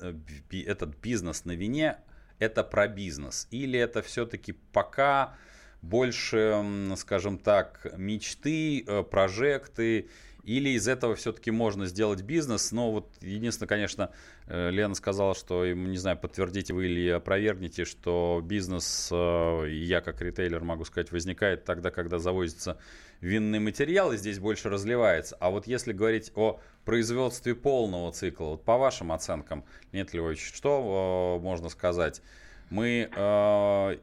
этот 0.51 0.97
бизнес 1.01 1.45
на 1.45 1.53
вине, 1.53 1.99
это 2.39 2.65
про 2.65 2.89
бизнес? 2.89 3.47
Или 3.51 3.79
это 3.79 4.03
все-таки 4.03 4.53
пока 4.53 5.35
больше, 5.83 6.65
скажем 6.97 7.39
так, 7.39 7.87
мечты, 7.97 8.85
э, 8.87 9.03
прожекты, 9.03 10.09
или 10.45 10.71
из 10.71 10.89
этого 10.89 11.15
все-таки 11.15 11.51
можно 11.51 11.87
сделать 11.87 12.23
бизнес? 12.23 12.73
Но 12.73 12.93
вот 12.93 13.09
единственное, 13.21 13.69
конечно, 13.69 14.11
э, 14.47 14.71
Лена 14.71 14.95
сказала, 14.95 15.35
что, 15.35 15.67
не 15.67 15.99
знаю, 15.99 16.19
подтвердите 16.19 16.75
вы 16.75 16.87
или 16.87 17.09
опровергните, 17.09 17.85
что 17.85 18.41
бизнес, 18.45 19.09
я 19.11 20.01
как 20.01 20.21
ритейлер 20.21 20.63
могу 20.65 20.85
сказать, 20.85 21.13
возникает 21.13 21.65
тогда, 21.65 21.91
когда 21.91 22.19
завозится 22.19 22.79
винный 23.23 23.61
материал 23.61 24.13
и 24.13 24.19
здесь 24.19 24.39
больше 24.39 24.69
разливается. 24.69 25.37
А 25.41 25.51
вот 25.51 25.67
если 25.67 25.93
говорить 25.93 26.33
о 26.35 26.61
производстве 26.85 27.55
полного 27.55 28.13
цикла, 28.13 28.47
вот 28.47 28.65
по 28.65 28.77
вашим 28.77 29.13
оценкам, 29.13 29.65
нет 29.93 30.13
Львович, 30.13 30.53
что 30.53 31.39
э, 31.39 31.43
можно 31.43 31.71
сказать? 31.71 32.21
Мы, 32.69 33.09
э, 33.15 33.99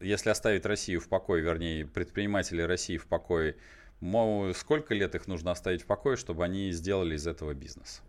если 0.00 0.30
оставить 0.30 0.66
Россию 0.66 1.00
в 1.00 1.08
покое, 1.08 1.42
вернее, 1.42 1.86
предприниматели 1.86 2.62
России 2.62 2.98
в 2.98 3.06
покое, 3.06 3.56
сколько 4.54 4.94
лет 4.94 5.14
их 5.14 5.26
нужно 5.26 5.50
оставить 5.50 5.82
в 5.82 5.86
покое, 5.86 6.16
чтобы 6.16 6.44
они 6.44 6.70
сделали 6.72 7.14
из 7.14 7.26
этого 7.26 7.54
бизнес? 7.54 8.02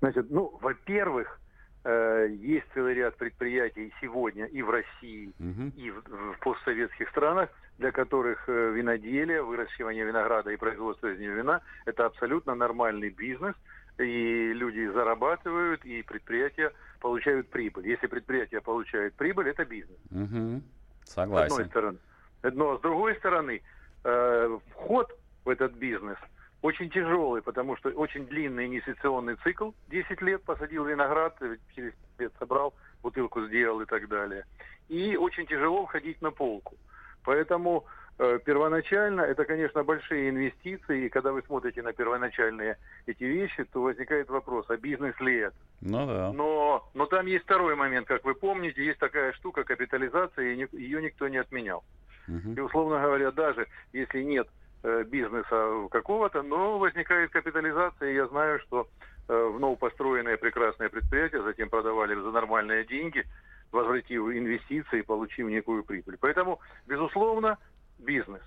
Значит, 0.00 0.30
ну, 0.30 0.58
во-первых, 0.60 1.40
Э, 1.86 2.28
есть 2.30 2.64
целый 2.72 2.94
ряд 2.94 3.14
предприятий 3.16 3.92
сегодня 4.00 4.46
и 4.46 4.62
в 4.62 4.70
России, 4.70 5.34
угу. 5.38 5.70
и 5.76 5.90
в, 5.90 6.02
в 6.32 6.38
постсоветских 6.40 7.10
странах, 7.10 7.50
для 7.76 7.92
которых 7.92 8.48
э, 8.48 8.72
виноделие, 8.72 9.42
выращивание 9.42 10.06
винограда 10.06 10.50
и 10.50 10.56
производство 10.56 11.08
из 11.08 11.20
него 11.20 11.34
вина– 11.34 11.60
это 11.84 12.06
абсолютно 12.06 12.54
нормальный 12.54 13.10
бизнес, 13.10 13.54
и 13.98 14.52
люди 14.54 14.86
зарабатывают, 14.86 15.84
и 15.84 16.00
предприятия 16.02 16.72
получают 17.00 17.50
прибыль. 17.50 17.86
Если 17.86 18.06
предприятие 18.06 18.62
получает 18.62 19.12
прибыль, 19.14 19.50
это 19.50 19.66
бизнес. 19.66 19.98
Угу. 20.10 20.62
Согласен. 21.04 21.50
С 21.50 21.52
одной 21.52 21.68
стороны. 21.68 21.98
Но 22.44 22.78
с 22.78 22.80
другой 22.80 23.14
стороны, 23.16 23.60
э, 24.04 24.58
вход 24.70 25.16
в 25.44 25.48
этот 25.48 25.72
бизнес– 25.72 26.18
очень 26.64 26.88
тяжелый, 26.88 27.42
потому 27.42 27.76
что 27.76 27.90
очень 27.90 28.26
длинный 28.26 28.64
инвестиционный 28.64 29.36
цикл, 29.44 29.72
10 29.88 30.22
лет 30.22 30.42
посадил 30.44 30.86
виноград, 30.86 31.36
через 31.76 31.92
лет 32.18 32.32
собрал, 32.38 32.72
бутылку 33.02 33.44
сделал 33.44 33.82
и 33.82 33.84
так 33.84 34.08
далее. 34.08 34.46
И 34.88 35.14
очень 35.14 35.46
тяжело 35.46 35.84
входить 35.84 36.22
на 36.22 36.30
полку. 36.30 36.74
Поэтому 37.22 37.84
э, 38.18 38.38
первоначально 38.46 39.20
это, 39.20 39.44
конечно, 39.44 39.84
большие 39.84 40.30
инвестиции, 40.30 41.04
и 41.04 41.08
когда 41.10 41.32
вы 41.32 41.42
смотрите 41.42 41.82
на 41.82 41.92
первоначальные 41.92 42.78
эти 43.04 43.24
вещи, 43.24 43.64
то 43.64 43.82
возникает 43.82 44.30
вопрос, 44.30 44.64
а 44.70 44.78
бизнес 44.78 45.20
ли 45.20 45.40
это? 45.40 45.56
Ну 45.82 46.06
да. 46.06 46.32
Но, 46.32 46.88
но 46.94 47.04
там 47.04 47.26
есть 47.26 47.44
второй 47.44 47.76
момент, 47.76 48.06
как 48.06 48.24
вы 48.24 48.34
помните, 48.34 48.82
есть 48.82 49.00
такая 49.00 49.34
штука, 49.34 49.64
капитализация, 49.64 50.54
и 50.54 50.66
ее 50.78 51.02
никто 51.02 51.28
не 51.28 51.36
отменял. 51.36 51.84
Угу. 52.28 52.54
И, 52.56 52.60
условно 52.60 53.00
говоря, 53.00 53.30
даже 53.30 53.66
если 53.92 54.22
нет 54.22 54.48
Э, 54.86 55.02
бизнеса 55.02 55.88
какого-то, 55.90 56.42
но 56.42 56.78
возникает 56.78 57.30
капитализация, 57.30 58.10
и 58.10 58.16
я 58.16 58.26
знаю, 58.26 58.60
что 58.60 58.86
э, 59.28 59.32
в 59.32 59.58
новопостроенное 59.58 60.36
прекрасное 60.36 60.90
предприятие 60.90 61.42
затем 61.42 61.70
продавали 61.70 62.14
за 62.14 62.30
нормальные 62.30 62.84
деньги, 62.84 63.24
возвратив 63.72 64.28
инвестиции, 64.28 65.00
получив 65.00 65.48
некую 65.48 65.84
прибыль. 65.84 66.18
Поэтому, 66.20 66.60
безусловно, 66.86 67.56
бизнес. 67.98 68.42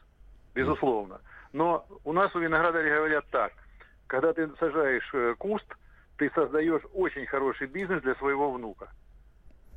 Безусловно. 0.53 1.21
Но 1.53 1.87
у 2.03 2.13
нас 2.13 2.35
у 2.35 2.39
виноградарей 2.39 2.93
говорят 2.93 3.25
так. 3.31 3.51
Когда 4.05 4.31
ты 4.31 4.47
сажаешь 4.59 5.09
э, 5.13 5.33
куст, 5.39 5.65
ты 6.17 6.29
создаешь 6.35 6.83
очень 6.93 7.25
хороший 7.25 7.65
бизнес 7.65 8.03
для 8.03 8.13
своего 8.13 8.51
внука. 8.51 8.91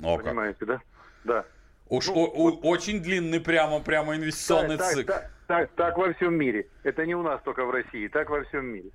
О, 0.02 0.18
Понимаете, 0.18 0.66
да? 0.66 0.80
Да. 1.24 1.46
Уж 1.90 2.06
ну, 2.06 2.14
о, 2.14 2.30
вот, 2.36 2.60
очень 2.62 3.02
длинный 3.02 3.40
прямо, 3.40 3.80
прямо 3.80 4.14
инвестиционный 4.14 4.78
так, 4.78 4.86
цикл. 4.86 5.12
Так, 5.12 5.22
так, 5.48 5.68
так, 5.68 5.70
так 5.72 5.98
во 5.98 6.12
всем 6.14 6.34
мире. 6.34 6.68
Это 6.84 7.04
не 7.04 7.16
у 7.16 7.22
нас 7.22 7.42
только 7.42 7.64
в 7.64 7.70
России, 7.70 8.06
так 8.06 8.30
во 8.30 8.44
всем 8.44 8.66
мире. 8.66 8.90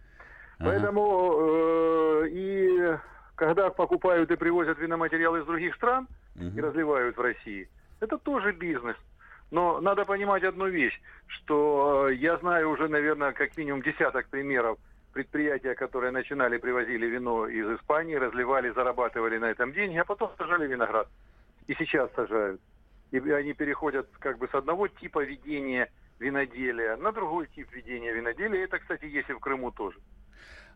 Ага. 0.60 0.70
Поэтому 0.70 2.24
э, 2.24 2.28
и 2.30 2.98
когда 3.36 3.70
покупают 3.70 4.32
и 4.32 4.38
привозят 4.38 4.80
виноматериалы 4.80 5.40
из 5.40 5.46
других 5.46 5.76
стран 5.76 6.08
угу. 6.36 6.58
и 6.58 6.62
разливают 6.62 7.18
в 7.18 7.22
России, 7.22 7.68
это 8.00 8.18
тоже 8.18 8.54
бизнес. 8.54 8.96
Но 9.52 9.82
надо 9.82 10.06
понимать 10.06 10.44
одну 10.44 10.70
вещь, 10.70 11.00
что 11.28 12.08
э, 12.08 12.16
я 12.16 12.38
знаю 12.38 12.70
уже, 12.70 12.88
наверное, 12.88 13.34
как 13.34 13.58
минимум 13.58 13.82
десяток 13.82 14.30
примеров 14.30 14.80
предприятия, 15.12 15.76
которые 15.76 16.12
начинали, 16.12 16.58
привозили 16.58 17.08
вино 17.08 17.48
из 17.48 17.70
Испании, 17.78 18.16
разливали, 18.16 18.70
зарабатывали 18.70 19.38
на 19.38 19.46
этом 19.46 19.74
деньги, 19.74 19.98
а 19.98 20.06
потом 20.06 20.32
сажали 20.38 20.66
виноград. 20.66 21.10
И 21.68 21.74
сейчас 21.74 22.10
сажают. 22.16 22.62
И 23.16 23.32
они 23.32 23.54
переходят 23.54 24.08
как 24.20 24.38
бы 24.38 24.48
с 24.48 24.54
одного 24.54 24.88
типа 24.88 25.24
ведения 25.24 25.90
виноделия 26.20 26.96
на 26.98 27.12
другой 27.12 27.48
тип 27.56 27.72
ведения 27.72 28.14
виноделия. 28.14 28.64
Это, 28.64 28.80
кстати, 28.80 29.06
есть 29.06 29.30
и 29.30 29.34
в 29.34 29.40
Крыму 29.40 29.72
тоже. 29.72 29.98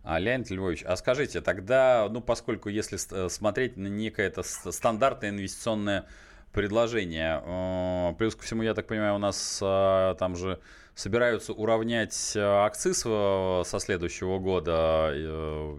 А, 0.03 0.17
Леонид 0.17 0.49
Львович, 0.49 0.83
а 0.85 0.95
скажите, 0.95 1.41
тогда, 1.41 2.07
ну, 2.09 2.21
поскольку 2.21 2.69
если 2.69 2.97
э, 2.97 3.29
смотреть 3.29 3.75
на 3.75 3.87
некое 3.87 4.27
это 4.27 4.43
стандартное 4.43 5.29
инвестиционное 5.29 6.05
предложение, 6.53 7.43
э, 7.45 8.13
плюс 8.17 8.35
ко 8.35 8.43
всему, 8.43 8.63
я 8.63 8.73
так 8.73 8.87
понимаю, 8.87 9.15
у 9.15 9.17
нас 9.17 9.59
э, 9.61 10.15
там 10.17 10.37
же 10.37 10.61
собираются 10.99 11.53
уравнять 11.53 12.35
акциз 12.35 13.01
со 13.01 13.79
следующего 13.79 14.37
года, 14.39 15.13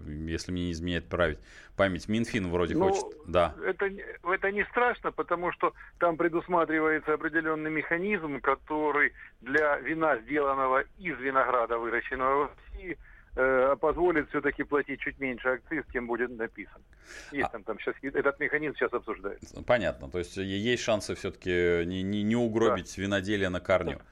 если 0.07 0.51
мне 0.51 0.65
не 0.65 0.71
изменяет 0.71 1.05
память. 1.07 2.07
Минфин 2.07 2.49
вроде 2.49 2.75
ну, 2.75 2.89
хочет. 2.89 3.05
Да. 3.27 3.55
Это, 3.65 3.89
это 4.23 4.51
не 4.51 4.63
страшно, 4.65 5.11
потому 5.11 5.51
что 5.51 5.73
там 5.99 6.17
предусматривается 6.17 7.13
определенный 7.13 7.71
механизм, 7.71 8.41
который 8.41 9.13
для 9.41 9.77
вина, 9.77 10.17
сделанного 10.17 10.83
из 10.97 11.17
винограда, 11.19 11.77
выращенного 11.77 12.45
в 12.45 12.51
России, 12.51 12.97
э, 13.35 13.75
позволит 13.79 14.29
все-таки 14.29 14.63
платить 14.63 14.99
чуть 15.01 15.19
меньше 15.19 15.47
акциз, 15.49 15.85
чем 15.93 16.07
будет 16.07 16.31
написан. 16.31 16.81
Есть 17.31 17.49
а... 17.49 17.51
там, 17.51 17.63
там 17.63 17.79
сейчас, 17.79 17.95
этот 18.01 18.39
механизм 18.39 18.75
сейчас 18.75 18.93
обсуждается. 18.93 19.63
Понятно. 19.63 20.09
То 20.09 20.19
есть 20.19 20.37
есть 20.37 20.83
шансы 20.83 21.15
все-таки 21.15 21.85
не, 21.85 22.01
не, 22.03 22.23
не 22.23 22.35
угробить 22.35 22.93
да. 22.95 23.01
виноделие 23.01 23.49
на 23.49 23.59
корню. 23.59 23.97
Да. 23.97 24.05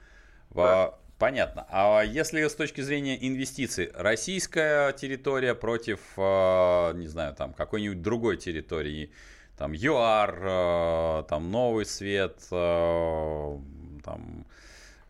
Понятно. 1.20 1.66
А 1.68 2.00
если 2.00 2.48
с 2.48 2.54
точки 2.54 2.80
зрения 2.80 3.14
инвестиций, 3.28 3.90
российская 3.94 4.92
территория 4.94 5.54
против, 5.54 6.00
э, 6.16 6.92
не 6.94 7.08
знаю, 7.08 7.34
там 7.34 7.52
какой-нибудь 7.52 8.00
другой 8.00 8.38
территории, 8.38 9.12
там 9.58 9.72
ЮАР, 9.72 10.38
э, 10.42 11.24
там 11.28 11.50
Новый 11.50 11.84
Свет, 11.84 12.38
э, 12.50 13.58
там 14.02 14.46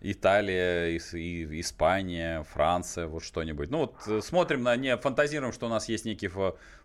Италия, 0.01 0.97
Испания, 0.97 2.43
Франция, 2.43 3.07
вот 3.07 3.23
что-нибудь. 3.23 3.71
Ну 3.71 3.79
вот 3.79 4.25
смотрим 4.25 4.65
на, 4.65 4.75
не 4.75 4.97
фантазируем, 4.97 5.53
что 5.53 5.67
у 5.67 5.69
нас 5.69 5.89
есть 5.89 6.07
некий 6.07 6.29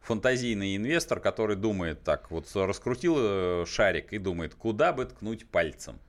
фантазийный 0.02 0.76
инвестор, 0.76 1.20
который 1.20 1.56
думает 1.56 2.04
так, 2.04 2.30
вот 2.30 2.46
раскрутил 2.54 3.66
шарик 3.66 4.14
и 4.14 4.20
думает, 4.20 4.54
куда 4.54 4.94
бы 4.94 5.06
ткнуть 5.06 5.50
пальцем. 5.50 6.00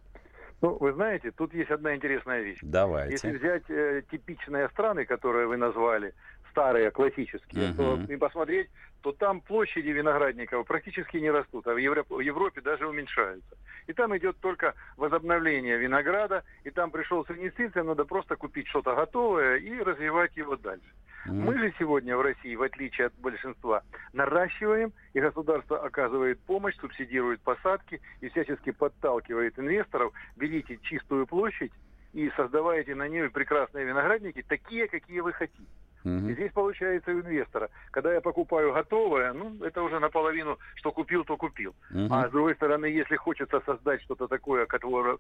Ну, 0.63 0.77
вы 0.81 0.93
знаете, 0.93 1.31
тут 1.33 1.53
есть 1.53 1.71
одна 1.71 1.95
интересная 1.95 2.41
вещь. 2.41 2.59
Давайте. 2.63 3.13
Если 3.13 3.31
взять 3.37 3.69
э, 3.69 4.03
типичные 4.11 4.69
страны, 4.71 5.05
которые 5.05 5.47
вы 5.47 5.57
назвали, 5.57 6.15
старые, 6.57 6.91
классические, 6.91 7.75
то, 7.75 8.01
и 8.09 8.17
посмотреть, 8.17 8.71
то 9.03 9.13
там 9.13 9.43
площади 9.43 9.91
виноградников 9.91 10.67
практически 10.67 11.19
не 11.19 11.31
растут, 11.31 11.67
а 11.67 11.75
в 11.75 11.77
Европе, 11.77 12.15
в 12.15 12.21
Европе 12.21 12.63
даже 12.63 12.89
уменьшаются. 12.89 13.57
И 13.87 13.93
там 13.93 14.17
идет 14.17 14.39
только 14.41 14.75
возобновление 14.97 15.77
винограда, 15.77 16.45
и 16.65 16.71
там 16.71 16.91
пришел 16.91 17.27
с 17.27 17.75
надо 17.75 18.07
просто 18.07 18.37
купить 18.37 18.69
что-то 18.69 18.95
готовое 18.95 19.59
и 19.59 19.79
развивать 19.83 20.35
его 20.39 20.57
дальше. 20.57 20.89
Mm. 21.27 21.33
Мы 21.33 21.59
же 21.59 21.75
сегодня 21.79 22.17
в 22.17 22.23
России, 22.23 22.57
в 22.57 22.63
отличие 22.63 23.09
от 23.09 23.15
большинства, 23.17 23.83
наращиваем, 24.15 24.95
и 25.13 25.21
государство 25.21 25.85
оказывает 25.85 26.41
помощь, 26.41 26.77
субсидирует 26.77 27.41
посадки 27.43 28.01
и 28.23 28.31
всячески 28.31 28.71
подталкивает 28.71 29.59
инвесторов, 29.59 30.15
берите 30.37 30.79
чистую 30.83 31.27
площадь 31.27 31.73
и 32.15 32.31
создавайте 32.35 32.95
на 32.95 33.09
ней 33.09 33.29
прекрасные 33.29 33.85
виноградники, 33.85 34.43
такие, 34.49 34.89
какие 34.89 35.21
вы 35.21 35.35
хотите. 35.35 35.69
И 36.07 36.35
здесь 36.35 36.53
получается 36.53 37.11
у 37.11 37.21
инвестора. 37.21 37.69
Когда 37.91 38.15
я 38.15 38.21
покупаю 38.21 38.73
готовое, 38.73 39.33
ну, 39.33 39.57
это 39.65 39.83
уже 39.83 39.99
наполовину, 39.99 40.59
что 40.77 40.93
купил, 40.93 41.25
то 41.25 41.37
купил. 41.37 41.75
Угу. 41.91 42.09
А 42.11 42.29
с 42.29 42.31
другой 42.31 42.55
стороны, 42.55 42.87
если 42.87 43.17
хочется 43.17 43.61
создать 43.67 44.03
что-то 44.03 44.29
такое, 44.29 44.67
которое, 44.67 45.19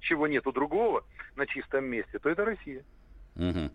чего 0.00 0.28
нету 0.28 0.52
другого 0.52 1.04
на 1.36 1.46
чистом 1.46 1.84
месте, 1.84 2.18
то 2.18 2.30
это 2.30 2.44
Россия. 2.44 2.84
Угу. 3.36 3.70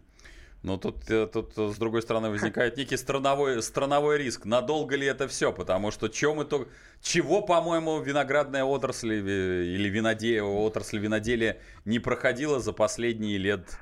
Ну, 0.64 0.78
тут, 0.78 1.10
э, 1.12 1.28
тут, 1.28 1.54
с 1.56 1.78
другой 1.78 2.02
стороны, 2.02 2.30
возникает 2.30 2.78
некий 2.78 2.98
страновой, 2.98 3.62
страновой 3.62 4.18
риск. 4.18 4.46
Надолго 4.46 4.96
ли 4.96 5.06
это 5.06 5.28
все? 5.28 5.52
Потому 5.52 5.92
что 5.92 6.08
чем 6.08 6.40
это, 6.40 6.68
чего, 7.02 7.42
по-моему, 7.42 8.00
виноградная 8.00 8.64
отрасль 8.64 9.14
или 9.14 9.90
виноде, 9.90 10.42
отрасль 10.42 11.00
виноделия 11.00 11.60
не 11.84 12.00
проходила 12.00 12.60
за 12.60 12.74
последние 12.74 13.38
лет 13.38 13.78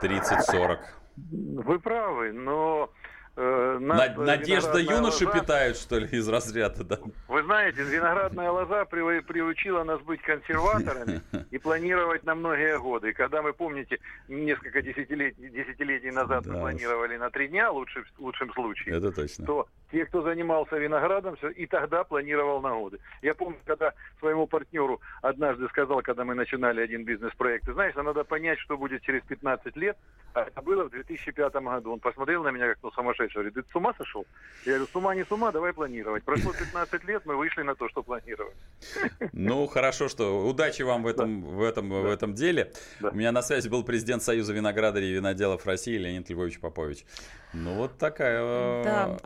30-40? 0.00 0.78
Вы 1.16 1.78
правы, 1.78 2.32
но 2.32 2.90
Э, 3.36 3.78
Надежда 3.80 4.78
юноши 4.78 5.26
лоза... 5.26 5.40
питают, 5.40 5.76
что 5.76 5.98
ли, 5.98 6.06
из 6.06 6.28
разряда, 6.28 6.84
да? 6.84 6.98
Вы 7.26 7.42
знаете, 7.42 7.82
виноградная 7.82 8.50
лоза 8.50 8.84
приучила 8.84 9.82
нас 9.82 10.00
быть 10.02 10.22
консерваторами 10.22 11.20
и 11.50 11.58
планировать 11.58 12.22
на 12.22 12.36
многие 12.36 12.78
годы. 12.78 13.10
И 13.10 13.12
когда 13.12 13.42
мы, 13.42 13.52
помните, 13.52 13.98
несколько 14.28 14.82
десятилетий, 14.82 15.48
десятилетий 15.50 16.12
назад 16.12 16.44
да. 16.44 16.52
мы 16.52 16.60
планировали 16.60 17.16
на 17.16 17.30
три 17.30 17.48
дня, 17.48 17.72
лучше, 17.72 18.04
в 18.16 18.20
лучшем 18.20 18.52
случае, 18.52 18.96
Это 18.96 19.10
точно. 19.10 19.46
то 19.46 19.66
те, 19.90 20.04
кто 20.06 20.22
занимался 20.22 20.76
виноградом, 20.76 21.36
все, 21.36 21.48
и 21.50 21.66
тогда 21.66 22.04
планировал 22.04 22.60
на 22.60 22.74
годы. 22.74 22.98
Я 23.22 23.34
помню, 23.34 23.58
когда 23.64 23.92
своему 24.18 24.46
партнеру 24.46 25.00
однажды 25.22 25.68
сказал, 25.68 26.02
когда 26.02 26.24
мы 26.24 26.34
начинали 26.34 26.80
один 26.80 27.04
бизнес-проект, 27.04 27.66
ты 27.66 27.72
знаешь, 27.72 27.94
надо 27.94 28.24
понять, 28.24 28.58
что 28.58 28.76
будет 28.76 29.02
через 29.02 29.22
15 29.22 29.76
лет, 29.76 29.96
а 30.34 30.42
это 30.42 30.62
было 30.62 30.84
в 30.84 30.90
2005 30.90 31.54
году. 31.54 31.92
Он 31.92 32.00
посмотрел 32.00 32.42
на 32.42 32.48
меня 32.48 32.68
как 32.68 32.78
ну 32.82 32.90
сумасшедший. 32.90 33.42
Говорит, 33.42 33.54
ты 33.54 33.72
с 33.72 33.76
ума 33.76 33.94
сошел? 33.96 34.26
Я 34.66 34.72
говорю, 34.72 34.86
с 34.86 34.96
ума 34.96 35.14
не 35.14 35.24
с 35.24 35.30
ума, 35.30 35.52
давай 35.52 35.72
планировать. 35.72 36.24
Прошло 36.24 36.52
15 36.58 37.04
лет, 37.04 37.22
мы 37.24 37.36
вышли 37.36 37.62
на 37.62 37.76
то, 37.76 37.88
что 37.88 38.02
планировать. 38.02 38.56
Ну, 39.32 39.66
хорошо, 39.68 40.08
что 40.08 40.44
удачи 40.46 40.82
вам 40.82 41.04
в 41.04 41.06
этом, 41.06 41.42
да. 41.42 41.48
в 41.48 41.62
этом, 41.62 41.88
да. 41.88 41.96
в 41.96 42.06
этом 42.06 42.34
деле. 42.34 42.72
Да. 43.00 43.10
У 43.10 43.14
меня 43.14 43.30
на 43.30 43.42
связи 43.42 43.68
был 43.68 43.84
президент 43.84 44.22
Союза 44.22 44.52
виноградарей 44.52 45.10
и 45.10 45.14
виноделов 45.14 45.66
России 45.66 45.96
Леонид 45.96 46.28
Львович 46.28 46.58
Попович. 46.58 47.04
Ну, 47.54 47.74
вот 47.74 47.98
такая... 47.98 48.40
Э, 48.42 48.82
да, 48.84 49.18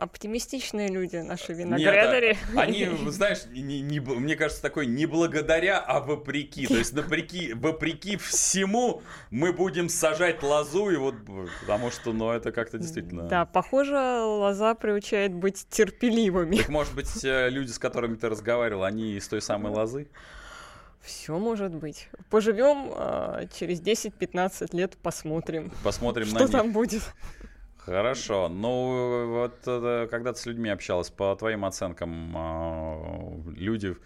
оптимистичные 0.49 0.89
люди, 0.89 1.17
наши 1.17 1.53
виноградари. 1.53 2.29
Нет, 2.29 2.37
а 2.55 2.61
они, 2.61 2.87
знаешь, 3.09 3.45
не, 3.51 3.81
не, 3.81 3.99
мне 3.99 4.35
кажется, 4.35 4.61
такой 4.61 4.87
не 4.87 5.05
благодаря, 5.05 5.79
а 5.79 5.99
вопреки. 5.99 6.67
То 6.67 6.75
есть, 6.75 6.93
вопреки, 6.93 7.53
вопреки 7.53 8.17
всему 8.17 9.01
мы 9.29 9.53
будем 9.53 9.89
сажать 9.89 10.41
лозу, 10.43 10.89
и 10.89 10.97
вот, 10.97 11.15
потому 11.61 11.91
что, 11.91 12.13
ну, 12.13 12.31
это 12.31 12.51
как-то 12.51 12.77
действительно... 12.77 13.23
Да, 13.23 13.45
похоже, 13.45 13.95
лоза 13.95 14.73
приучает 14.75 15.33
быть 15.33 15.67
терпеливыми. 15.69 16.57
Так, 16.57 16.69
может 16.69 16.95
быть, 16.95 17.23
э, 17.23 17.49
люди, 17.49 17.71
с 17.71 17.79
которыми 17.79 18.15
ты 18.15 18.29
разговаривал, 18.29 18.83
они 18.83 19.13
из 19.13 19.27
той 19.27 19.41
самой 19.41 19.71
лозы? 19.71 20.07
Все 21.01 21.37
может 21.37 21.73
быть. 21.73 22.09
Поживем 22.29 22.91
а, 22.93 23.45
через 23.57 23.81
10-15 23.81 24.75
лет, 24.75 24.97
посмотрим. 24.97 25.71
Посмотрим 25.83 26.25
что 26.25 26.39
на 26.39 26.47
там 26.47 26.73
будет. 26.73 27.01
Хорошо. 27.89 28.49
Ну, 28.49 29.27
вот 29.31 29.63
э, 29.65 30.07
когда 30.11 30.31
ты 30.31 30.39
с 30.39 30.45
людьми 30.45 30.69
общалась, 30.69 31.09
по 31.09 31.35
твоим 31.35 31.65
оценкам, 31.65 32.33
а, 32.37 33.33
люди 33.55 33.97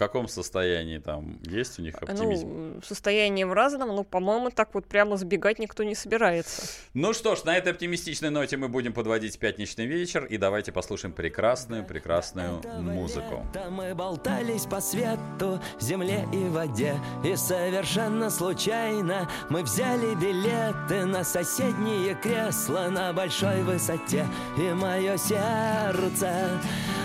каком 0.00 0.28
состоянии 0.28 0.96
там? 0.98 1.38
Есть 1.42 1.78
у 1.78 1.82
них 1.82 1.94
ну, 2.00 2.08
оптимизм? 2.08 2.48
Ну, 2.48 2.82
состояние 2.82 3.44
в 3.44 3.52
разном, 3.52 3.94
но, 3.94 4.02
по-моему, 4.02 4.50
так 4.50 4.72
вот 4.72 4.86
прямо 4.86 5.18
сбегать 5.18 5.58
никто 5.58 5.84
не 5.84 5.94
собирается. 5.94 6.62
Ну 6.94 7.12
что 7.12 7.36
ж, 7.36 7.44
на 7.44 7.54
этой 7.54 7.72
оптимистичной 7.72 8.30
ноте 8.30 8.56
мы 8.56 8.68
будем 8.68 8.94
подводить 8.94 9.38
пятничный 9.38 9.84
вечер, 9.84 10.24
и 10.24 10.38
давайте 10.38 10.72
послушаем 10.72 11.12
прекрасную, 11.12 11.84
прекрасную 11.84 12.62
музыку. 12.80 13.46
Мы 13.68 13.94
болтались 13.94 14.64
по 14.64 14.80
свету, 14.80 15.60
земле 15.78 16.26
и 16.32 16.48
воде, 16.48 16.94
и 17.22 17.36
совершенно 17.36 18.30
случайно 18.30 19.28
мы 19.50 19.62
взяли 19.62 20.14
билеты 20.14 21.04
на 21.04 21.24
соседние 21.24 22.14
кресла 22.14 22.88
на 22.90 23.12
большой 23.12 23.62
высоте, 23.64 24.26
и 24.56 24.72
мое 24.72 25.18
сердце 25.18 26.58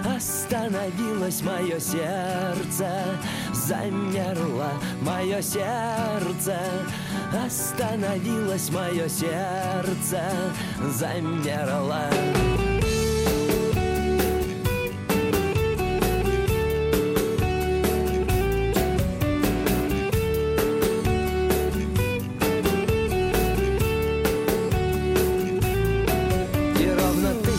остановилось, 0.05 1.41
мое 1.41 1.77
сердце 1.79 2.84
сердце 2.85 3.19
замерло, 3.53 4.71
мое 5.01 5.41
сердце 5.41 6.59
остановилось, 7.45 8.69
мое 8.69 9.07
сердце 9.09 10.21
замерло. 10.97 12.09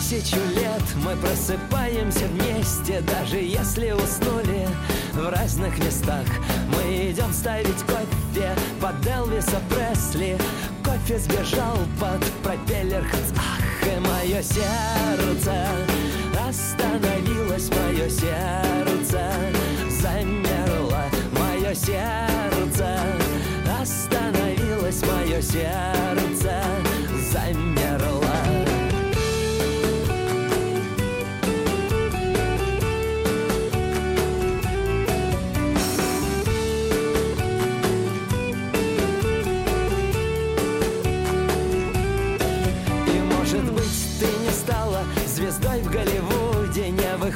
тысячу 0.09 0.37
лет 0.55 0.81
мы 1.03 1.15
просыпаемся 1.17 2.25
вместе, 2.27 3.01
даже 3.01 3.37
если 3.37 3.91
уснули 3.91 4.67
в 5.17 5.29
разных 5.29 5.77
местах. 5.79 6.25
Мы 6.67 7.11
идем 7.11 7.33
ставить 7.33 7.81
кофе 7.83 8.53
под 8.79 9.05
Элвиса 9.05 9.59
Пресли. 9.69 10.37
Кофе 10.83 11.17
сбежал 11.17 11.77
под 11.99 12.23
пропеллер 12.43 13.05
Ах, 13.37 13.87
и 13.87 13.99
мое 13.99 14.41
сердце 14.41 15.67
остановилось, 16.47 17.69
мое 17.69 18.09
сердце 18.09 19.31
замерло, 20.01 21.03
мое 21.31 21.73
сердце 21.73 22.99
остановилось, 23.81 25.01
мое 25.03 25.41
сердце 25.41 26.63
замерло. 27.31 27.96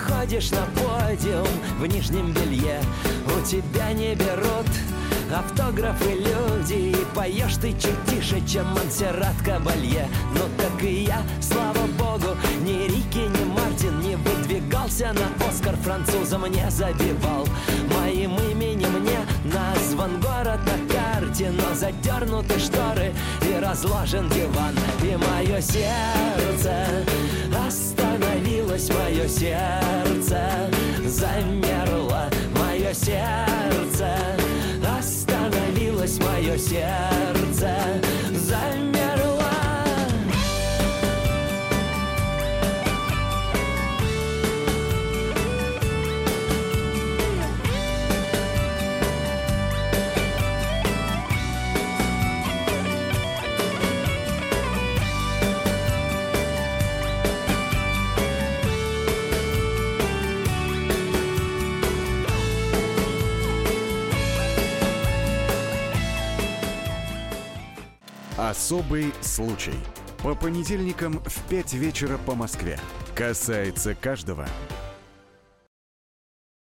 Выходишь 0.01 0.51
на 0.51 0.65
подиум 0.65 1.47
в 1.79 1.85
нижнем 1.85 2.33
белье. 2.33 2.81
У 3.25 3.45
тебя 3.45 3.91
не 3.93 4.15
берут 4.15 4.67
автографы 5.33 6.13
люди 6.13 6.91
И 6.91 7.05
поешь 7.15 7.55
ты 7.55 7.71
чуть 7.71 8.05
тише, 8.07 8.45
чем 8.45 8.67
Монсеррат 8.67 9.35
Кабалье. 9.45 10.07
Ну 10.33 10.41
так 10.57 10.83
и 10.83 11.03
я, 11.03 11.21
слава 11.41 11.87
богу, 11.97 12.35
ни 12.61 12.87
Рики, 12.87 13.29
ни 13.29 13.45
Мартин 13.45 13.99
Не 13.99 14.15
выдвигался 14.15 15.13
на 15.13 15.47
Оскар 15.47 15.75
французом 15.77 16.45
не 16.47 16.69
забивал. 16.69 17.47
Моим 17.97 18.35
именем 18.51 19.03
не 19.03 19.53
назван 19.53 20.19
город 20.19 20.59
на 20.65 20.90
Но 21.39 21.73
задернуты 21.73 22.59
шторы 22.59 23.13
и 23.41 23.57
разложен 23.59 24.27
диван 24.29 24.75
И 25.01 25.15
мое 25.15 25.61
сердце 25.61 26.85
остановилось, 27.67 28.89
мое 28.89 29.27
сердце 29.29 30.69
замерло 31.05 32.29
Мое 32.59 32.93
сердце 32.93 34.13
остановилось, 34.99 36.19
мое 36.19 36.57
сердце 36.57 37.77
замерло 38.33 39.00
Особый 68.71 69.13
случай. 69.19 69.73
По 70.23 70.33
понедельникам 70.33 71.21
в 71.25 71.49
5 71.49 71.73
вечера 71.73 72.17
по 72.17 72.35
Москве. 72.35 72.79
Касается 73.13 73.95
каждого. 73.95 74.47